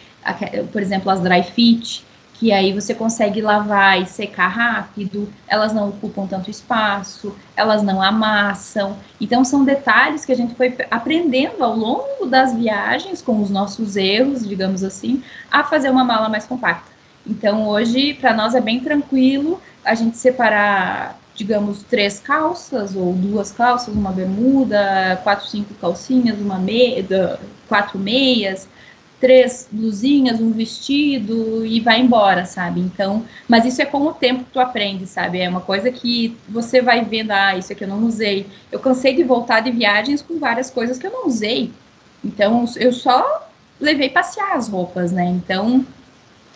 por 0.71 0.81
exemplo, 0.81 1.09
as 1.09 1.19
dry 1.21 1.43
fit, 1.43 2.05
que 2.35 2.53
aí 2.53 2.71
você 2.71 2.95
consegue 2.95 3.41
lavar 3.41 4.01
e 4.01 4.05
secar 4.05 4.47
rápido, 4.47 5.27
elas 5.45 5.73
não 5.73 5.89
ocupam 5.89 6.25
tanto 6.25 6.49
espaço, 6.49 7.35
elas 7.53 7.83
não 7.83 8.01
amassam. 8.01 8.95
Então, 9.19 9.43
são 9.43 9.65
detalhes 9.65 10.23
que 10.23 10.31
a 10.31 10.35
gente 10.35 10.55
foi 10.55 10.73
aprendendo 10.89 11.61
ao 11.61 11.75
longo 11.75 12.25
das 12.25 12.55
viagens, 12.55 13.21
com 13.21 13.41
os 13.41 13.49
nossos 13.49 13.97
erros, 13.97 14.47
digamos 14.47 14.85
assim, 14.85 15.21
a 15.51 15.65
fazer 15.65 15.89
uma 15.89 16.05
mala 16.05 16.29
mais 16.29 16.45
compacta. 16.45 16.89
Então, 17.27 17.67
hoje, 17.67 18.13
para 18.13 18.33
nós 18.33 18.55
é 18.55 18.61
bem 18.61 18.79
tranquilo 18.79 19.61
a 19.83 19.93
gente 19.93 20.15
separar, 20.15 21.19
digamos, 21.39 21.83
três 21.83 22.19
calças 22.19 22.97
ou 22.97 23.13
duas 23.13 23.49
calças, 23.49 23.95
uma 23.95 24.11
bermuda, 24.11 25.17
quatro, 25.23 25.47
cinco 25.47 25.73
calcinhas, 25.75 26.37
uma 26.37 26.59
meia, 26.59 27.39
quatro 27.65 27.97
meias, 27.97 28.67
três 29.21 29.65
blusinhas, 29.71 30.41
um 30.41 30.51
vestido 30.51 31.65
e 31.65 31.79
vai 31.79 32.01
embora, 32.01 32.43
sabe? 32.43 32.81
Então, 32.81 33.23
mas 33.47 33.63
isso 33.63 33.81
é 33.81 33.85
com 33.85 34.01
o 34.01 34.13
tempo 34.13 34.43
que 34.43 34.51
tu 34.51 34.59
aprende, 34.59 35.07
sabe? 35.07 35.39
É 35.39 35.47
uma 35.47 35.61
coisa 35.61 35.89
que 35.89 36.37
você 36.49 36.81
vai 36.81 37.05
vendo, 37.05 37.31
ah, 37.31 37.55
isso 37.55 37.71
aqui 37.71 37.85
eu 37.85 37.87
não 37.87 38.03
usei. 38.05 38.45
Eu 38.69 38.79
cansei 38.81 39.15
de 39.15 39.23
voltar 39.23 39.61
de 39.61 39.71
viagens 39.71 40.21
com 40.21 40.39
várias 40.39 40.69
coisas 40.69 40.97
que 40.97 41.07
eu 41.07 41.11
não 41.11 41.25
usei. 41.25 41.71
Então, 42.21 42.65
eu 42.75 42.91
só 42.91 43.47
levei 43.79 44.09
passear 44.09 44.57
as 44.57 44.67
roupas, 44.67 45.13
né? 45.13 45.23
Então, 45.23 45.85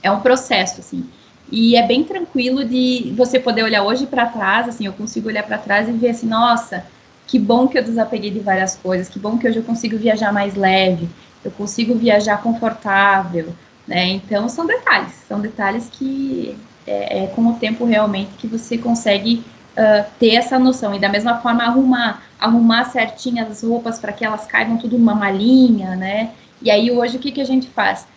é 0.02 0.12
um 0.12 0.20
processo, 0.20 0.82
assim. 0.82 1.10
E 1.52 1.76
é 1.76 1.86
bem 1.86 2.04
tranquilo 2.04 2.66
de 2.66 3.14
você 3.16 3.40
poder 3.40 3.64
olhar 3.64 3.84
hoje 3.84 4.08
para 4.08 4.26
trás, 4.26 4.68
assim, 4.68 4.86
eu 4.86 4.94
consigo 4.94 5.28
olhar 5.28 5.44
para 5.44 5.58
trás 5.58 5.88
e 5.88 5.92
ver 5.92 6.10
assim, 6.10 6.28
nossa, 6.28 6.86
que 7.28 7.38
bom 7.38 7.68
que 7.68 7.78
eu 7.78 7.84
desapeguei 7.84 8.32
de 8.32 8.40
várias 8.40 8.76
coisas, 8.76 9.10
que 9.10 9.20
bom 9.20 9.38
que 9.38 9.48
hoje 9.48 9.58
eu 9.58 9.64
consigo 9.64 9.98
viajar 9.98 10.32
mais 10.32 10.56
leve, 10.56 11.08
eu 11.44 11.52
consigo 11.52 11.96
viajar 11.96 12.42
confortável, 12.42 13.54
né? 13.88 14.08
Então 14.08 14.48
são 14.48 14.66
detalhes, 14.66 15.14
são 15.28 15.40
detalhes 15.40 15.90
que 15.92 16.58
é, 16.88 17.24
é 17.24 17.28
com 17.28 17.48
o 17.48 17.54
tempo 17.56 17.86
realmente 17.86 18.32
que 18.38 18.48
você 18.48 18.78
consegue 18.78 19.44
uh, 19.78 20.06
ter 20.20 20.36
essa 20.36 20.58
noção 20.58 20.94
e 20.96 21.00
da 21.00 21.10
mesma 21.10 21.40
forma 21.40 21.64
arrumar, 21.64 22.24
arrumar 22.40 22.86
certinho 22.86 23.46
as 23.46 23.64
roupas 23.64 24.00
para 24.00 24.14
que 24.14 24.26
elas 24.26 24.46
caibam 24.46 24.78
tudo 24.78 24.98
numa 24.98 25.16
malinha, 25.16 25.96
né? 25.96 26.32
E 26.62 26.72
aí 26.72 26.92
hoje 26.92 27.18
o 27.18 27.20
que 27.20 27.32
que 27.32 27.42
a 27.42 27.46
gente 27.46 27.68
faz? 27.68 28.08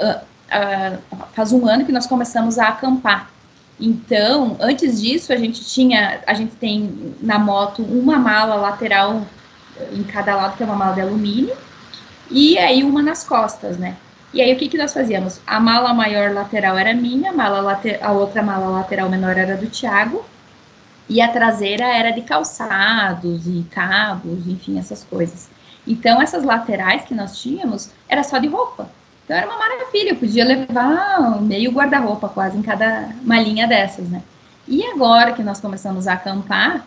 Uh, 0.00 0.20
uh, 0.50 0.98
faz 1.32 1.52
um 1.52 1.66
ano 1.66 1.84
que 1.84 1.92
nós 1.92 2.06
começamos 2.06 2.58
a 2.58 2.68
acampar. 2.68 3.30
Então, 3.78 4.56
antes 4.60 5.00
disso, 5.00 5.32
a 5.32 5.36
gente 5.36 5.64
tinha, 5.64 6.20
a 6.26 6.34
gente 6.34 6.54
tem 6.56 7.14
na 7.20 7.38
moto 7.38 7.82
uma 7.82 8.18
mala 8.18 8.54
lateral 8.56 9.22
em 9.92 10.02
cada 10.02 10.36
lado, 10.36 10.56
que 10.56 10.62
é 10.62 10.66
uma 10.66 10.76
mala 10.76 10.94
de 10.94 11.00
alumínio, 11.00 11.56
e 12.30 12.58
aí 12.58 12.84
uma 12.84 13.02
nas 13.02 13.24
costas, 13.24 13.78
né? 13.78 13.96
E 14.32 14.40
aí 14.40 14.52
o 14.52 14.58
que, 14.58 14.68
que 14.68 14.78
nós 14.78 14.92
fazíamos? 14.92 15.40
A 15.46 15.58
mala 15.58 15.92
maior 15.94 16.32
lateral 16.32 16.78
era 16.78 16.94
minha, 16.94 17.30
a, 17.30 17.32
mala 17.32 17.80
a 18.00 18.12
outra 18.12 18.42
mala 18.42 18.68
lateral 18.68 19.08
menor 19.08 19.36
era 19.36 19.56
do 19.56 19.66
Tiago, 19.66 20.24
e 21.08 21.20
a 21.20 21.28
traseira 21.28 21.84
era 21.84 22.10
de 22.12 22.22
calçados 22.22 23.46
e 23.46 23.66
cabos, 23.70 24.46
enfim, 24.46 24.78
essas 24.78 25.02
coisas. 25.02 25.48
Então, 25.86 26.22
essas 26.22 26.44
laterais 26.44 27.02
que 27.02 27.14
nós 27.14 27.40
tínhamos 27.40 27.90
era 28.08 28.22
só 28.22 28.38
de 28.38 28.46
roupa. 28.46 28.88
Então, 29.30 29.38
era 29.38 29.46
uma 29.46 29.58
maravilha, 29.58 30.10
eu 30.10 30.16
podia 30.16 30.44
levar 30.44 31.40
meio 31.40 31.70
guarda-roupa 31.70 32.28
quase 32.28 32.58
em 32.58 32.62
cada 32.62 33.10
malinha 33.22 33.64
dessas, 33.64 34.08
né? 34.08 34.24
E 34.66 34.84
agora 34.86 35.30
que 35.30 35.40
nós 35.40 35.60
começamos 35.60 36.08
a 36.08 36.14
acampar, 36.14 36.84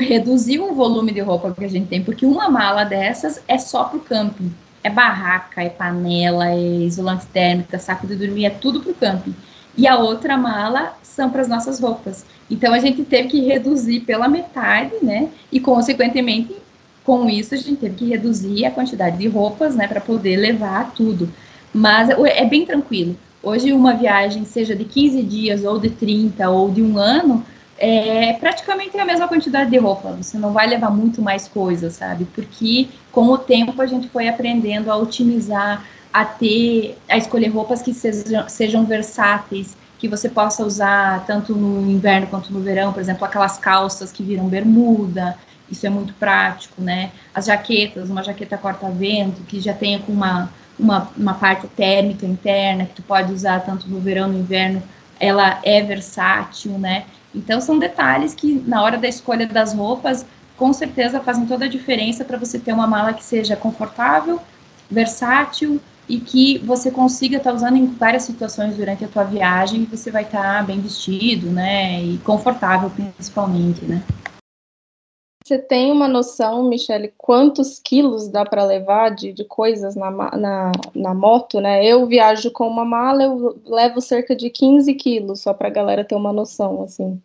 reduzir 0.00 0.60
o 0.60 0.72
volume 0.72 1.12
de 1.12 1.20
roupa 1.20 1.52
que 1.52 1.62
a 1.62 1.68
gente 1.68 1.88
tem, 1.88 2.02
porque 2.02 2.24
uma 2.24 2.48
mala 2.48 2.84
dessas 2.84 3.42
é 3.46 3.58
só 3.58 3.84
para 3.84 3.98
o 3.98 4.00
camping. 4.00 4.50
É 4.82 4.88
barraca, 4.88 5.62
é 5.62 5.68
panela, 5.68 6.48
é 6.48 6.58
isolante 6.58 7.26
térmico, 7.26 7.78
saco 7.78 8.06
de 8.06 8.16
dormir, 8.16 8.46
é 8.46 8.50
tudo 8.50 8.80
para 8.80 8.92
o 8.92 8.94
camping. 8.94 9.34
E 9.76 9.86
a 9.86 9.98
outra 9.98 10.38
mala 10.38 10.96
são 11.02 11.28
para 11.28 11.42
as 11.42 11.48
nossas 11.48 11.78
roupas. 11.78 12.24
Então 12.50 12.72
a 12.72 12.78
gente 12.78 13.04
teve 13.04 13.28
que 13.28 13.40
reduzir 13.42 14.00
pela 14.00 14.26
metade, 14.26 14.94
né? 15.02 15.28
E 15.52 15.60
consequentemente, 15.60 16.56
com 17.04 17.28
isso 17.28 17.54
a 17.54 17.58
gente 17.58 17.76
teve 17.76 17.94
que 17.96 18.04
reduzir 18.06 18.64
a 18.64 18.70
quantidade 18.70 19.18
de 19.18 19.28
roupas, 19.28 19.74
né, 19.74 19.86
para 19.86 20.00
poder 20.00 20.36
levar 20.36 20.92
tudo. 20.94 21.28
Mas 21.74 22.10
é 22.10 22.44
bem 22.44 22.66
tranquilo 22.66 23.16
Hoje, 23.42 23.72
uma 23.72 23.94
viagem, 23.94 24.44
seja 24.44 24.76
de 24.76 24.84
15 24.84 25.20
dias, 25.24 25.64
ou 25.64 25.76
de 25.76 25.90
30, 25.90 26.48
ou 26.48 26.70
de 26.70 26.80
um 26.80 26.96
ano, 26.96 27.44
é 27.76 28.34
praticamente 28.34 28.96
a 28.96 29.04
mesma 29.04 29.26
quantidade 29.26 29.68
de 29.68 29.78
roupa. 29.78 30.12
Você 30.12 30.38
não 30.38 30.52
vai 30.52 30.68
levar 30.68 30.90
muito 30.90 31.20
mais 31.20 31.48
coisas, 31.48 31.94
sabe? 31.94 32.24
Porque 32.36 32.86
com 33.10 33.26
o 33.26 33.36
tempo 33.36 33.82
a 33.82 33.86
gente 33.86 34.08
foi 34.08 34.28
aprendendo 34.28 34.92
a 34.92 34.96
otimizar, 34.96 35.84
a 36.12 36.24
ter, 36.24 36.96
a 37.08 37.18
escolher 37.18 37.48
roupas 37.48 37.82
que 37.82 37.92
sejam, 37.92 38.48
sejam 38.48 38.84
versáteis, 38.84 39.76
que 39.98 40.06
você 40.06 40.28
possa 40.28 40.64
usar 40.64 41.26
tanto 41.26 41.52
no 41.52 41.90
inverno 41.90 42.28
quanto 42.28 42.52
no 42.52 42.60
verão, 42.60 42.92
por 42.92 43.00
exemplo, 43.00 43.24
aquelas 43.24 43.58
calças 43.58 44.12
que 44.12 44.22
viram 44.22 44.46
bermuda, 44.46 45.36
isso 45.72 45.86
é 45.86 45.90
muito 45.90 46.12
prático, 46.14 46.80
né? 46.80 47.10
As 47.34 47.46
jaquetas, 47.46 48.10
uma 48.10 48.22
jaqueta 48.22 48.58
corta-vento, 48.58 49.42
que 49.42 49.58
já 49.58 49.72
tenha 49.72 49.98
com 49.98 50.12
uma, 50.12 50.50
uma, 50.78 51.10
uma 51.16 51.34
parte 51.34 51.66
térmica 51.68 52.26
interna, 52.26 52.84
que 52.84 52.94
tu 52.96 53.02
pode 53.02 53.32
usar 53.32 53.60
tanto 53.60 53.88
no 53.88 53.98
verão 53.98 54.28
no 54.28 54.38
inverno, 54.38 54.82
ela 55.18 55.58
é 55.64 55.82
versátil, 55.82 56.78
né? 56.78 57.04
Então, 57.34 57.60
são 57.60 57.78
detalhes 57.78 58.34
que, 58.34 58.62
na 58.66 58.82
hora 58.82 58.98
da 58.98 59.08
escolha 59.08 59.46
das 59.46 59.72
roupas, 59.72 60.26
com 60.56 60.72
certeza 60.72 61.20
fazem 61.20 61.46
toda 61.46 61.64
a 61.64 61.68
diferença 61.68 62.24
para 62.24 62.36
você 62.36 62.58
ter 62.58 62.72
uma 62.72 62.86
mala 62.86 63.14
que 63.14 63.24
seja 63.24 63.56
confortável, 63.56 64.40
versátil 64.90 65.80
e 66.06 66.20
que 66.20 66.58
você 66.58 66.90
consiga 66.90 67.38
estar 67.38 67.50
tá 67.50 67.56
usando 67.56 67.76
em 67.76 67.86
várias 67.86 68.24
situações 68.24 68.76
durante 68.76 69.04
a 69.04 69.08
tua 69.08 69.24
viagem 69.24 69.82
e 69.82 69.86
você 69.86 70.10
vai 70.10 70.24
estar 70.24 70.58
tá 70.58 70.62
bem 70.62 70.80
vestido, 70.80 71.46
né? 71.50 72.02
E 72.02 72.18
confortável, 72.18 72.90
principalmente, 72.90 73.82
né? 73.86 74.02
Você 75.52 75.58
tem 75.58 75.92
uma 75.92 76.08
noção, 76.08 76.66
Michele, 76.66 77.12
quantos 77.18 77.78
quilos 77.78 78.26
dá 78.26 78.42
para 78.42 78.64
levar 78.64 79.10
de, 79.10 79.34
de 79.34 79.44
coisas 79.44 79.94
na, 79.94 80.10
na, 80.10 80.72
na, 80.94 81.12
moto, 81.12 81.60
né? 81.60 81.84
Eu 81.84 82.06
viajo 82.06 82.50
com 82.50 82.66
uma 82.66 82.86
mala, 82.86 83.22
eu 83.22 83.60
levo 83.66 84.00
cerca 84.00 84.34
de 84.34 84.48
15 84.48 84.94
quilos, 84.94 85.42
só 85.42 85.52
para 85.52 85.68
a 85.68 85.70
galera 85.70 86.04
ter 86.04 86.14
uma 86.14 86.32
noção, 86.32 86.82
assim. 86.82 87.20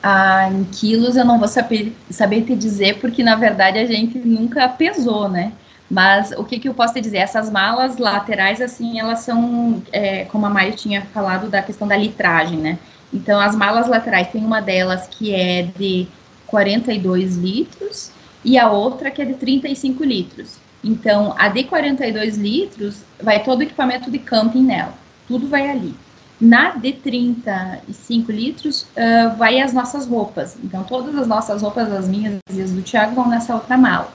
Ah, 0.00 0.48
em 0.48 0.62
quilos 0.62 1.16
eu 1.16 1.24
não 1.24 1.40
vou 1.40 1.48
saber, 1.48 1.92
saber 2.08 2.42
te 2.42 2.54
dizer, 2.54 3.00
porque 3.00 3.24
na 3.24 3.34
verdade 3.34 3.80
a 3.80 3.84
gente 3.84 4.16
nunca 4.18 4.68
pesou, 4.68 5.28
né? 5.28 5.52
Mas 5.90 6.30
o 6.30 6.44
que, 6.44 6.60
que 6.60 6.68
eu 6.68 6.74
posso 6.74 6.94
te 6.94 7.00
dizer? 7.00 7.18
Essas 7.18 7.50
malas 7.50 7.98
laterais, 7.98 8.60
assim, 8.60 9.00
elas 9.00 9.18
são, 9.18 9.82
é, 9.90 10.24
como 10.26 10.46
a 10.46 10.50
Maia 10.50 10.70
tinha 10.70 11.02
falado, 11.06 11.50
da 11.50 11.62
questão 11.62 11.88
da 11.88 11.96
litragem, 11.96 12.58
né? 12.58 12.78
Então, 13.12 13.40
as 13.40 13.56
malas 13.56 13.88
laterais, 13.88 14.28
tem 14.28 14.44
uma 14.44 14.62
delas 14.62 15.08
que 15.08 15.34
é 15.34 15.62
de 15.62 16.06
42 16.52 17.38
litros 17.38 18.12
e 18.44 18.58
a 18.58 18.70
outra 18.70 19.10
que 19.10 19.22
é 19.22 19.24
de 19.24 19.34
35 19.34 20.04
litros. 20.04 20.58
Então, 20.84 21.34
a 21.38 21.48
de 21.48 21.64
42 21.64 22.36
litros 22.36 22.98
vai 23.22 23.42
todo 23.42 23.60
o 23.60 23.62
equipamento 23.62 24.10
de 24.10 24.18
camping 24.18 24.64
nela, 24.64 24.92
tudo 25.26 25.48
vai 25.48 25.70
ali. 25.70 25.94
Na 26.38 26.72
de 26.72 26.92
35 26.92 28.32
litros, 28.32 28.82
uh, 28.82 29.36
vai 29.38 29.60
as 29.60 29.72
nossas 29.72 30.06
roupas. 30.06 30.58
Então, 30.62 30.82
todas 30.84 31.16
as 31.16 31.26
nossas 31.26 31.62
roupas, 31.62 31.90
as 31.90 32.06
minhas 32.06 32.38
e 32.52 32.60
as 32.60 32.72
do 32.72 32.82
Thiago, 32.82 33.14
vão 33.14 33.28
nessa 33.28 33.54
outra 33.54 33.78
mala. 33.78 34.12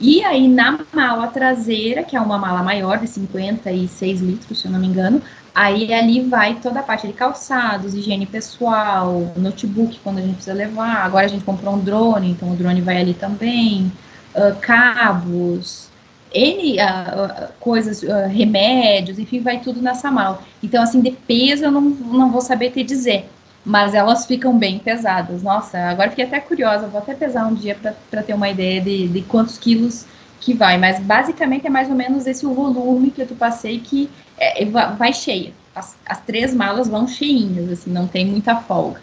E 0.00 0.22
aí, 0.22 0.46
na 0.46 0.78
mala 0.92 1.26
traseira, 1.26 2.04
que 2.04 2.16
é 2.16 2.20
uma 2.20 2.38
mala 2.38 2.62
maior, 2.62 2.98
de 2.98 3.08
56 3.08 4.20
litros, 4.20 4.60
se 4.60 4.66
eu 4.66 4.70
não 4.70 4.78
me 4.78 4.86
engano, 4.86 5.20
Aí 5.60 5.92
ali 5.92 6.20
vai 6.20 6.54
toda 6.54 6.78
a 6.78 6.82
parte 6.84 7.08
de 7.08 7.12
calçados, 7.12 7.92
higiene 7.92 8.26
pessoal, 8.26 9.32
notebook 9.34 9.98
quando 10.04 10.18
a 10.18 10.20
gente 10.20 10.34
precisa 10.34 10.54
levar. 10.54 11.04
Agora 11.04 11.26
a 11.26 11.28
gente 11.28 11.44
comprou 11.44 11.74
um 11.74 11.80
drone, 11.80 12.30
então 12.30 12.52
o 12.52 12.54
drone 12.54 12.80
vai 12.80 12.98
ali 12.98 13.12
também. 13.12 13.90
Uh, 14.36 14.54
cabos, 14.60 15.88
N 16.32 16.76
uh, 16.76 17.48
coisas, 17.58 18.04
uh, 18.04 18.28
remédios, 18.28 19.18
enfim, 19.18 19.40
vai 19.40 19.58
tudo 19.58 19.82
nessa 19.82 20.12
mala. 20.12 20.38
Então, 20.62 20.80
assim, 20.80 21.00
de 21.00 21.10
peso 21.10 21.64
eu 21.64 21.72
não, 21.72 21.80
não 21.80 22.30
vou 22.30 22.40
saber 22.40 22.70
te 22.70 22.84
dizer, 22.84 23.28
mas 23.64 23.94
elas 23.94 24.26
ficam 24.26 24.56
bem 24.56 24.78
pesadas. 24.78 25.42
Nossa, 25.42 25.76
agora 25.76 26.10
fiquei 26.10 26.24
até 26.24 26.38
curiosa, 26.38 26.86
vou 26.86 27.00
até 27.00 27.14
pesar 27.14 27.48
um 27.48 27.54
dia 27.54 27.76
para 28.08 28.22
ter 28.22 28.32
uma 28.32 28.48
ideia 28.48 28.80
de, 28.80 29.08
de 29.08 29.22
quantos 29.22 29.58
quilos 29.58 30.06
que 30.40 30.54
vai, 30.54 30.78
mas 30.78 31.00
basicamente 31.00 31.66
é 31.66 31.70
mais 31.70 31.88
ou 31.88 31.94
menos 31.94 32.26
esse 32.26 32.46
o 32.46 32.54
volume 32.54 33.10
que 33.10 33.22
eu 33.22 33.26
passei 33.28 33.80
que 33.80 34.08
é, 34.38 34.64
vai 34.64 35.12
cheia. 35.12 35.52
As, 35.74 35.96
as, 36.06 36.20
três 36.22 36.54
malas 36.54 36.88
vão 36.88 37.06
cheinhas, 37.06 37.70
assim, 37.70 37.90
não 37.90 38.06
tem 38.06 38.26
muita 38.26 38.56
folga. 38.56 39.00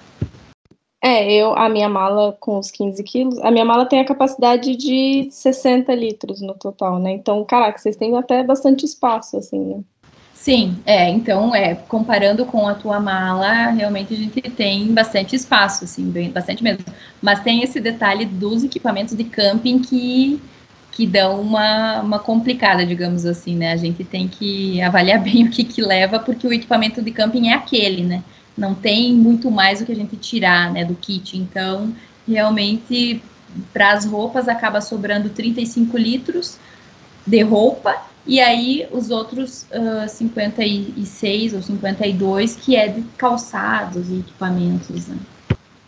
É, 1.01 1.31
eu, 1.31 1.55
a 1.55 1.69
minha 1.69 1.87
mala 1.87 2.35
com 2.39 2.57
os 2.57 2.71
15 2.71 3.03
quilos, 3.03 3.39
a 3.39 3.51
minha 3.51 3.63
mala 3.63 3.85
tem 3.85 3.99
a 3.99 4.05
capacidade 4.05 4.75
de 4.75 5.27
60 5.29 5.93
litros 5.93 6.41
no 6.41 6.55
total, 6.55 6.99
né? 6.99 7.11
Então, 7.11 7.43
caraca, 7.45 7.77
vocês 7.77 7.95
têm 7.95 8.17
até 8.17 8.43
bastante 8.43 8.85
espaço, 8.85 9.37
assim, 9.37 9.59
né? 9.59 9.79
Sim, 10.33 10.77
é, 10.85 11.09
então, 11.09 11.55
é, 11.55 11.73
comparando 11.73 12.45
com 12.45 12.67
a 12.67 12.75
tua 12.75 12.99
mala, 12.99 13.69
realmente 13.69 14.13
a 14.13 14.17
gente 14.17 14.41
tem 14.41 14.93
bastante 14.93 15.35
espaço, 15.35 15.85
assim, 15.85 16.09
bem, 16.09 16.29
bastante 16.29 16.63
mesmo. 16.63 16.85
Mas 17.21 17.39
tem 17.41 17.63
esse 17.63 17.79
detalhe 17.79 18.25
dos 18.25 18.63
equipamentos 18.63 19.15
de 19.15 19.23
camping 19.23 19.79
que 19.79 20.41
que 20.95 21.05
dão 21.05 21.41
uma, 21.41 21.99
uma 22.01 22.19
complicada, 22.19 22.85
digamos 22.85 23.25
assim, 23.25 23.53
né? 23.53 23.73
A 23.73 23.77
gente 23.77 24.01
tem 24.05 24.29
que 24.29 24.81
avaliar 24.81 25.19
bem 25.21 25.45
o 25.45 25.51
que, 25.51 25.65
que 25.65 25.81
leva, 25.81 26.19
porque 26.19 26.47
o 26.47 26.53
equipamento 26.53 27.01
de 27.01 27.11
camping 27.11 27.49
é 27.49 27.53
aquele, 27.53 28.03
né? 28.03 28.23
Não 28.57 28.73
tem 28.73 29.13
muito 29.13 29.51
mais 29.51 29.81
o 29.81 29.85
que 29.85 29.91
a 29.91 29.95
gente 29.95 30.15
tirar, 30.15 30.71
né, 30.71 30.85
do 30.85 30.95
kit. 30.95 31.37
Então, 31.37 31.93
realmente, 32.25 33.21
para 33.73 33.91
as 33.91 34.05
roupas 34.05 34.47
acaba 34.47 34.79
sobrando 34.79 35.29
35 35.29 35.97
litros 35.97 36.57
de 37.27 37.41
roupa, 37.41 38.01
e 38.25 38.39
aí 38.39 38.87
os 38.89 39.09
outros 39.09 39.63
uh, 39.63 40.07
56 40.07 41.53
ou 41.53 41.61
52 41.61 42.55
que 42.55 42.77
é 42.77 42.87
de 42.87 43.01
calçados 43.17 44.09
e 44.09 44.19
equipamentos. 44.19 45.07
Né? 45.07 45.17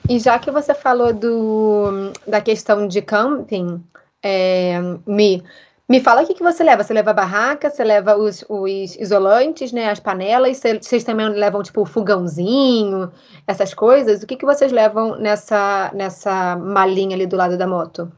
E 0.09 0.19
já 0.19 0.37
que 0.37 0.51
você 0.51 0.73
falou 0.73 1.13
do, 1.13 2.11
da 2.27 2.41
questão 2.41 2.87
de 2.87 3.01
camping, 3.01 3.81
é, 4.23 4.79
me, 5.05 5.43
me 5.89 6.01
fala 6.01 6.23
o 6.23 6.27
que, 6.27 6.33
que 6.33 6.43
você 6.43 6.63
leva. 6.63 6.83
Você 6.83 6.93
leva 6.93 7.11
a 7.11 7.13
barraca, 7.13 7.69
você 7.69 7.83
leva 7.83 8.17
os, 8.17 8.43
os 8.49 8.95
isolantes, 8.97 9.71
né? 9.71 9.89
As 9.89 9.99
panelas, 9.99 10.61
vocês 10.81 11.03
também 11.03 11.29
levam, 11.29 11.63
tipo, 11.63 11.85
fogãozinho, 11.85 13.11
essas 13.45 13.73
coisas. 13.73 14.21
O 14.21 14.27
que, 14.27 14.35
que 14.35 14.45
vocês 14.45 14.71
levam 14.71 15.17
nessa, 15.17 15.91
nessa 15.93 16.55
malinha 16.55 17.15
ali 17.15 17.25
do 17.25 17.37
lado 17.37 17.57
da 17.57 17.67
moto? 17.67 18.11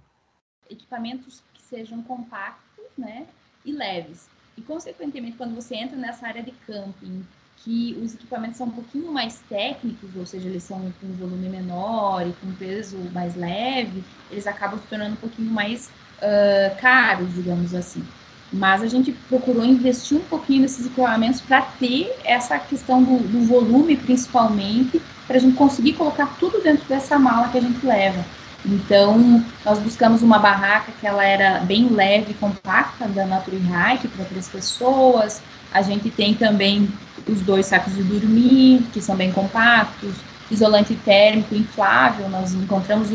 Equipamentos 0.69 1.43
que 1.53 1.61
sejam 1.61 2.01
compactos, 2.03 2.85
né? 2.97 3.27
E 3.63 3.71
leves. 3.71 4.27
E, 4.57 4.61
consequentemente, 4.61 5.37
quando 5.37 5.55
você 5.55 5.75
entra 5.75 5.95
nessa 5.95 6.27
área 6.27 6.43
de 6.43 6.51
camping, 6.65 7.25
que 7.69 7.95
os 8.03 8.15
equipamentos 8.15 8.57
são 8.57 8.65
um 8.65 8.71
pouquinho 8.71 9.13
mais 9.13 9.43
técnicos, 9.47 10.09
ou 10.17 10.25
seja, 10.25 10.49
eles 10.49 10.63
são 10.63 10.91
com 10.99 11.07
volume 11.19 11.49
menor 11.49 12.25
e 12.25 12.33
com 12.33 12.51
peso 12.53 12.97
mais 13.13 13.35
leve, 13.35 14.03
eles 14.31 14.47
acabam 14.47 14.79
se 14.79 14.87
tornando 14.87 15.13
um 15.13 15.17
pouquinho 15.17 15.51
mais 15.51 15.87
uh, 16.17 16.81
caros, 16.81 17.31
digamos 17.35 17.75
assim. 17.75 18.03
Mas 18.51 18.81
a 18.81 18.87
gente 18.87 19.11
procurou 19.11 19.63
investir 19.63 20.17
um 20.17 20.21
pouquinho 20.21 20.63
nesses 20.63 20.87
equipamentos 20.87 21.41
para 21.41 21.61
ter 21.61 22.11
essa 22.25 22.57
questão 22.57 23.03
do, 23.03 23.19
do 23.19 23.41
volume, 23.41 23.95
principalmente, 23.95 24.99
para 25.27 25.37
a 25.37 25.39
gente 25.39 25.55
conseguir 25.55 25.93
colocar 25.93 26.25
tudo 26.39 26.63
dentro 26.63 26.87
dessa 26.87 27.19
mala 27.19 27.49
que 27.49 27.59
a 27.59 27.61
gente 27.61 27.85
leva. 27.85 28.25
Então, 28.65 29.43
nós 29.65 29.79
buscamos 29.79 30.21
uma 30.21 30.37
barraca 30.37 30.91
que 30.99 31.07
ela 31.07 31.23
era 31.23 31.59
bem 31.59 31.87
leve 31.89 32.31
e 32.31 32.33
compacta, 32.33 33.07
da 33.07 33.25
Nature 33.25 33.57
Hike, 33.57 34.07
para 34.09 34.25
três 34.25 34.47
pessoas. 34.49 35.41
A 35.71 35.81
gente 35.81 36.09
tem 36.09 36.33
também 36.33 36.89
os 37.27 37.41
dois 37.41 37.67
sacos 37.67 37.95
de 37.95 38.03
dormir, 38.03 38.83
que 38.91 39.01
são 39.01 39.15
bem 39.15 39.31
compactos, 39.31 40.13
isolante 40.51 40.95
térmico 40.95 41.55
inflável, 41.55 42.27
nós 42.29 42.53
encontramos, 42.53 43.09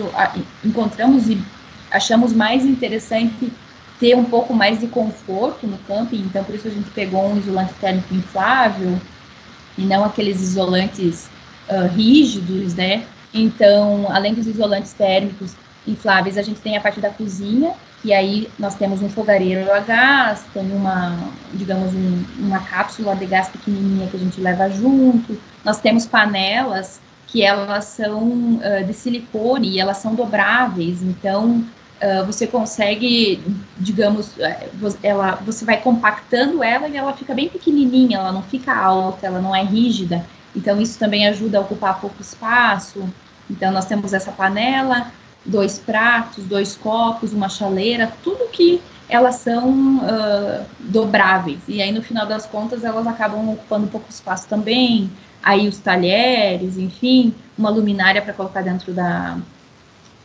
encontramos 0.64 1.28
e 1.28 1.38
achamos 1.90 2.32
mais 2.32 2.64
interessante 2.64 3.52
ter 3.98 4.16
um 4.16 4.24
pouco 4.24 4.54
mais 4.54 4.80
de 4.80 4.86
conforto 4.86 5.66
no 5.66 5.78
camping, 5.78 6.18
então 6.18 6.44
por 6.44 6.54
isso 6.54 6.66
a 6.68 6.70
gente 6.70 6.90
pegou 6.90 7.32
um 7.32 7.38
isolante 7.38 7.72
térmico 7.74 8.14
inflável 8.14 8.98
e 9.78 9.82
não 9.82 10.04
aqueles 10.04 10.40
isolantes 10.40 11.28
uh, 11.68 11.86
rígidos, 11.94 12.74
né? 12.74 13.04
Então, 13.34 14.06
além 14.10 14.32
dos 14.32 14.46
isolantes 14.46 14.92
térmicos 14.92 15.56
infláveis, 15.86 16.38
a 16.38 16.42
gente 16.42 16.60
tem 16.60 16.76
a 16.76 16.80
parte 16.80 17.00
da 17.00 17.10
cozinha, 17.10 17.72
e 18.04 18.12
aí 18.12 18.48
nós 18.58 18.76
temos 18.76 19.02
um 19.02 19.08
fogareiro 19.08 19.72
a 19.72 19.80
gás, 19.80 20.44
tem 20.54 20.70
uma, 20.72 21.18
digamos, 21.52 21.92
um, 21.92 22.24
uma 22.38 22.60
cápsula 22.60 23.16
de 23.16 23.26
gás 23.26 23.48
pequenininha 23.48 24.06
que 24.06 24.16
a 24.16 24.20
gente 24.20 24.40
leva 24.40 24.70
junto. 24.70 25.36
Nós 25.64 25.80
temos 25.80 26.06
panelas 26.06 27.00
que 27.26 27.42
elas 27.42 27.86
são 27.86 28.22
uh, 28.22 28.84
de 28.86 28.94
silicone 28.94 29.70
e 29.70 29.80
elas 29.80 29.96
são 29.96 30.14
dobráveis, 30.14 31.02
então 31.02 31.64
você 32.26 32.46
consegue, 32.46 33.40
digamos, 33.78 34.32
ela, 35.02 35.36
você 35.36 35.64
vai 35.64 35.80
compactando 35.80 36.62
ela 36.62 36.86
e 36.86 36.98
ela 36.98 37.14
fica 37.14 37.32
bem 37.32 37.48
pequenininha, 37.48 38.18
ela 38.18 38.30
não 38.30 38.42
fica 38.42 38.76
alta, 38.76 39.26
ela 39.26 39.40
não 39.40 39.56
é 39.56 39.62
rígida. 39.62 40.22
Então 40.54 40.78
isso 40.80 40.98
também 40.98 41.26
ajuda 41.26 41.56
a 41.56 41.60
ocupar 41.62 41.98
pouco 42.00 42.20
espaço. 42.20 43.08
Então 43.50 43.72
nós 43.72 43.84
temos 43.84 44.12
essa 44.12 44.32
panela, 44.32 45.12
dois 45.44 45.78
pratos, 45.78 46.44
dois 46.44 46.76
copos, 46.76 47.32
uma 47.32 47.48
chaleira, 47.48 48.12
tudo 48.22 48.48
que 48.48 48.80
elas 49.08 49.36
são 49.36 49.98
uh, 49.98 50.64
dobráveis. 50.80 51.60
E 51.68 51.82
aí, 51.82 51.92
no 51.92 52.02
final 52.02 52.26
das 52.26 52.46
contas, 52.46 52.84
elas 52.84 53.06
acabam 53.06 53.50
ocupando 53.50 53.86
pouco 53.86 54.06
espaço 54.08 54.48
também. 54.48 55.10
Aí, 55.42 55.68
os 55.68 55.78
talheres, 55.78 56.78
enfim, 56.78 57.34
uma 57.56 57.68
luminária 57.68 58.22
para 58.22 58.32
colocar 58.32 58.62
dentro 58.62 58.92
da, 58.92 59.36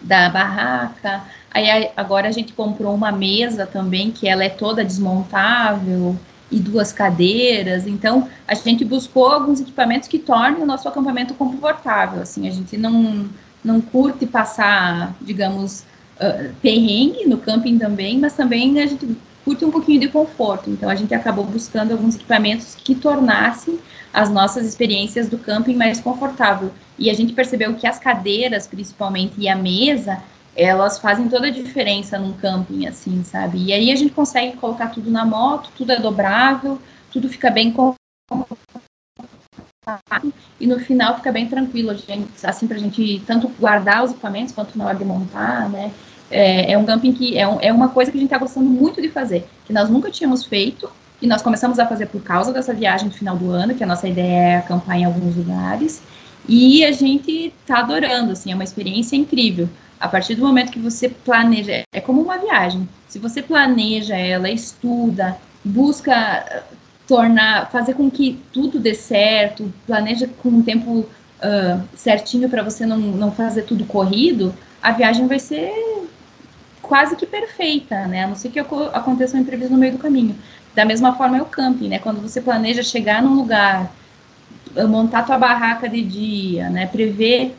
da 0.01 0.29
barraca. 0.29 1.23
Aí, 1.51 1.89
agora 1.97 2.29
a 2.29 2.31
gente 2.31 2.53
comprou 2.53 2.95
uma 2.95 3.11
mesa 3.11 3.65
também, 3.65 4.11
que 4.11 4.27
ela 4.29 4.45
é 4.45 4.49
toda 4.49 4.85
desmontável, 4.85 6.17
e 6.51 6.59
duas 6.59 6.91
cadeiras. 6.91 7.85
Então, 7.85 8.27
a 8.47 8.53
gente 8.53 8.83
buscou 8.83 9.27
alguns 9.27 9.61
equipamentos 9.61 10.07
que 10.07 10.19
tornem 10.19 10.61
o 10.61 10.65
nosso 10.65 10.87
acampamento 10.87 11.33
confortável. 11.33 12.21
Assim, 12.21 12.47
a 12.47 12.51
gente 12.51 12.77
não, 12.77 13.29
não 13.63 13.79
curte 13.81 14.25
passar, 14.25 15.15
digamos, 15.21 15.85
uh, 16.19 16.53
perrengue 16.61 17.25
no 17.27 17.37
camping 17.37 17.77
também, 17.77 18.19
mas 18.19 18.33
também 18.33 18.79
a 18.81 18.85
gente 18.85 19.17
curte 19.45 19.65
um 19.65 19.71
pouquinho 19.71 19.99
de 19.99 20.07
conforto. 20.07 20.69
Então 20.69 20.89
a 20.89 20.95
gente 20.95 21.13
acabou 21.13 21.45
buscando 21.45 21.91
alguns 21.91 22.15
equipamentos 22.15 22.75
que 22.75 22.93
tornassem 22.93 23.79
as 24.13 24.29
nossas 24.29 24.65
experiências 24.65 25.27
do 25.27 25.37
camping 25.37 25.75
mais 25.75 25.99
confortável. 25.99 26.71
E 26.97 27.09
a 27.09 27.13
gente 27.13 27.33
percebeu 27.33 27.73
que 27.75 27.87
as 27.87 27.99
cadeiras, 27.99 28.67
principalmente, 28.67 29.33
e 29.37 29.47
a 29.47 29.55
mesa, 29.55 30.21
elas 30.61 30.99
fazem 30.99 31.29
toda 31.29 31.47
a 31.47 31.51
diferença 31.51 32.19
num 32.19 32.33
camping, 32.33 32.87
assim, 32.87 33.23
sabe? 33.23 33.57
E 33.63 33.73
aí 33.73 33.91
a 33.91 33.95
gente 33.95 34.13
consegue 34.13 34.57
colocar 34.57 34.87
tudo 34.87 35.09
na 35.09 35.25
moto, 35.25 35.71
tudo 35.77 35.91
é 35.91 35.99
dobrável, 35.99 36.79
tudo 37.11 37.29
fica 37.29 37.49
bem 37.49 37.73
e 40.59 40.67
no 40.67 40.79
final 40.79 41.15
fica 41.15 41.31
bem 41.31 41.47
tranquilo, 41.47 41.95
gente, 41.95 42.29
assim, 42.43 42.67
pra 42.67 42.77
gente 42.77 43.23
tanto 43.25 43.47
guardar 43.59 44.03
os 44.03 44.11
equipamentos 44.11 44.53
quanto 44.53 44.77
na 44.77 44.85
hora 44.85 44.97
de 44.97 45.05
montar, 45.05 45.69
né? 45.69 45.91
é, 46.29 46.73
é 46.73 46.77
um 46.77 46.85
camping 46.85 47.11
que 47.11 47.37
é, 47.37 47.47
um, 47.47 47.57
é 47.59 47.73
uma 47.73 47.89
coisa 47.89 48.11
que 48.11 48.17
a 48.17 48.19
gente 48.19 48.27
está 48.27 48.37
gostando 48.37 48.69
muito 48.69 49.01
de 49.01 49.09
fazer, 49.09 49.47
que 49.65 49.73
nós 49.73 49.89
nunca 49.89 50.11
tínhamos 50.11 50.45
feito, 50.45 50.89
e 51.21 51.27
nós 51.27 51.41
começamos 51.41 51.79
a 51.79 51.85
fazer 51.85 52.05
por 52.05 52.21
causa 52.21 52.53
dessa 52.53 52.73
viagem 52.73 53.09
do 53.09 53.15
final 53.15 53.35
do 53.35 53.51
ano, 53.51 53.75
que 53.75 53.83
a 53.83 53.87
nossa 53.87 54.07
ideia 54.07 54.37
é 54.37 54.57
acampar 54.57 54.97
em 54.97 55.05
alguns 55.05 55.35
lugares, 55.35 56.01
e 56.47 56.85
a 56.85 56.91
gente 56.91 57.53
está 57.61 57.79
adorando, 57.79 58.31
assim, 58.31 58.51
é 58.51 58.55
uma 58.55 58.63
experiência 58.63 59.15
incrível. 59.15 59.67
A 59.99 60.07
partir 60.07 60.35
do 60.35 60.45
momento 60.45 60.71
que 60.71 60.79
você 60.79 61.09
planeja, 61.09 61.83
é 61.91 61.99
como 61.99 62.21
uma 62.21 62.37
viagem. 62.37 62.87
Se 63.07 63.19
você 63.19 63.41
planeja 63.41 64.15
ela, 64.15 64.49
estuda, 64.49 65.37
busca 65.63 66.63
tornar, 67.05 67.69
fazer 67.69 67.95
com 67.95 68.09
que 68.09 68.39
tudo 68.53 68.79
dê 68.79 68.93
certo, 68.93 69.73
planeja 69.85 70.27
com 70.41 70.49
um 70.49 70.61
tempo 70.61 70.99
uh, 70.99 71.83
certinho 71.95 72.47
para 72.47 72.63
você 72.63 72.85
não, 72.85 72.97
não 72.97 73.31
fazer 73.31 73.63
tudo 73.63 73.83
corrido, 73.83 74.53
a 74.81 74.91
viagem 74.91 75.27
vai 75.27 75.39
ser 75.39 75.71
quase 76.81 77.15
que 77.15 77.25
perfeita, 77.25 78.07
né? 78.07 78.23
A 78.23 78.27
não 78.27 78.35
ser 78.35 78.49
que 78.49 78.59
aconteça 78.59 79.35
um 79.35 79.41
imprevisto 79.41 79.73
no 79.73 79.79
meio 79.79 79.93
do 79.93 79.97
caminho. 79.97 80.35
Da 80.73 80.85
mesma 80.85 81.15
forma 81.15 81.37
é 81.37 81.41
o 81.41 81.45
camping, 81.45 81.89
né? 81.89 81.99
Quando 81.99 82.21
você 82.21 82.39
planeja 82.39 82.83
chegar 82.83 83.21
num 83.21 83.35
lugar, 83.35 83.91
montar 84.87 85.23
tua 85.23 85.37
barraca 85.37 85.89
de 85.89 86.01
dia, 86.01 86.69
né? 86.69 86.87
Prever 86.87 87.55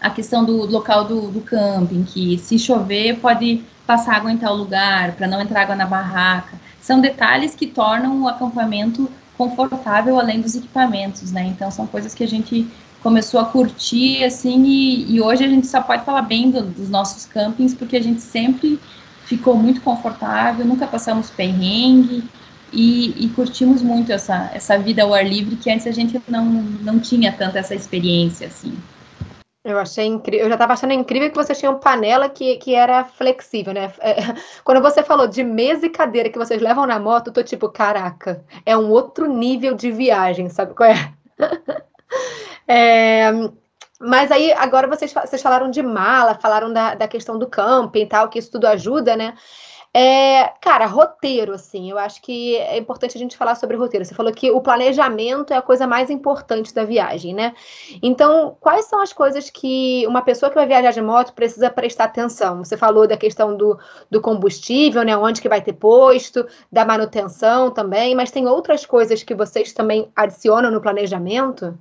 a 0.00 0.10
questão 0.10 0.44
do 0.44 0.64
local 0.66 1.04
do, 1.04 1.30
do 1.30 1.40
camping, 1.40 2.04
que 2.04 2.38
se 2.38 2.58
chover 2.58 3.18
pode 3.18 3.62
passar 3.86 4.16
água 4.16 4.32
em 4.32 4.36
tal 4.36 4.56
lugar, 4.56 5.12
para 5.12 5.26
não 5.26 5.40
entrar 5.40 5.62
água 5.62 5.74
na 5.74 5.86
barraca. 5.86 6.58
São 6.80 7.00
detalhes 7.00 7.54
que 7.54 7.66
tornam 7.66 8.22
o 8.22 8.28
acampamento 8.28 9.10
confortável 9.36 10.18
além 10.18 10.40
dos 10.40 10.54
equipamentos, 10.54 11.32
né? 11.32 11.44
Então 11.46 11.70
são 11.70 11.86
coisas 11.86 12.14
que 12.14 12.22
a 12.22 12.28
gente 12.28 12.66
começou 13.02 13.40
a 13.40 13.46
curtir, 13.46 14.22
assim, 14.24 14.62
e, 14.64 15.14
e 15.14 15.20
hoje 15.20 15.44
a 15.44 15.48
gente 15.48 15.66
só 15.66 15.80
pode 15.80 16.04
falar 16.04 16.22
bem 16.22 16.50
do, 16.50 16.62
dos 16.62 16.88
nossos 16.88 17.24
campings, 17.24 17.74
porque 17.74 17.96
a 17.96 18.02
gente 18.02 18.20
sempre 18.20 18.78
ficou 19.24 19.56
muito 19.56 19.80
confortável, 19.80 20.64
nunca 20.64 20.86
passamos 20.86 21.30
perrengue, 21.30 22.24
e, 22.72 23.24
e, 23.24 23.28
curtimos 23.30 23.82
muito 23.82 24.12
essa, 24.12 24.50
essa 24.54 24.78
vida 24.78 25.02
ao 25.02 25.12
ar 25.12 25.26
livre, 25.26 25.56
que 25.56 25.70
antes 25.70 25.86
a 25.86 25.90
gente 25.90 26.20
não, 26.28 26.44
não 26.44 27.00
tinha 27.00 27.32
tanta 27.32 27.58
essa 27.58 27.74
experiência, 27.74 28.46
assim. 28.46 28.72
Eu 29.62 29.78
achei 29.78 30.06
incrível, 30.06 30.46
eu 30.46 30.48
já 30.48 30.54
estava 30.54 30.72
achando 30.72 30.94
incrível 30.94 31.28
que 31.28 31.36
vocês 31.36 31.58
tinham 31.58 31.78
panela 31.78 32.30
que, 32.30 32.56
que 32.56 32.74
era 32.74 33.04
flexível, 33.04 33.74
né? 33.74 33.92
É, 34.00 34.14
quando 34.64 34.80
você 34.80 35.02
falou 35.02 35.26
de 35.26 35.42
mesa 35.44 35.84
e 35.84 35.90
cadeira 35.90 36.30
que 36.30 36.38
vocês 36.38 36.62
levam 36.62 36.86
na 36.86 36.98
moto, 36.98 37.26
eu 37.26 37.32
tô 37.32 37.42
tipo, 37.42 37.68
caraca, 37.68 38.42
é 38.64 38.74
um 38.76 38.88
outro 38.90 39.26
nível 39.26 39.74
de 39.74 39.90
viagem, 39.90 40.48
sabe 40.48 40.74
qual 40.74 40.90
é? 40.90 41.14
É, 42.66 43.30
mas 44.00 44.30
aí, 44.30 44.52
agora 44.52 44.88
vocês, 44.88 45.12
vocês 45.12 45.42
falaram 45.42 45.70
de 45.70 45.82
mala, 45.82 46.34
falaram 46.36 46.72
da, 46.72 46.94
da 46.94 47.06
questão 47.06 47.38
do 47.38 47.46
camping 47.46 48.02
e 48.02 48.06
tal, 48.06 48.28
que 48.28 48.38
isso 48.38 48.50
tudo 48.50 48.66
ajuda, 48.66 49.14
né? 49.14 49.34
É, 49.92 50.52
cara, 50.60 50.86
roteiro, 50.86 51.52
assim, 51.52 51.90
eu 51.90 51.98
acho 51.98 52.22
que 52.22 52.56
é 52.56 52.78
importante 52.78 53.16
a 53.16 53.18
gente 53.18 53.36
falar 53.36 53.56
sobre 53.56 53.76
roteiro. 53.76 54.04
Você 54.04 54.14
falou 54.14 54.32
que 54.32 54.48
o 54.48 54.60
planejamento 54.60 55.52
é 55.52 55.56
a 55.56 55.62
coisa 55.62 55.84
mais 55.84 56.10
importante 56.10 56.72
da 56.72 56.84
viagem, 56.84 57.34
né? 57.34 57.54
Então, 58.00 58.56
quais 58.60 58.84
são 58.84 59.02
as 59.02 59.12
coisas 59.12 59.50
que 59.50 60.06
uma 60.06 60.22
pessoa 60.22 60.48
que 60.48 60.54
vai 60.54 60.66
viajar 60.66 60.92
de 60.92 61.02
moto 61.02 61.32
precisa 61.32 61.68
prestar 61.68 62.04
atenção? 62.04 62.58
Você 62.58 62.76
falou 62.76 63.08
da 63.08 63.16
questão 63.16 63.56
do, 63.56 63.76
do 64.08 64.20
combustível, 64.20 65.02
né? 65.02 65.16
Onde 65.16 65.40
que 65.42 65.48
vai 65.48 65.60
ter 65.60 65.72
posto, 65.72 66.46
da 66.70 66.84
manutenção 66.84 67.68
também, 67.72 68.14
mas 68.14 68.30
tem 68.30 68.46
outras 68.46 68.86
coisas 68.86 69.24
que 69.24 69.34
vocês 69.34 69.72
também 69.72 70.08
adicionam 70.14 70.70
no 70.70 70.80
planejamento? 70.80 71.76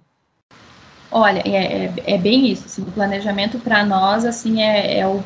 Olha, 1.11 1.43
é, 1.45 1.85
é, 1.85 1.93
é 2.15 2.17
bem 2.17 2.47
isso. 2.47 2.65
Assim, 2.65 2.81
o 2.81 2.91
planejamento 2.91 3.59
para 3.59 3.83
nós 3.85 4.25
assim 4.25 4.63
é, 4.63 4.99
é, 4.99 5.07
o, 5.07 5.23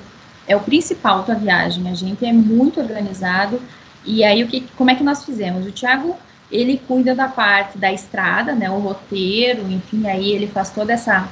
é 0.47 0.55
o 0.55 0.59
principal 0.59 1.23
da 1.23 1.33
viagem. 1.33 1.89
A 1.89 1.93
gente 1.93 2.25
é 2.25 2.33
muito 2.33 2.79
organizado. 2.79 3.61
E 4.05 4.23
aí 4.23 4.43
o 4.43 4.47
que, 4.47 4.61
como 4.77 4.91
é 4.91 4.95
que 4.95 5.03
nós 5.03 5.23
fizemos? 5.23 5.65
O 5.65 5.71
Thiago 5.71 6.15
ele 6.51 6.79
cuida 6.87 7.15
da 7.15 7.27
parte 7.27 7.77
da 7.79 7.91
estrada, 7.91 8.53
né, 8.53 8.69
o 8.69 8.77
roteiro, 8.77 9.63
enfim, 9.71 10.07
aí 10.07 10.31
ele 10.31 10.45
faz 10.45 10.69
toda 10.69 10.93
essa 10.93 11.27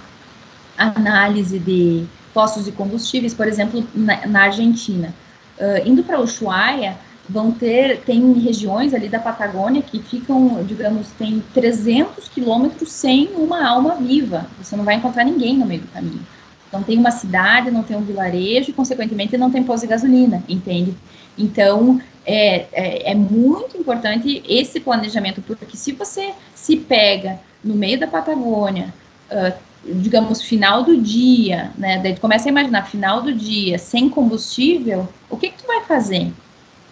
análise 0.76 1.60
de 1.60 2.06
postos 2.34 2.66
de 2.66 2.72
combustíveis, 2.72 3.34
por 3.34 3.48
exemplo, 3.48 3.86
na, 3.94 4.26
na 4.26 4.44
Argentina. 4.44 5.14
Uh, 5.60 5.88
indo 5.88 6.04
para 6.04 6.20
Ushuaia, 6.20 6.98
vão 7.30 7.52
ter, 7.52 8.00
tem 8.02 8.34
regiões 8.34 8.94
ali 8.94 9.08
da 9.08 9.20
Patagônia 9.20 9.82
que 9.82 10.02
ficam, 10.02 10.64
digamos, 10.66 11.08
tem 11.20 11.44
300 11.54 12.28
quilômetros 12.30 12.92
sem 12.92 13.30
uma 13.36 13.68
alma 13.68 13.96
viva. 13.96 14.48
Você 14.62 14.76
não 14.76 14.84
vai 14.84 14.96
encontrar 14.96 15.24
ninguém 15.24 15.58
no 15.58 15.66
meio 15.66 15.82
do 15.82 15.88
caminho. 15.90 16.26
Não 16.72 16.84
tem 16.84 16.98
uma 16.98 17.12
cidade, 17.12 17.72
não 17.72 17.84
tem 17.84 17.98
um 17.98 18.02
vilarejo 18.02 18.70
e, 18.70 18.74
consequentemente, 18.74 19.38
não 19.38 19.52
tem 19.52 19.64
posto 19.64 19.84
de 19.84 19.90
gasolina, 19.90 20.44
entende? 20.48 20.96
Então, 21.38 22.00
é, 22.26 22.66
é, 22.72 23.12
é, 23.12 23.16
muito 23.16 23.78
importante 23.78 24.44
esse 24.48 24.80
planejamento, 24.80 25.42
porque 25.42 25.76
se 25.76 25.92
você 25.92 26.34
se 26.54 26.78
pega 26.78 27.40
no 27.64 27.76
meio 27.76 28.00
da 28.00 28.08
Patagônia, 28.08 28.94
uh, 29.32 29.54
digamos, 29.84 30.42
final 30.42 30.84
do 30.84 30.96
dia, 30.96 31.72
né? 31.78 32.00
Daí 32.00 32.14
tu 32.14 32.22
começa 32.22 32.48
a 32.48 32.52
imaginar, 32.52 32.84
final 32.84 33.22
do 33.22 33.34
dia, 33.34 33.78
sem 33.78 34.10
combustível, 34.10 35.08
o 35.30 35.38
que 35.38 35.50
que 35.50 35.62
tu 35.62 35.68
vai 35.68 35.84
fazer? 35.86 36.32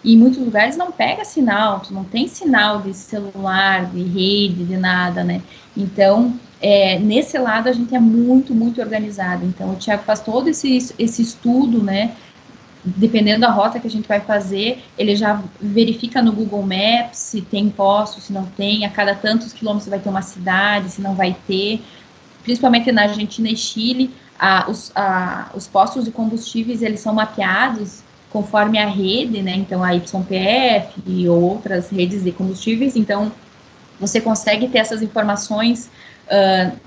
E 0.02 0.14
em 0.14 0.16
muitos 0.16 0.38
lugares 0.40 0.76
não 0.76 0.90
pega 0.90 1.24
sinal, 1.24 1.80
tu 1.80 1.92
não 1.92 2.04
tem 2.04 2.26
sinal 2.26 2.80
de 2.80 2.94
celular, 2.94 3.86
de 3.86 4.02
rede, 4.02 4.64
de 4.64 4.76
nada, 4.76 5.22
né? 5.22 5.42
Então, 5.76 6.34
é, 6.60 6.98
nesse 6.98 7.38
lado 7.38 7.68
a 7.68 7.72
gente 7.72 7.94
é 7.94 7.98
muito, 7.98 8.54
muito 8.54 8.80
organizado. 8.80 9.46
Então, 9.46 9.72
o 9.72 9.76
Tiago 9.76 10.02
faz 10.02 10.20
todo 10.20 10.48
esse, 10.48 10.94
esse 10.98 11.22
estudo, 11.22 11.82
né? 11.82 12.14
Dependendo 12.84 13.40
da 13.40 13.50
rota 13.50 13.78
que 13.78 13.86
a 13.86 13.90
gente 13.90 14.08
vai 14.08 14.20
fazer, 14.20 14.82
ele 14.98 15.16
já 15.16 15.42
verifica 15.60 16.22
no 16.22 16.32
Google 16.32 16.62
Maps 16.62 17.18
se 17.18 17.42
tem 17.42 17.68
posto, 17.68 18.20
se 18.20 18.32
não 18.32 18.44
tem, 18.44 18.84
a 18.84 18.90
cada 18.90 19.14
tantos 19.14 19.52
quilômetros 19.52 19.88
vai 19.88 19.98
ter 19.98 20.08
uma 20.08 20.22
cidade, 20.22 20.90
se 20.90 21.00
não 21.00 21.14
vai 21.14 21.36
ter. 21.46 21.82
Principalmente 22.42 22.90
na 22.92 23.02
Argentina 23.02 23.48
e 23.48 23.56
Chile, 23.56 24.10
a, 24.38 24.70
os, 24.70 24.92
a, 24.94 25.50
os 25.54 25.66
postos 25.66 26.04
de 26.04 26.10
combustíveis, 26.10 26.82
eles 26.82 27.00
são 27.00 27.14
mapeados 27.14 28.02
conforme 28.30 28.78
a 28.78 28.86
rede, 28.86 29.42
né? 29.42 29.56
Então 29.56 29.82
a 29.82 29.90
YPF 29.92 31.02
e 31.06 31.28
outras 31.28 31.90
redes 31.90 32.22
de 32.22 32.32
combustíveis. 32.32 32.96
Então 32.96 33.32
você 33.98 34.20
consegue 34.20 34.68
ter 34.68 34.78
essas 34.78 35.02
informações 35.02 35.90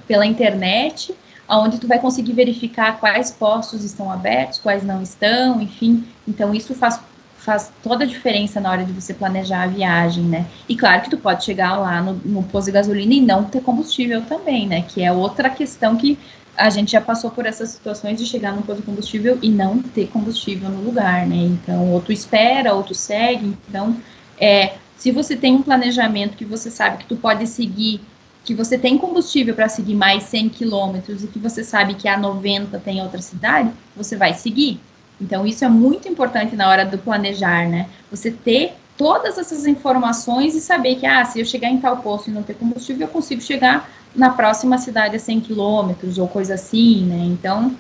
pela 0.08 0.26
internet, 0.26 1.14
onde 1.50 1.78
tu 1.80 1.88
vai 1.88 2.00
conseguir 2.00 2.34
verificar 2.34 3.00
quais 3.00 3.32
postos 3.32 3.84
estão 3.84 4.12
abertos, 4.12 4.60
quais 4.60 4.84
não 4.84 5.02
estão, 5.02 5.62
enfim. 5.62 6.06
Então 6.28 6.54
isso 6.54 6.74
faz 6.74 7.00
faz 7.44 7.70
toda 7.84 8.06
a 8.06 8.08
diferença 8.08 8.62
na 8.62 8.72
hora 8.72 8.86
de 8.86 8.94
você 8.94 9.14
planejar 9.14 9.64
a 9.64 9.68
viagem, 9.68 10.24
né? 10.24 10.46
E 10.68 10.78
claro 10.78 11.02
que 11.02 11.10
tu 11.10 11.18
pode 11.18 11.44
chegar 11.44 11.76
lá 11.76 12.02
no, 12.02 12.14
no 12.24 12.44
posto 12.44 12.68
de 12.68 12.72
gasolina 12.72 13.14
e 13.14 13.20
não 13.20 13.44
ter 13.44 13.62
combustível 13.62 14.22
também, 14.22 14.66
né? 14.66 14.82
Que 14.88 15.04
é 15.04 15.12
outra 15.12 15.50
questão 15.50 15.98
que 15.98 16.18
a 16.56 16.70
gente 16.70 16.92
já 16.94 17.02
passou 17.02 17.32
por 17.32 17.46
essas 17.46 17.72
situações 17.72 18.18
de 18.18 18.26
chegar 18.26 18.54
num 18.54 18.62
posto 18.62 18.80
de 18.80 18.86
combustível 18.86 19.38
e 19.42 19.50
não 19.50 19.80
ter 19.80 20.08
combustível 20.08 20.70
no 20.70 20.82
lugar, 20.84 21.28
né? 21.28 21.36
Então, 21.36 21.92
ou 21.92 22.00
tu 22.00 22.14
espera, 22.14 22.74
ou 22.74 22.82
tu 22.84 22.96
segue. 22.96 23.58
Então, 23.68 23.98
é, 24.40 24.76
se 24.98 25.12
você 25.12 25.36
tem 25.36 25.54
um 25.54 25.62
planejamento 25.62 26.38
que 26.38 26.46
você 26.46 26.72
sabe 26.72 27.00
que 27.00 27.06
tu 27.06 27.18
pode 27.18 27.46
seguir, 27.48 28.00
que 28.44 28.54
você 28.54 28.78
tem 28.78 28.98
combustível 28.98 29.56
para 29.56 29.70
seguir 29.70 29.96
mais 29.96 30.24
100 30.24 30.50
quilômetros 30.50 31.24
e 31.24 31.28
que 31.28 31.40
você 31.40 31.64
sabe 31.64 31.94
que 31.94 32.08
a 32.08 32.18
90 32.18 32.78
tem 32.80 33.02
outra 33.02 33.22
cidade, 33.22 33.72
você 33.96 34.18
vai 34.18 34.34
seguir. 34.34 34.80
Então, 35.22 35.46
isso 35.46 35.64
é 35.64 35.70
muito 35.70 36.08
importante 36.08 36.56
na 36.56 36.68
hora 36.68 36.86
do 36.86 36.98
planejar, 36.98 37.68
né? 37.70 37.88
Você 38.12 38.32
ter 38.32 38.74
todas 38.98 39.38
essas 39.38 39.66
informações 39.66 40.56
e 40.56 40.62
saber 40.62 40.96
que, 40.96 41.06
ah, 41.06 41.24
se 41.24 41.40
eu 41.40 41.46
chegar 41.46 41.70
em 41.70 41.80
tal 41.80 41.98
posto 41.98 42.30
e 42.30 42.34
não 42.34 42.44
ter 42.44 42.56
combustível, 42.56 43.08
eu 43.08 43.12
consigo 43.12 43.42
chegar 43.42 43.90
na 44.16 44.30
próxima 44.30 44.78
cidade 44.78 45.16
a 45.16 45.20
100 45.20 45.42
quilômetros 45.42 46.18
ou 46.18 46.28
coisa 46.28 46.56
assim, 46.56 47.06
né? 47.06 47.24
Então, 47.26 47.76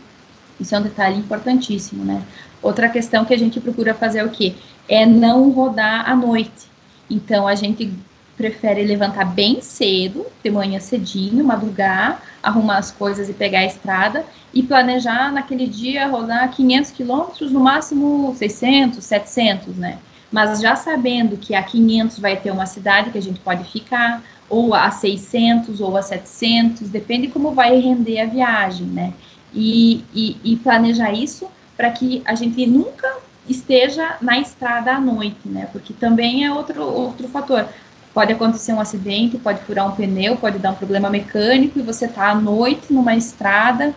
isso 0.59 0.73
é 0.73 0.79
um 0.79 0.81
detalhe 0.81 1.17
importantíssimo, 1.17 2.03
né? 2.05 2.23
Outra 2.61 2.87
questão 2.87 3.25
que 3.25 3.33
a 3.33 3.37
gente 3.37 3.59
procura 3.59 3.93
fazer 3.93 4.19
é 4.19 4.23
o 4.23 4.29
quê? 4.29 4.55
É 4.87 5.05
não 5.05 5.51
rodar 5.51 6.09
à 6.09 6.15
noite. 6.15 6.71
Então, 7.09 7.47
a 7.47 7.55
gente 7.55 7.91
prefere 8.35 8.83
levantar 8.83 9.25
bem 9.25 9.61
cedo, 9.61 10.25
de 10.43 10.49
manhã 10.49 10.79
cedinho, 10.79 11.43
madrugar, 11.45 12.21
arrumar 12.41 12.77
as 12.77 12.91
coisas 12.91 13.29
e 13.29 13.33
pegar 13.33 13.59
a 13.59 13.65
estrada 13.65 14.25
e 14.53 14.63
planejar 14.63 15.31
naquele 15.31 15.67
dia 15.67 16.07
rodar 16.07 16.49
500 16.51 16.91
quilômetros, 16.91 17.51
no 17.51 17.59
máximo 17.59 18.33
600, 18.35 19.03
700, 19.03 19.75
né? 19.75 19.99
Mas 20.31 20.61
já 20.61 20.75
sabendo 20.75 21.37
que 21.37 21.53
a 21.53 21.61
500 21.61 22.17
vai 22.17 22.35
ter 22.35 22.51
uma 22.51 22.65
cidade 22.65 23.11
que 23.11 23.17
a 23.17 23.21
gente 23.21 23.39
pode 23.39 23.63
ficar, 23.71 24.23
ou 24.49 24.73
a 24.73 24.89
600 24.89 25.79
ou 25.79 25.95
a 25.95 26.01
700, 26.01 26.89
depende 26.89 27.27
como 27.27 27.51
vai 27.51 27.79
render 27.79 28.19
a 28.19 28.25
viagem, 28.25 28.87
né? 28.87 29.13
E, 29.53 30.03
e, 30.13 30.37
e 30.43 30.55
planejar 30.57 31.11
isso 31.13 31.47
para 31.77 31.91
que 31.91 32.23
a 32.25 32.33
gente 32.33 32.65
nunca 32.65 33.15
esteja 33.47 34.17
na 34.21 34.39
estrada 34.39 34.93
à 34.93 34.99
noite, 34.99 35.47
né? 35.47 35.67
Porque 35.71 35.93
também 35.93 36.45
é 36.45 36.51
outro, 36.51 36.83
outro 36.83 37.27
fator. 37.27 37.67
Pode 38.13 38.31
acontecer 38.31 38.73
um 38.73 38.79
acidente, 38.79 39.37
pode 39.37 39.61
furar 39.61 39.87
um 39.87 39.95
pneu, 39.95 40.37
pode 40.37 40.59
dar 40.59 40.71
um 40.71 40.75
problema 40.75 41.09
mecânico 41.09 41.79
e 41.79 41.81
você 41.81 42.05
está 42.05 42.29
à 42.29 42.35
noite 42.35 42.93
numa 42.93 43.15
estrada, 43.15 43.93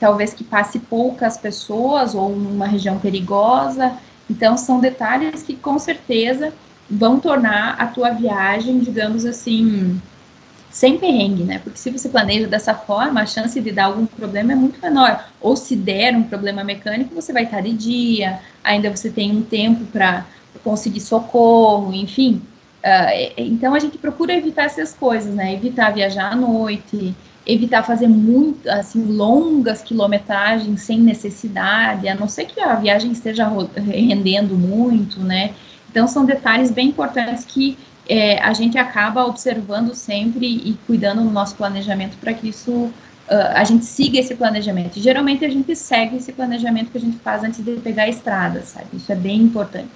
talvez 0.00 0.34
que 0.34 0.42
passe 0.42 0.80
poucas 0.80 1.36
pessoas 1.36 2.14
ou 2.14 2.34
numa 2.34 2.66
região 2.66 2.98
perigosa. 2.98 3.92
Então, 4.28 4.56
são 4.56 4.80
detalhes 4.80 5.42
que 5.42 5.54
com 5.54 5.78
certeza 5.78 6.52
vão 6.90 7.20
tornar 7.20 7.76
a 7.78 7.86
tua 7.86 8.10
viagem, 8.10 8.80
digamos 8.80 9.24
assim, 9.24 10.00
sem 10.68 10.98
perrengue, 10.98 11.44
né? 11.44 11.60
Porque 11.62 11.78
se 11.78 11.90
você 11.90 12.08
planeja 12.08 12.48
dessa 12.48 12.74
forma, 12.74 13.20
a 13.20 13.26
chance 13.26 13.60
de 13.60 13.70
dar 13.70 13.84
algum 13.84 14.06
problema 14.06 14.52
é 14.52 14.56
muito 14.56 14.80
menor. 14.80 15.24
Ou 15.40 15.54
se 15.54 15.76
der 15.76 16.16
um 16.16 16.24
problema 16.24 16.64
mecânico, 16.64 17.14
você 17.14 17.32
vai 17.32 17.44
estar 17.44 17.60
de 17.60 17.72
dia, 17.72 18.40
ainda 18.64 18.90
você 18.90 19.08
tem 19.08 19.30
um 19.30 19.42
tempo 19.42 19.84
para 19.86 20.26
conseguir 20.64 21.00
socorro, 21.00 21.92
enfim. 21.94 22.42
Uh, 22.84 23.32
então 23.36 23.74
a 23.74 23.78
gente 23.78 23.96
procura 23.96 24.34
evitar 24.34 24.64
essas 24.64 24.92
coisas, 24.92 25.32
né? 25.32 25.54
Evitar 25.54 25.92
viajar 25.92 26.32
à 26.32 26.36
noite, 26.36 27.14
evitar 27.46 27.82
fazer 27.82 28.08
muito, 28.08 28.68
assim, 28.68 29.04
longas 29.04 29.82
quilometragens 29.82 30.82
sem 30.82 30.98
necessidade, 30.98 32.08
a 32.08 32.14
não 32.14 32.28
ser 32.28 32.46
que 32.46 32.60
a 32.60 32.74
viagem 32.74 33.12
esteja 33.12 33.48
rendendo 33.76 34.56
muito, 34.56 35.20
né? 35.20 35.54
Então 35.90 36.08
são 36.08 36.24
detalhes 36.24 36.70
bem 36.70 36.88
importantes 36.88 37.44
que 37.44 37.78
é, 38.08 38.38
a 38.42 38.52
gente 38.52 38.78
acaba 38.78 39.24
observando 39.24 39.94
sempre 39.94 40.46
e 40.46 40.76
cuidando 40.86 41.22
no 41.22 41.30
nosso 41.30 41.54
planejamento 41.54 42.16
para 42.18 42.32
que 42.34 42.48
isso 42.48 42.70
uh, 42.72 42.92
a 43.54 43.64
gente 43.64 43.84
siga 43.84 44.18
esse 44.18 44.34
planejamento. 44.34 44.98
E, 44.98 45.00
geralmente 45.00 45.44
a 45.44 45.48
gente 45.48 45.74
segue 45.76 46.16
esse 46.16 46.32
planejamento 46.32 46.90
que 46.90 46.98
a 46.98 47.00
gente 47.00 47.18
faz 47.18 47.44
antes 47.44 47.64
de 47.64 47.76
pegar 47.76 48.04
a 48.04 48.08
estrada, 48.08 48.62
sabe? 48.62 48.86
Isso 48.94 49.10
é 49.12 49.16
bem 49.16 49.42
importante. 49.42 49.88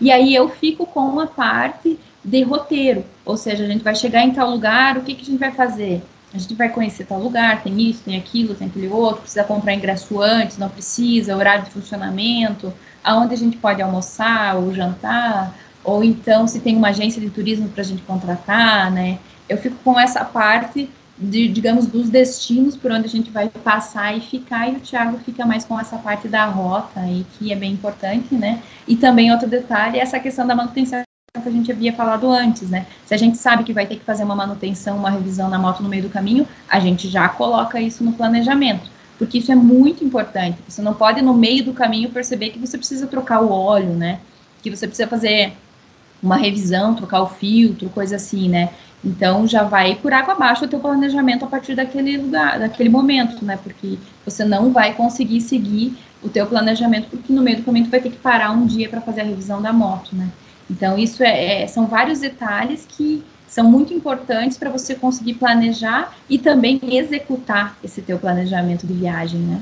E 0.00 0.10
aí 0.10 0.34
eu 0.34 0.48
fico 0.48 0.86
com 0.86 1.00
uma 1.00 1.26
parte 1.26 1.98
de 2.24 2.42
roteiro, 2.42 3.04
ou 3.24 3.36
seja, 3.36 3.64
a 3.64 3.66
gente 3.66 3.82
vai 3.82 3.94
chegar 3.94 4.22
em 4.22 4.32
tal 4.32 4.50
lugar, 4.50 4.96
o 4.96 5.02
que, 5.02 5.14
que 5.14 5.22
a 5.22 5.24
gente 5.24 5.38
vai 5.38 5.52
fazer? 5.52 6.02
A 6.32 6.38
gente 6.38 6.54
vai 6.54 6.68
conhecer 6.68 7.06
tal 7.06 7.20
lugar, 7.20 7.62
tem 7.62 7.80
isso, 7.80 8.02
tem 8.04 8.16
aquilo, 8.16 8.54
tem 8.54 8.68
aquele 8.68 8.88
outro, 8.88 9.22
precisa 9.22 9.42
comprar 9.42 9.74
ingresso 9.74 10.20
antes, 10.20 10.58
não 10.58 10.68
precisa, 10.68 11.36
horário 11.36 11.64
de 11.64 11.70
funcionamento, 11.70 12.72
aonde 13.02 13.34
a 13.34 13.36
gente 13.36 13.56
pode 13.56 13.82
almoçar 13.82 14.56
ou 14.56 14.72
jantar, 14.72 15.54
ou 15.82 16.04
então 16.04 16.46
se 16.46 16.60
tem 16.60 16.76
uma 16.76 16.88
agência 16.88 17.20
de 17.20 17.30
turismo 17.30 17.68
para 17.68 17.80
a 17.80 17.84
gente 17.84 18.02
contratar, 18.02 18.90
né? 18.90 19.18
Eu 19.48 19.58
fico 19.58 19.76
com 19.82 19.98
essa 19.98 20.24
parte 20.24 20.88
de, 21.20 21.48
digamos, 21.48 21.86
dos 21.86 22.08
destinos 22.08 22.76
por 22.76 22.90
onde 22.90 23.04
a 23.04 23.10
gente 23.10 23.30
vai 23.30 23.48
passar 23.48 24.16
e 24.16 24.20
ficar, 24.20 24.68
e 24.68 24.76
o 24.76 24.80
Thiago 24.80 25.18
fica 25.18 25.44
mais 25.44 25.64
com 25.64 25.78
essa 25.78 25.98
parte 25.98 26.26
da 26.26 26.46
rota, 26.46 27.00
e 27.06 27.26
que 27.38 27.52
é 27.52 27.56
bem 27.56 27.72
importante, 27.72 28.34
né? 28.34 28.62
E 28.88 28.96
também 28.96 29.30
outro 29.30 29.46
detalhe 29.46 29.98
é 29.98 30.00
essa 30.00 30.18
questão 30.18 30.46
da 30.46 30.54
manutenção 30.54 31.02
que 31.40 31.48
a 31.48 31.52
gente 31.52 31.70
havia 31.70 31.92
falado 31.92 32.28
antes, 32.30 32.70
né? 32.70 32.86
Se 33.04 33.14
a 33.14 33.16
gente 33.18 33.36
sabe 33.36 33.64
que 33.64 33.72
vai 33.72 33.86
ter 33.86 33.96
que 33.96 34.04
fazer 34.04 34.24
uma 34.24 34.34
manutenção, 34.34 34.96
uma 34.96 35.10
revisão 35.10 35.48
na 35.50 35.58
moto 35.58 35.82
no 35.82 35.88
meio 35.88 36.02
do 36.02 36.08
caminho, 36.08 36.48
a 36.68 36.80
gente 36.80 37.08
já 37.08 37.28
coloca 37.28 37.80
isso 37.80 38.02
no 38.02 38.12
planejamento, 38.12 38.90
porque 39.18 39.38
isso 39.38 39.52
é 39.52 39.54
muito 39.54 40.02
importante. 40.02 40.58
Você 40.66 40.80
não 40.80 40.94
pode 40.94 41.20
no 41.20 41.34
meio 41.34 41.64
do 41.64 41.74
caminho 41.74 42.10
perceber 42.10 42.50
que 42.50 42.58
você 42.58 42.78
precisa 42.78 43.06
trocar 43.06 43.42
o 43.42 43.52
óleo, 43.52 43.90
né? 43.90 44.20
Que 44.62 44.70
você 44.70 44.86
precisa 44.86 45.06
fazer 45.06 45.52
uma 46.22 46.36
revisão, 46.36 46.94
trocar 46.94 47.22
o 47.22 47.28
filtro, 47.28 47.88
coisa 47.90 48.16
assim, 48.16 48.48
né? 48.48 48.70
Então 49.04 49.46
já 49.46 49.62
vai 49.62 49.94
por 49.94 50.12
água 50.12 50.34
abaixo 50.34 50.64
o 50.64 50.68
teu 50.68 50.78
planejamento 50.78 51.44
a 51.44 51.48
partir 51.48 51.74
daquele 51.74 52.18
lugar, 52.18 52.58
daquele 52.58 52.90
momento, 52.90 53.44
né? 53.44 53.58
Porque 53.62 53.98
você 54.24 54.44
não 54.44 54.72
vai 54.72 54.92
conseguir 54.94 55.40
seguir 55.40 55.96
o 56.22 56.28
teu 56.28 56.46
planejamento 56.46 57.08
porque 57.08 57.32
no 57.32 57.42
meio 57.42 57.58
do 57.58 57.62
caminho 57.62 57.86
tu 57.86 57.90
vai 57.90 58.00
ter 58.00 58.10
que 58.10 58.18
parar 58.18 58.50
um 58.50 58.66
dia 58.66 58.88
para 58.88 59.00
fazer 59.00 59.22
a 59.22 59.24
revisão 59.24 59.62
da 59.62 59.72
moto, 59.72 60.14
né? 60.14 60.28
Então 60.70 60.98
isso 60.98 61.22
é, 61.22 61.62
é, 61.62 61.66
são 61.66 61.86
vários 61.86 62.20
detalhes 62.20 62.86
que 62.86 63.24
são 63.48 63.68
muito 63.68 63.92
importantes 63.92 64.56
para 64.56 64.70
você 64.70 64.94
conseguir 64.94 65.34
planejar 65.34 66.14
e 66.28 66.38
também 66.38 66.78
executar 66.82 67.76
esse 67.82 68.00
teu 68.00 68.18
planejamento 68.18 68.86
de 68.86 68.92
viagem, 68.92 69.40
né? 69.40 69.60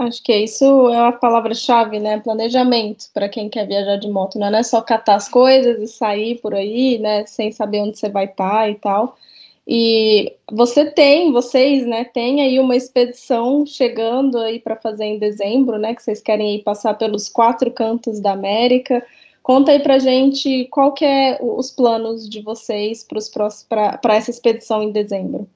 Acho 0.00 0.22
que 0.22 0.34
isso 0.34 0.88
é 0.88 1.08
a 1.08 1.12
palavra-chave, 1.12 2.00
né? 2.00 2.18
Planejamento 2.20 3.10
para 3.12 3.28
quem 3.28 3.50
quer 3.50 3.66
viajar 3.66 3.96
de 3.96 4.08
moto. 4.08 4.38
Não 4.38 4.46
é 4.48 4.62
só 4.62 4.80
catar 4.80 5.16
as 5.16 5.28
coisas 5.28 5.78
e 5.78 5.86
sair 5.86 6.40
por 6.40 6.54
aí, 6.54 6.98
né? 6.98 7.26
Sem 7.26 7.52
saber 7.52 7.82
onde 7.82 7.98
você 7.98 8.08
vai 8.08 8.24
estar 8.24 8.50
tá 8.50 8.70
e 8.70 8.76
tal. 8.76 9.18
E 9.66 10.34
você 10.50 10.90
tem, 10.90 11.30
vocês, 11.32 11.86
né? 11.86 12.04
Tem 12.04 12.40
aí 12.40 12.58
uma 12.58 12.74
expedição 12.74 13.66
chegando 13.66 14.38
aí 14.38 14.58
para 14.58 14.74
fazer 14.74 15.04
em 15.04 15.18
dezembro, 15.18 15.78
né? 15.78 15.94
Que 15.94 16.02
vocês 16.02 16.22
querem 16.22 16.56
ir 16.56 16.62
passar 16.62 16.94
pelos 16.94 17.28
quatro 17.28 17.70
cantos 17.70 18.20
da 18.20 18.32
América. 18.32 19.06
Conta 19.42 19.72
aí 19.72 19.80
para 19.80 19.98
gente 19.98 20.64
qual 20.70 20.94
que 20.94 21.04
é 21.04 21.38
os 21.42 21.70
planos 21.70 22.26
de 22.26 22.40
vocês 22.40 23.06
para 23.68 24.16
essa 24.16 24.30
expedição 24.30 24.82
em 24.82 24.92
dezembro. 24.92 25.46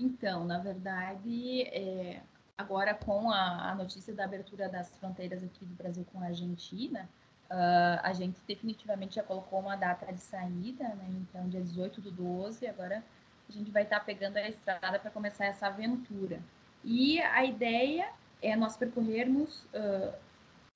Então, 0.00 0.46
na 0.46 0.58
verdade, 0.58 1.62
é, 1.64 2.16
agora 2.58 2.92
com 2.92 3.30
a, 3.30 3.70
a, 3.70 3.74
notícia 3.76 4.12
da 4.12 4.24
abertura 4.24 4.68
das 4.68 4.90
fronteiras 4.98 5.44
aqui 5.44 5.64
do 5.64 5.74
Brasil 5.74 6.04
com 6.12 6.20
a 6.20 6.26
Argentina, 6.26 7.08
uh, 7.48 8.00
a 8.02 8.12
gente 8.12 8.36
definitivamente 8.46 9.14
já 9.14 9.22
colocou 9.22 9.60
uma 9.60 9.76
data 9.76 10.12
de 10.12 10.20
saída, 10.20 10.82
né? 10.88 11.06
Então, 11.08 11.48
dia 11.48 11.60
18 11.60 12.00
do 12.00 12.10
12, 12.10 12.66
agora 12.66 13.02
a 13.48 13.52
gente 13.52 13.70
vai 13.70 13.84
estar 13.84 14.00
pegando 14.00 14.36
a 14.36 14.48
estrada 14.48 14.98
para 14.98 15.10
começar 15.10 15.46
essa 15.46 15.68
aventura. 15.68 16.40
E 16.84 17.20
a 17.20 17.44
ideia 17.44 18.10
é 18.42 18.56
nós 18.56 18.76
percorrermos, 18.76 19.64
uh, 19.72 20.12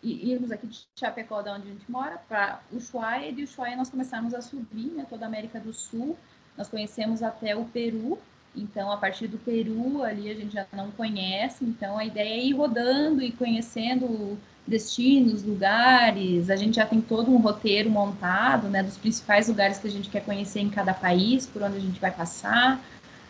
irmos 0.03 0.53
aqui 0.53 0.69
de 0.69 0.87
Chapecó, 0.97 1.43
da 1.43 1.55
onde 1.55 1.69
a 1.69 1.73
gente 1.73 1.91
mora, 1.91 2.17
para 2.29 2.61
Ushuaia, 2.71 3.29
e 3.29 3.35
de 3.35 3.43
Ushuaia 3.43 3.77
nós 3.77 3.91
começarmos 3.91 4.35
a 4.35 4.41
subir 4.41 4.93
né, 4.93 5.05
toda 5.09 5.27
a 5.27 5.29
América 5.29 5.59
do 5.59 5.73
Sul. 5.73 6.17
Nós 6.57 6.69
conhecemos 6.69 7.23
até 7.23 7.57
o 7.57 7.65
Peru, 7.65 8.19
então, 8.55 8.93
a 8.93 8.97
partir 8.97 9.29
do 9.29 9.39
Peru, 9.39 10.03
ali 10.03 10.31
a 10.31 10.35
gente 10.35 10.53
já 10.53 10.67
não 10.73 10.91
conhece, 10.91 11.65
então 11.65 11.97
a 11.97 12.05
ideia 12.05 12.35
é 12.35 12.45
ir 12.45 12.53
rodando 12.53 13.23
e 13.23 13.33
conhecendo 13.33 14.39
destinos, 14.67 15.43
lugares. 15.43 16.51
A 16.51 16.57
gente 16.57 16.77
já 16.77 16.87
tem 16.87 17.01
todo 17.01 17.31
um 17.31 17.39
roteiro 17.39 17.91
montado, 17.91 18.69
né, 18.69 18.83
dos 18.83 18.97
principais 18.97 19.49
lugares 19.49 19.79
que 19.79 19.89
a 19.89 19.91
gente 19.91 20.11
quer 20.11 20.23
conhecer 20.23 20.61
em 20.61 20.69
cada 20.69 20.93
país, 20.93 21.47
por 21.47 21.63
onde 21.63 21.79
a 21.79 21.81
gente 21.81 21.99
vai 21.99 22.11
passar. 22.11 22.79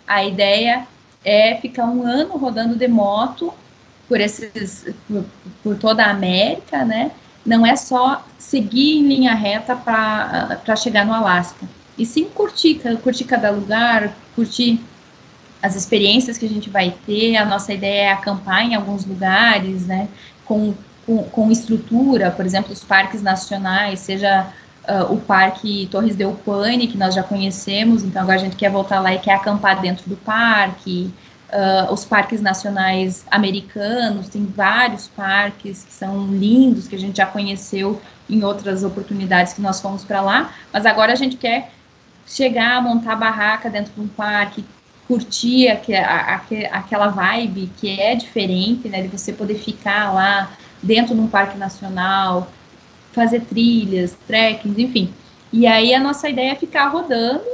A 0.06 0.24
ideia 0.24 0.86
é 1.24 1.54
ficar 1.56 1.86
um 1.86 2.04
ano 2.04 2.36
rodando 2.36 2.74
de 2.74 2.88
moto 2.88 3.54
por 4.08 4.20
esses, 4.20 4.92
por, 5.06 5.24
por 5.62 5.78
toda 5.78 6.04
a 6.04 6.10
América, 6.10 6.84
né? 6.84 7.12
Não 7.46 7.64
é 7.64 7.76
só 7.76 8.24
seguir 8.38 8.98
em 8.98 9.06
linha 9.06 9.34
reta 9.34 9.74
para 9.76 10.76
chegar 10.76 11.06
no 11.06 11.14
Alasca. 11.14 11.66
E 11.96 12.04
sim 12.04 12.24
curtir, 12.24 12.80
curtir 13.02 13.24
cada 13.24 13.50
lugar, 13.50 14.12
curtir 14.34 14.80
as 15.62 15.76
experiências 15.76 16.36
que 16.36 16.44
a 16.44 16.48
gente 16.48 16.68
vai 16.68 16.92
ter, 17.06 17.36
a 17.36 17.44
nossa 17.44 17.72
ideia 17.72 18.08
é 18.08 18.12
acampar 18.12 18.64
em 18.64 18.74
alguns 18.74 19.04
lugares, 19.04 19.86
né, 19.86 20.08
com, 20.44 20.74
com, 21.06 21.22
com 21.24 21.50
estrutura, 21.50 22.30
por 22.32 22.44
exemplo, 22.44 22.72
os 22.72 22.82
parques 22.82 23.22
nacionais, 23.22 24.00
seja 24.00 24.48
uh, 24.88 25.12
o 25.12 25.20
Parque 25.20 25.86
Torres 25.90 26.16
del 26.16 26.32
Paine, 26.32 26.88
que 26.88 26.98
nós 26.98 27.14
já 27.14 27.22
conhecemos, 27.22 28.02
então 28.02 28.22
agora 28.22 28.38
a 28.38 28.42
gente 28.42 28.56
quer 28.56 28.70
voltar 28.70 29.00
lá 29.00 29.14
e 29.14 29.18
quer 29.18 29.34
acampar 29.34 29.80
dentro 29.80 30.08
do 30.10 30.16
parque, 30.16 31.14
uh, 31.52 31.92
os 31.92 32.04
parques 32.04 32.40
nacionais 32.40 33.24
americanos, 33.30 34.28
tem 34.28 34.44
vários 34.44 35.06
parques 35.06 35.84
que 35.84 35.92
são 35.92 36.26
lindos, 36.26 36.88
que 36.88 36.96
a 36.96 36.98
gente 36.98 37.18
já 37.18 37.26
conheceu 37.26 38.02
em 38.28 38.42
outras 38.42 38.82
oportunidades 38.82 39.52
que 39.52 39.60
nós 39.60 39.80
fomos 39.80 40.04
para 40.04 40.20
lá, 40.20 40.52
mas 40.72 40.86
agora 40.86 41.12
a 41.12 41.16
gente 41.16 41.36
quer 41.36 41.70
chegar, 42.26 42.82
montar 42.82 43.14
barraca 43.14 43.70
dentro 43.70 43.92
de 43.92 44.00
um 44.00 44.08
parque, 44.08 44.64
curtir 45.12 45.68
aquela 45.68 47.08
vibe 47.08 47.70
que 47.76 48.00
é 48.00 48.14
diferente, 48.14 48.88
né, 48.88 49.02
de 49.02 49.08
você 49.08 49.30
poder 49.30 49.56
ficar 49.56 50.10
lá 50.10 50.52
dentro 50.82 51.14
de 51.14 51.20
um 51.20 51.26
parque 51.26 51.58
nacional, 51.58 52.50
fazer 53.12 53.40
trilhas, 53.42 54.16
trekkings, 54.26 54.80
enfim. 54.80 55.12
E 55.52 55.66
aí 55.66 55.92
a 55.92 56.00
nossa 56.00 56.30
ideia 56.30 56.52
é 56.52 56.54
ficar 56.54 56.88
rodando, 56.88 57.44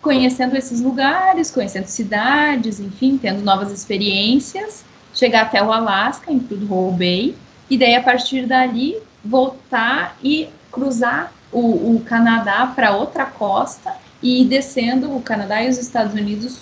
conhecendo 0.00 0.56
esses 0.56 0.80
lugares, 0.80 1.50
conhecendo 1.50 1.88
cidades, 1.88 2.80
enfim, 2.80 3.18
tendo 3.18 3.42
novas 3.42 3.70
experiências, 3.70 4.82
chegar 5.12 5.42
até 5.42 5.62
o 5.62 5.70
Alasca, 5.70 6.32
em 6.32 6.38
Prudhoe 6.38 6.92
Bay, 6.92 7.34
e 7.68 7.76
daí 7.76 7.94
a 7.96 8.02
partir 8.02 8.46
dali 8.46 8.96
voltar 9.22 10.16
e 10.22 10.48
cruzar 10.72 11.34
o, 11.52 11.96
o 11.96 12.02
Canadá 12.06 12.72
para 12.74 12.96
outra 12.96 13.26
costa 13.26 13.94
e 14.22 14.40
ir 14.40 14.46
descendo 14.46 15.14
o 15.14 15.20
Canadá 15.20 15.62
e 15.62 15.68
os 15.68 15.76
Estados 15.76 16.14
Unidos 16.14 16.60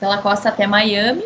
pela 0.00 0.18
costa 0.18 0.48
até 0.48 0.66
Miami 0.66 1.24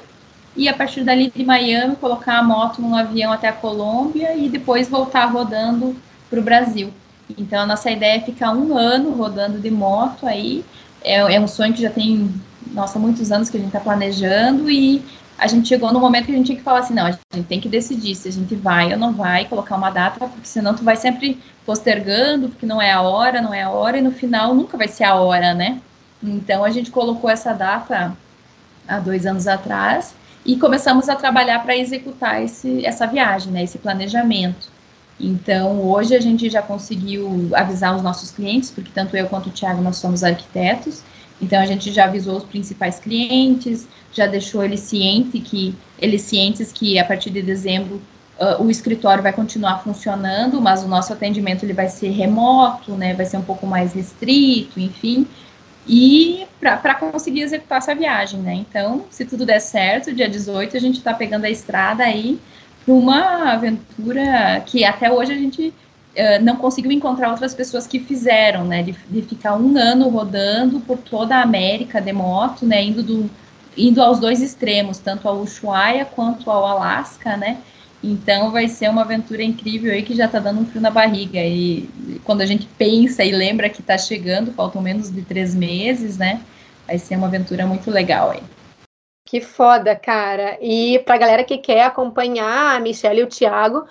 e 0.56 0.68
a 0.68 0.74
partir 0.74 1.02
dali 1.02 1.32
de 1.34 1.44
Miami 1.44 1.96
colocar 1.96 2.38
a 2.38 2.42
moto 2.42 2.82
num 2.82 2.94
avião 2.94 3.32
até 3.32 3.48
a 3.48 3.52
Colômbia 3.52 4.36
e 4.36 4.48
depois 4.48 4.88
voltar 4.88 5.26
rodando 5.26 5.96
para 6.28 6.40
o 6.40 6.42
Brasil. 6.42 6.92
Então 7.38 7.60
a 7.60 7.66
nossa 7.66 7.90
ideia 7.90 8.16
é 8.16 8.20
ficar 8.20 8.52
um 8.52 8.76
ano 8.76 9.10
rodando 9.12 9.58
de 9.58 9.70
moto 9.70 10.26
aí. 10.26 10.64
É, 11.02 11.34
é 11.34 11.40
um 11.40 11.48
sonho 11.48 11.72
que 11.72 11.82
já 11.82 11.90
tem, 11.90 12.30
nossa, 12.72 12.98
muitos 12.98 13.32
anos 13.32 13.48
que 13.48 13.56
a 13.56 13.60
gente 13.60 13.68
está 13.68 13.80
planejando 13.80 14.70
e 14.70 15.02
a 15.36 15.46
gente 15.46 15.68
chegou 15.68 15.92
no 15.92 15.98
momento 15.98 16.26
que 16.26 16.32
a 16.32 16.36
gente 16.36 16.46
tinha 16.46 16.58
que 16.58 16.62
falar 16.62 16.80
assim, 16.80 16.94
não, 16.94 17.06
a 17.06 17.10
gente 17.10 17.46
tem 17.48 17.60
que 17.60 17.68
decidir 17.68 18.14
se 18.14 18.28
a 18.28 18.32
gente 18.32 18.54
vai 18.54 18.92
ou 18.92 18.98
não 18.98 19.12
vai, 19.12 19.46
colocar 19.46 19.76
uma 19.76 19.90
data, 19.90 20.20
porque 20.28 20.46
senão 20.46 20.74
tu 20.74 20.84
vai 20.84 20.96
sempre 20.96 21.40
postergando, 21.66 22.48
porque 22.48 22.64
não 22.64 22.80
é 22.80 22.92
a 22.92 23.02
hora, 23.02 23.42
não 23.42 23.52
é 23.52 23.62
a 23.62 23.70
hora, 23.70 23.98
e 23.98 24.02
no 24.02 24.12
final 24.12 24.54
nunca 24.54 24.76
vai 24.76 24.86
ser 24.86 25.04
a 25.04 25.16
hora, 25.16 25.52
né? 25.52 25.80
Então 26.22 26.64
a 26.64 26.70
gente 26.70 26.90
colocou 26.90 27.28
essa 27.28 27.52
data 27.52 28.16
há 28.86 28.98
dois 28.98 29.26
anos 29.26 29.46
atrás 29.46 30.14
e 30.44 30.56
começamos 30.56 31.08
a 31.08 31.16
trabalhar 31.16 31.60
para 31.60 31.76
executar 31.76 32.42
esse, 32.42 32.84
essa 32.84 33.06
viagem, 33.06 33.52
né, 33.52 33.64
esse 33.64 33.78
planejamento. 33.78 34.68
Então, 35.18 35.80
hoje 35.80 36.14
a 36.14 36.20
gente 36.20 36.50
já 36.50 36.60
conseguiu 36.60 37.50
avisar 37.54 37.94
os 37.94 38.02
nossos 38.02 38.30
clientes, 38.30 38.70
porque 38.70 38.90
tanto 38.92 39.16
eu 39.16 39.26
quanto 39.26 39.48
o 39.48 39.52
Thiago 39.52 39.80
nós 39.80 39.96
somos 39.96 40.24
arquitetos, 40.24 41.02
então 41.40 41.60
a 41.60 41.66
gente 41.66 41.92
já 41.92 42.04
avisou 42.04 42.36
os 42.36 42.44
principais 42.44 42.98
clientes, 42.98 43.86
já 44.12 44.26
deixou 44.26 44.64
eles 44.64 44.80
cientes 44.80 45.42
que 45.48 45.74
eles 45.98 46.22
cientes 46.22 46.72
que 46.72 46.98
a 46.98 47.04
partir 47.04 47.30
de 47.30 47.42
dezembro 47.42 48.02
uh, 48.38 48.62
o 48.62 48.70
escritório 48.70 49.22
vai 49.22 49.32
continuar 49.32 49.82
funcionando, 49.82 50.60
mas 50.60 50.82
o 50.82 50.88
nosso 50.88 51.12
atendimento 51.12 51.64
ele 51.64 51.72
vai 51.72 51.88
ser 51.88 52.10
remoto, 52.10 52.92
né, 52.92 53.14
vai 53.14 53.24
ser 53.24 53.36
um 53.36 53.42
pouco 53.42 53.66
mais 53.66 53.92
restrito, 53.94 54.78
enfim 54.78 55.26
e 55.86 56.46
para 56.58 56.94
conseguir 56.94 57.42
executar 57.42 57.78
essa 57.78 57.94
viagem, 57.94 58.40
né? 58.40 58.54
Então, 58.54 59.04
se 59.10 59.24
tudo 59.24 59.44
der 59.44 59.60
certo, 59.60 60.14
dia 60.14 60.28
18 60.28 60.76
a 60.76 60.80
gente 60.80 60.98
está 60.98 61.12
pegando 61.12 61.44
a 61.44 61.50
estrada 61.50 62.04
aí 62.04 62.40
para 62.84 62.94
uma 62.94 63.52
aventura 63.52 64.62
que 64.64 64.84
até 64.84 65.12
hoje 65.12 65.32
a 65.32 65.36
gente 65.36 65.68
uh, 65.68 66.42
não 66.42 66.56
conseguiu 66.56 66.90
encontrar 66.90 67.30
outras 67.30 67.54
pessoas 67.54 67.86
que 67.86 68.00
fizeram, 68.00 68.64
né? 68.64 68.82
De, 68.82 68.92
de, 68.92 69.22
ficar 69.22 69.56
um 69.56 69.76
ano 69.76 70.08
rodando 70.08 70.80
por 70.80 70.98
toda 70.98 71.36
a 71.36 71.42
América 71.42 72.00
de 72.00 72.12
moto, 72.12 72.64
né? 72.64 72.82
Indo, 72.82 73.02
do, 73.02 73.30
indo 73.76 74.02
aos 74.02 74.18
dois 74.18 74.40
extremos, 74.40 74.98
tanto 74.98 75.28
ao 75.28 75.38
Ushuaia 75.38 76.06
quanto 76.06 76.50
ao 76.50 76.66
Alasca, 76.66 77.36
né? 77.36 77.58
Então 78.04 78.50
vai 78.50 78.68
ser 78.68 78.90
uma 78.90 79.00
aventura 79.00 79.42
incrível 79.42 79.90
aí 79.90 80.02
que 80.02 80.14
já 80.14 80.28
tá 80.28 80.38
dando 80.38 80.60
um 80.60 80.66
frio 80.66 80.82
na 80.82 80.90
barriga. 80.90 81.40
E 81.40 81.88
quando 82.22 82.42
a 82.42 82.46
gente 82.46 82.66
pensa 82.78 83.24
e 83.24 83.32
lembra 83.32 83.70
que 83.70 83.82
tá 83.82 83.96
chegando, 83.96 84.52
faltam 84.52 84.82
menos 84.82 85.10
de 85.10 85.22
três 85.22 85.54
meses, 85.54 86.18
né? 86.18 86.42
Vai 86.86 86.98
ser 86.98 87.16
uma 87.16 87.28
aventura 87.28 87.66
muito 87.66 87.90
legal 87.90 88.30
aí. 88.30 88.42
Que 89.26 89.40
foda, 89.40 89.96
cara. 89.96 90.58
E 90.60 90.98
pra 90.98 91.16
galera 91.16 91.44
que 91.44 91.56
quer 91.56 91.84
acompanhar 91.84 92.76
a 92.76 92.80
Michelle 92.80 93.20
e 93.20 93.24
o 93.24 93.26
Thiago, 93.26 93.86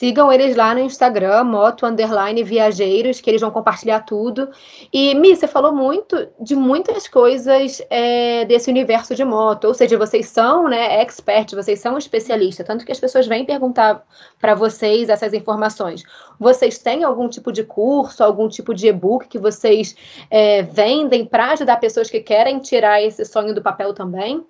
Sigam 0.00 0.32
eles 0.32 0.56
lá 0.56 0.72
no 0.72 0.80
Instagram, 0.80 1.44
moto 1.44 1.84
underline 1.84 2.42
viajeiros, 2.42 3.20
que 3.20 3.28
eles 3.28 3.42
vão 3.42 3.50
compartilhar 3.50 4.00
tudo. 4.00 4.48
E, 4.90 5.14
Mi, 5.14 5.36
você 5.36 5.46
falou 5.46 5.74
muito 5.74 6.26
de 6.40 6.56
muitas 6.56 7.06
coisas 7.06 7.82
é, 7.90 8.46
desse 8.46 8.70
universo 8.70 9.14
de 9.14 9.22
moto, 9.26 9.66
ou 9.66 9.74
seja, 9.74 9.98
vocês 9.98 10.26
são 10.26 10.68
né, 10.68 11.02
experts, 11.02 11.52
vocês 11.52 11.80
são 11.80 11.98
especialistas, 11.98 12.66
tanto 12.66 12.86
que 12.86 12.92
as 12.92 12.98
pessoas 12.98 13.26
vêm 13.26 13.44
perguntar 13.44 14.02
para 14.40 14.54
vocês 14.54 15.10
essas 15.10 15.34
informações. 15.34 16.02
Vocês 16.38 16.78
têm 16.78 17.04
algum 17.04 17.28
tipo 17.28 17.52
de 17.52 17.62
curso, 17.62 18.24
algum 18.24 18.48
tipo 18.48 18.72
de 18.72 18.88
e-book 18.88 19.28
que 19.28 19.38
vocês 19.38 19.94
é, 20.30 20.62
vendem 20.62 21.26
para 21.26 21.50
ajudar 21.50 21.76
pessoas 21.76 22.08
que 22.08 22.20
querem 22.20 22.58
tirar 22.58 23.02
esse 23.02 23.22
sonho 23.26 23.54
do 23.54 23.60
papel 23.60 23.92
também? 23.92 24.42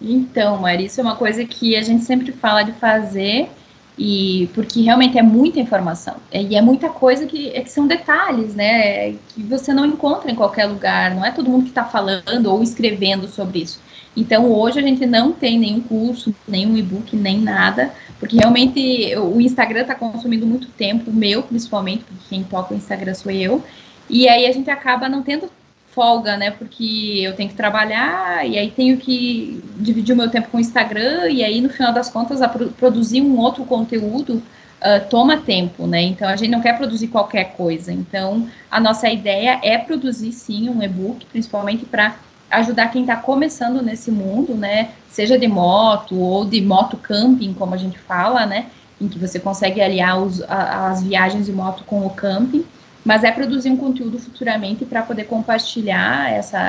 Então, 0.00 0.56
Mari, 0.58 0.84
isso 0.84 1.00
é 1.00 1.02
uma 1.02 1.16
coisa 1.16 1.44
que 1.44 1.74
a 1.74 1.82
gente 1.82 2.04
sempre 2.04 2.30
fala 2.30 2.62
de 2.62 2.70
fazer 2.74 3.50
e 3.98 4.48
porque 4.54 4.80
realmente 4.82 5.18
é 5.18 5.22
muita 5.22 5.58
informação 5.58 6.14
é, 6.30 6.40
e 6.40 6.54
é 6.54 6.62
muita 6.62 6.88
coisa 6.88 7.26
que, 7.26 7.50
é 7.50 7.60
que 7.60 7.70
são 7.70 7.86
detalhes, 7.86 8.54
né? 8.54 9.12
Que 9.28 9.42
você 9.42 9.74
não 9.74 9.84
encontra 9.84 10.30
em 10.30 10.36
qualquer 10.36 10.66
lugar. 10.66 11.14
Não 11.14 11.24
é 11.24 11.32
todo 11.32 11.50
mundo 11.50 11.64
que 11.64 11.70
está 11.70 11.84
falando 11.84 12.46
ou 12.46 12.62
escrevendo 12.62 13.26
sobre 13.26 13.60
isso. 13.60 13.80
Então 14.16 14.50
hoje 14.52 14.78
a 14.78 14.82
gente 14.82 15.04
não 15.04 15.32
tem 15.32 15.58
nenhum 15.58 15.80
curso, 15.80 16.34
nenhum 16.46 16.76
e-book, 16.76 17.16
nem 17.16 17.38
nada, 17.40 17.92
porque 18.20 18.36
realmente 18.36 19.14
o 19.16 19.40
Instagram 19.40 19.82
está 19.82 19.94
consumindo 19.94 20.46
muito 20.46 20.68
tempo, 20.68 21.12
meu 21.12 21.42
principalmente, 21.42 22.04
porque 22.04 22.22
quem 22.28 22.44
toca 22.44 22.74
o 22.74 22.76
Instagram 22.76 23.14
sou 23.14 23.32
eu. 23.32 23.62
E 24.08 24.28
aí 24.28 24.46
a 24.46 24.52
gente 24.52 24.70
acaba 24.70 25.08
não 25.08 25.22
tendo 25.22 25.50
folga, 25.98 26.36
né? 26.36 26.52
Porque 26.52 27.22
eu 27.24 27.34
tenho 27.34 27.48
que 27.48 27.56
trabalhar 27.56 28.48
e 28.48 28.56
aí 28.56 28.70
tenho 28.70 28.96
que 28.98 29.60
dividir 29.78 30.14
o 30.14 30.16
meu 30.16 30.30
tempo 30.30 30.48
com 30.48 30.58
o 30.58 30.60
Instagram 30.60 31.28
e 31.28 31.42
aí 31.42 31.60
no 31.60 31.68
final 31.68 31.92
das 31.92 32.08
contas 32.08 32.38
pro 32.52 32.68
produzir 32.68 33.20
um 33.20 33.36
outro 33.36 33.64
conteúdo 33.64 34.34
uh, 34.34 35.08
toma 35.10 35.38
tempo, 35.38 35.88
né? 35.88 36.00
Então 36.02 36.28
a 36.28 36.36
gente 36.36 36.52
não 36.52 36.60
quer 36.60 36.78
produzir 36.78 37.08
qualquer 37.08 37.56
coisa. 37.56 37.92
Então 37.92 38.48
a 38.70 38.78
nossa 38.78 39.08
ideia 39.08 39.58
é 39.60 39.76
produzir 39.76 40.30
sim 40.30 40.68
um 40.68 40.80
e-book, 40.80 41.26
principalmente 41.26 41.84
para 41.84 42.14
ajudar 42.48 42.92
quem 42.92 43.00
está 43.00 43.16
começando 43.16 43.82
nesse 43.82 44.12
mundo, 44.12 44.54
né? 44.54 44.90
Seja 45.10 45.36
de 45.36 45.48
moto 45.48 46.16
ou 46.16 46.44
de 46.44 46.60
moto 46.62 46.96
camping, 46.96 47.52
como 47.54 47.74
a 47.74 47.76
gente 47.76 47.98
fala, 47.98 48.46
né? 48.46 48.66
Em 49.00 49.08
que 49.08 49.18
você 49.18 49.40
consegue 49.40 49.80
aliar 49.80 50.22
os, 50.22 50.40
a, 50.42 50.90
as 50.90 51.02
viagens 51.02 51.46
de 51.46 51.52
moto 51.52 51.82
com 51.82 52.06
o 52.06 52.10
camping 52.10 52.64
mas 53.08 53.24
é 53.24 53.32
produzir 53.32 53.70
um 53.70 53.76
conteúdo 53.78 54.18
futuramente 54.18 54.84
para 54.84 55.00
poder 55.00 55.24
compartilhar 55.24 56.30
essa, 56.30 56.60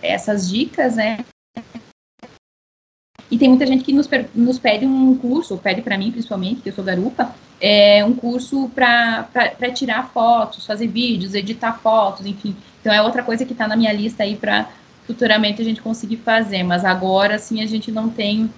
essas 0.00 0.48
dicas, 0.48 0.96
né? 0.96 1.18
E 3.30 3.36
tem 3.36 3.50
muita 3.50 3.66
gente 3.66 3.84
que 3.84 3.92
nos, 3.92 4.08
nos 4.34 4.58
pede 4.58 4.86
um 4.86 5.14
curso, 5.18 5.58
pede 5.58 5.82
para 5.82 5.98
mim 5.98 6.10
principalmente, 6.10 6.62
que 6.62 6.70
eu 6.70 6.72
sou 6.72 6.82
garupa, 6.82 7.34
é 7.60 8.02
um 8.06 8.14
curso 8.14 8.70
para 8.70 9.28
tirar 9.74 10.08
fotos, 10.08 10.64
fazer 10.64 10.86
vídeos, 10.86 11.34
editar 11.34 11.74
fotos, 11.74 12.24
enfim. 12.24 12.56
Então 12.80 12.90
é 12.90 13.02
outra 13.02 13.22
coisa 13.22 13.44
que 13.44 13.52
está 13.52 13.68
na 13.68 13.76
minha 13.76 13.92
lista 13.92 14.22
aí 14.22 14.34
para 14.34 14.70
futuramente 15.06 15.60
a 15.60 15.64
gente 15.64 15.82
conseguir 15.82 16.16
fazer, 16.16 16.62
mas 16.62 16.86
agora 16.86 17.38
sim 17.38 17.62
a 17.62 17.66
gente 17.66 17.92
não 17.92 18.08
tem 18.08 18.50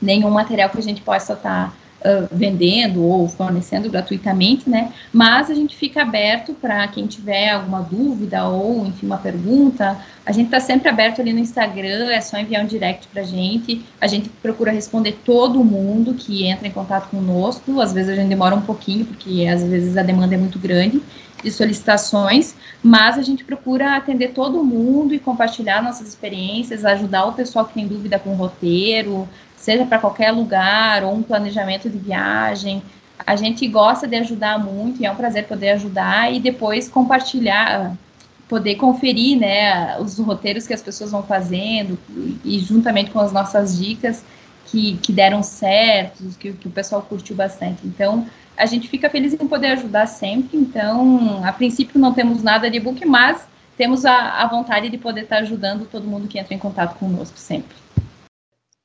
nenhum 0.00 0.30
material 0.30 0.70
que 0.70 0.78
a 0.78 0.82
gente 0.82 1.02
possa 1.02 1.32
estar 1.32 1.70
tá 1.70 1.79
uh, 2.00 2.28
vendendo 2.30 3.02
ou 3.02 3.28
fornecendo 3.28 3.90
gratuitamente, 3.90 4.68
né? 4.68 4.92
Mas 5.12 5.50
a 5.50 5.54
gente 5.54 5.76
fica 5.76 6.02
aberto 6.02 6.54
para 6.54 6.86
quem 6.88 7.06
tiver 7.06 7.50
alguma 7.50 7.80
dúvida 7.80 8.46
ou, 8.48 8.86
enfim, 8.86 9.06
uma 9.06 9.18
pergunta. 9.18 9.98
A 10.24 10.32
gente 10.32 10.46
está 10.46 10.60
sempre 10.60 10.88
aberto 10.88 11.20
ali 11.20 11.32
no 11.32 11.38
Instagram, 11.38 12.10
é 12.10 12.20
só 12.20 12.38
enviar 12.38 12.64
um 12.64 12.66
direct 12.66 13.08
para 13.08 13.22
a 13.22 13.24
gente. 13.24 13.84
A 14.00 14.06
gente 14.06 14.28
procura 14.28 14.70
responder 14.70 15.18
todo 15.24 15.64
mundo 15.64 16.14
que 16.14 16.46
entra 16.46 16.66
em 16.66 16.72
contato 16.72 17.08
conosco. 17.10 17.80
Às 17.80 17.92
vezes 17.92 18.10
a 18.10 18.14
gente 18.14 18.28
demora 18.28 18.54
um 18.54 18.62
pouquinho, 18.62 19.04
porque 19.06 19.46
às 19.46 19.62
vezes 19.62 19.96
a 19.96 20.02
demanda 20.02 20.34
é 20.34 20.38
muito 20.38 20.58
grande 20.58 21.02
de 21.42 21.50
solicitações, 21.50 22.54
mas 22.82 23.18
a 23.18 23.22
gente 23.22 23.44
procura 23.44 23.96
atender 23.96 24.28
todo 24.28 24.62
mundo 24.62 25.14
e 25.14 25.18
compartilhar 25.18 25.82
nossas 25.82 26.08
experiências, 26.08 26.84
ajudar 26.84 27.26
o 27.26 27.32
pessoal 27.32 27.64
que 27.64 27.74
tem 27.74 27.86
dúvida 27.86 28.18
com 28.18 28.30
o 28.30 28.34
roteiro, 28.34 29.28
seja 29.70 29.86
para 29.86 30.00
qualquer 30.00 30.32
lugar 30.32 31.04
ou 31.04 31.14
um 31.14 31.22
planejamento 31.22 31.88
de 31.88 31.96
viagem. 31.96 32.82
A 33.24 33.36
gente 33.36 33.68
gosta 33.68 34.08
de 34.08 34.16
ajudar 34.16 34.58
muito 34.58 35.00
e 35.00 35.06
é 35.06 35.12
um 35.12 35.14
prazer 35.14 35.46
poder 35.46 35.70
ajudar 35.70 36.32
e 36.34 36.40
depois 36.40 36.88
compartilhar, 36.88 37.94
poder 38.48 38.74
conferir, 38.74 39.38
né, 39.38 39.96
os 40.00 40.18
roteiros 40.18 40.66
que 40.66 40.74
as 40.74 40.82
pessoas 40.82 41.12
vão 41.12 41.22
fazendo 41.22 41.96
e 42.44 42.58
juntamente 42.58 43.12
com 43.12 43.20
as 43.20 43.30
nossas 43.30 43.78
dicas 43.78 44.24
que, 44.66 44.96
que 44.96 45.12
deram 45.12 45.40
certo, 45.40 46.24
que, 46.40 46.52
que 46.52 46.66
o 46.66 46.70
pessoal 46.70 47.02
curtiu 47.02 47.36
bastante. 47.36 47.86
Então, 47.86 48.26
a 48.56 48.66
gente 48.66 48.88
fica 48.88 49.08
feliz 49.08 49.34
em 49.34 49.46
poder 49.46 49.68
ajudar 49.68 50.06
sempre. 50.06 50.58
Então, 50.58 51.44
a 51.44 51.52
princípio 51.52 52.00
não 52.00 52.12
temos 52.12 52.42
nada 52.42 52.68
de 52.68 52.78
e-book, 52.78 53.06
mas 53.06 53.46
temos 53.76 54.04
a, 54.04 54.42
a 54.42 54.48
vontade 54.48 54.88
de 54.88 54.98
poder 54.98 55.22
estar 55.22 55.38
ajudando 55.38 55.86
todo 55.86 56.06
mundo 56.06 56.26
que 56.26 56.40
entra 56.40 56.54
em 56.54 56.58
contato 56.58 56.98
conosco 56.98 57.38
sempre. 57.38 57.76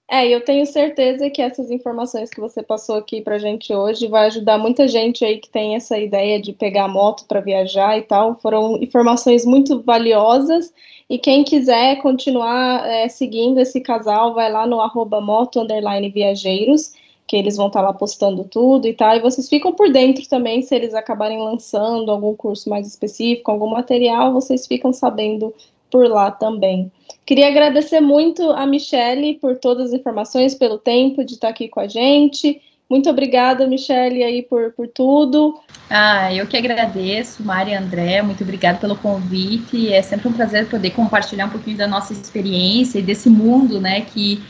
É, 0.08 0.28
eu 0.28 0.44
tenho 0.46 0.66
certeza 0.68 1.30
que 1.32 1.42
essas 1.42 1.72
informações 1.72 2.30
que 2.30 2.40
você 2.40 2.62
passou 2.62 2.96
aqui 2.96 3.22
para 3.22 3.40
gente 3.40 3.74
hoje 3.74 4.08
vai 4.08 4.28
ajudar 4.28 4.58
muita 4.58 4.88
gente 4.88 5.26
aí 5.26 5.40
que 5.40 5.50
tem 5.50 5.76
essa 5.76 5.98
ideia 5.98 6.40
de 6.40 6.54
pegar 6.54 6.88
moto 6.88 7.26
para 7.28 7.42
viajar 7.42 7.98
e 7.98 8.04
tal. 8.04 8.36
Foram 8.40 8.78
informações 8.82 9.46
muito 9.46 9.82
valiosas. 9.82 10.72
E 11.10 11.18
quem 11.18 11.44
quiser 11.44 12.02
continuar 12.02 12.88
é, 12.88 13.08
seguindo 13.10 13.60
esse 13.60 13.82
casal, 13.82 14.34
vai 14.34 14.52
lá 14.52 14.68
no 14.68 14.80
arroba 14.80 15.20
moto 15.20 15.66
viajeiros 16.14 16.94
que 17.28 17.36
eles 17.36 17.58
vão 17.58 17.68
estar 17.68 17.82
tá 17.82 17.88
lá 17.88 17.94
postando 17.94 18.44
tudo 18.44 18.88
e 18.88 18.94
tal, 18.94 19.16
e 19.16 19.20
vocês 19.20 19.50
ficam 19.50 19.74
por 19.74 19.92
dentro 19.92 20.28
também 20.28 20.62
se 20.62 20.76
eles 20.76 20.94
acabarem 20.94 21.40
lançando 21.40 22.12
algum 22.12 22.36
curso 22.36 22.70
mais 22.70 22.88
específico, 22.88 23.50
algum 23.50 23.68
material, 23.68 24.32
vocês 24.32 24.68
ficam 24.68 24.94
sabendo 24.94 25.54
por 25.96 26.10
lá 26.10 26.30
também. 26.30 26.92
Queria 27.26 27.48
agradecer 27.48 28.02
muito 28.02 28.52
a 28.52 28.66
Michele 28.66 29.36
por 29.36 29.56
todas 29.56 29.94
as 29.94 29.94
informações, 29.94 30.54
pelo 30.54 30.78
tempo 30.78 31.24
de 31.24 31.36
estar 31.36 31.48
aqui 31.48 31.70
com 31.70 31.80
a 31.80 31.88
gente. 31.88 32.62
Muito 32.90 33.10
obrigada, 33.10 33.66
Michele, 33.66 34.22
aí 34.22 34.44
por, 34.44 34.74
por 34.74 34.90
tudo. 34.90 35.58
Ah, 35.90 36.34
eu 36.34 36.46
que 36.48 36.58
agradeço, 36.58 37.42
Mari 37.46 37.72
e 37.72 37.76
André, 37.76 38.22
muito 38.22 38.44
obrigada 38.44 38.78
pelo 38.78 38.98
convite. 38.98 39.94
É 39.94 40.02
sempre 40.02 40.28
um 40.28 40.34
prazer 40.34 40.68
poder 40.68 40.90
compartilhar 40.90 41.46
um 41.46 41.52
pouquinho 41.52 41.78
da 41.78 41.88
nossa 41.88 42.12
experiência 42.12 43.00
e 43.00 43.02
desse 43.02 43.30
mundo, 43.30 43.80
né, 43.80 44.02
que, 44.02 44.44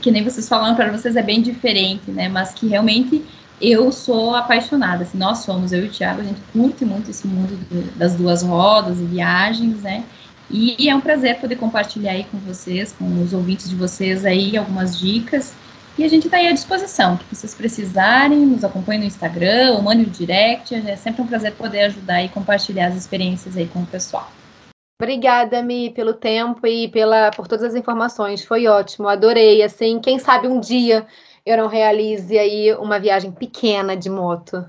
que 0.00 0.10
nem 0.10 0.24
vocês 0.24 0.48
falaram 0.48 0.74
para 0.74 0.90
vocês 0.90 1.14
é 1.14 1.22
bem 1.22 1.42
diferente, 1.42 2.10
né, 2.10 2.26
mas 2.26 2.54
que 2.54 2.66
realmente 2.66 3.22
eu 3.60 3.92
sou 3.92 4.34
apaixonada, 4.34 5.02
assim, 5.02 5.18
nós 5.18 5.38
somos, 5.38 5.72
eu 5.72 5.84
e 5.84 5.88
o 5.88 5.90
Thiago, 5.90 6.22
a 6.22 6.24
gente 6.24 6.40
curte 6.52 6.86
muito 6.86 7.10
esse 7.10 7.26
mundo 7.26 7.58
das 7.96 8.14
duas 8.14 8.42
rodas 8.42 8.98
e 8.98 9.04
viagens, 9.04 9.82
né, 9.82 10.02
e 10.50 10.88
é 10.88 10.94
um 10.94 11.00
prazer 11.00 11.38
poder 11.40 11.56
compartilhar 11.56 12.12
aí 12.12 12.24
com 12.24 12.38
vocês, 12.38 12.92
com 12.92 13.22
os 13.22 13.32
ouvintes 13.32 13.68
de 13.68 13.74
vocês 13.74 14.24
aí, 14.24 14.56
algumas 14.56 14.98
dicas. 14.98 15.54
E 15.98 16.04
a 16.04 16.08
gente 16.08 16.26
está 16.26 16.36
aí 16.36 16.46
à 16.46 16.52
disposição, 16.52 17.16
que 17.16 17.34
vocês 17.34 17.54
precisarem, 17.54 18.38
nos 18.38 18.62
acompanhem 18.62 19.00
no 19.00 19.06
Instagram, 19.06 19.72
ou 19.72 19.82
mandem 19.82 20.04
o 20.04 20.10
direct. 20.10 20.74
É 20.74 20.94
sempre 20.94 21.22
um 21.22 21.26
prazer 21.26 21.54
poder 21.54 21.82
ajudar 21.84 22.22
e 22.22 22.28
compartilhar 22.28 22.88
as 22.88 22.96
experiências 22.96 23.56
aí 23.56 23.66
com 23.66 23.80
o 23.80 23.86
pessoal. 23.86 24.30
Obrigada, 25.00 25.62
Mi, 25.62 25.90
pelo 25.90 26.14
tempo 26.14 26.66
e 26.66 26.88
pela, 26.88 27.30
por 27.30 27.48
todas 27.48 27.64
as 27.64 27.74
informações. 27.74 28.44
Foi 28.44 28.66
ótimo, 28.66 29.08
adorei. 29.08 29.62
Assim, 29.62 29.98
quem 29.98 30.18
sabe 30.18 30.48
um 30.48 30.60
dia 30.60 31.06
eu 31.46 31.56
não 31.56 31.68
realize 31.68 32.36
aí 32.36 32.74
uma 32.74 32.98
viagem 32.98 33.30
pequena 33.30 33.96
de 33.96 34.10
moto. 34.10 34.66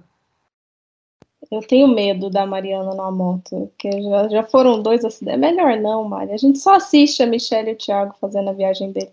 Eu 1.51 1.61
tenho 1.61 1.87
medo 1.87 2.29
da 2.29 2.45
Mariana 2.45 2.93
na 2.93 3.09
moto, 3.09 3.71
porque 3.71 4.01
já, 4.01 4.27
já 4.27 4.43
foram 4.43 4.81
dois 4.81 5.05
acidentes. 5.05 5.41
É 5.41 5.51
melhor 5.51 5.77
não, 5.77 6.03
Mari. 6.03 6.31
A 6.31 6.37
gente 6.37 6.59
só 6.59 6.75
assiste 6.75 7.23
a 7.23 7.27
Michelle 7.27 7.69
e 7.69 7.73
o 7.73 7.77
Thiago 7.77 8.15
fazendo 8.19 8.49
a 8.49 8.53
viagem 8.53 8.91
dele. 8.91 9.11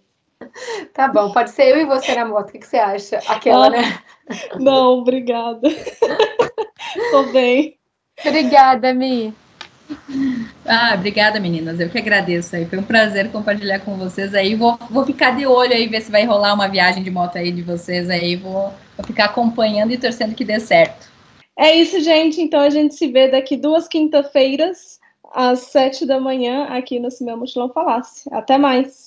Tá 0.93 1.09
bom, 1.09 1.32
pode 1.32 1.51
ser 1.51 1.70
eu 1.70 1.80
e 1.80 1.85
você 1.85 2.14
na 2.14 2.24
moto. 2.24 2.49
O 2.49 2.53
que, 2.53 2.59
que 2.59 2.66
você 2.66 2.76
acha? 2.76 3.18
Aquela, 3.28 3.66
ah, 3.66 3.70
né? 3.70 3.99
Não, 4.59 4.99
obrigada. 4.99 5.68
Tô 7.11 7.24
bem. 7.32 7.76
Obrigada, 8.24 8.93
Mi. 8.93 9.35
Ah, 10.66 10.95
obrigada, 10.95 11.39
meninas. 11.39 11.78
Eu 11.78 11.89
que 11.89 11.99
agradeço 11.99 12.57
aí. 12.57 12.66
Foi 12.66 12.78
um 12.78 12.85
prazer 12.85 13.30
compartilhar 13.30 13.80
com 13.80 13.97
vocês 13.97 14.35
aí. 14.35 14.55
Vou, 14.55 14.78
vou 14.91 15.05
ficar 15.05 15.37
de 15.37 15.47
olho 15.47 15.72
aí, 15.72 15.87
ver 15.87 16.01
se 16.01 16.11
vai 16.11 16.24
rolar 16.24 16.55
uma 16.55 16.68
viagem 16.68 17.03
de 17.03 17.11
moto 17.11 17.37
aí 17.37 17.53
de 17.53 17.62
vocês 17.62 18.09
aí. 18.09 18.37
Vou, 18.37 18.72
vou 18.97 19.07
ficar 19.07 19.26
acompanhando 19.26 19.93
e 19.93 19.99
torcendo 19.99 20.35
que 20.35 20.45
dê 20.45 20.59
certo. 20.59 21.14
É 21.57 21.72
isso, 21.74 22.00
gente. 22.00 22.40
Então 22.40 22.61
a 22.61 22.70
gente 22.70 22.94
se 22.94 23.07
vê 23.07 23.28
daqui 23.28 23.57
duas 23.57 23.86
quinta-feiras, 23.86 24.98
às 25.32 25.61
sete 25.61 26.05
da 26.07 26.20
manhã, 26.20 26.64
aqui 26.66 26.98
no 26.98 27.11
Cinema 27.11 27.38
Mochilão 27.38 27.68
Falasse. 27.72 28.28
Até 28.32 28.59
mais! 28.59 29.03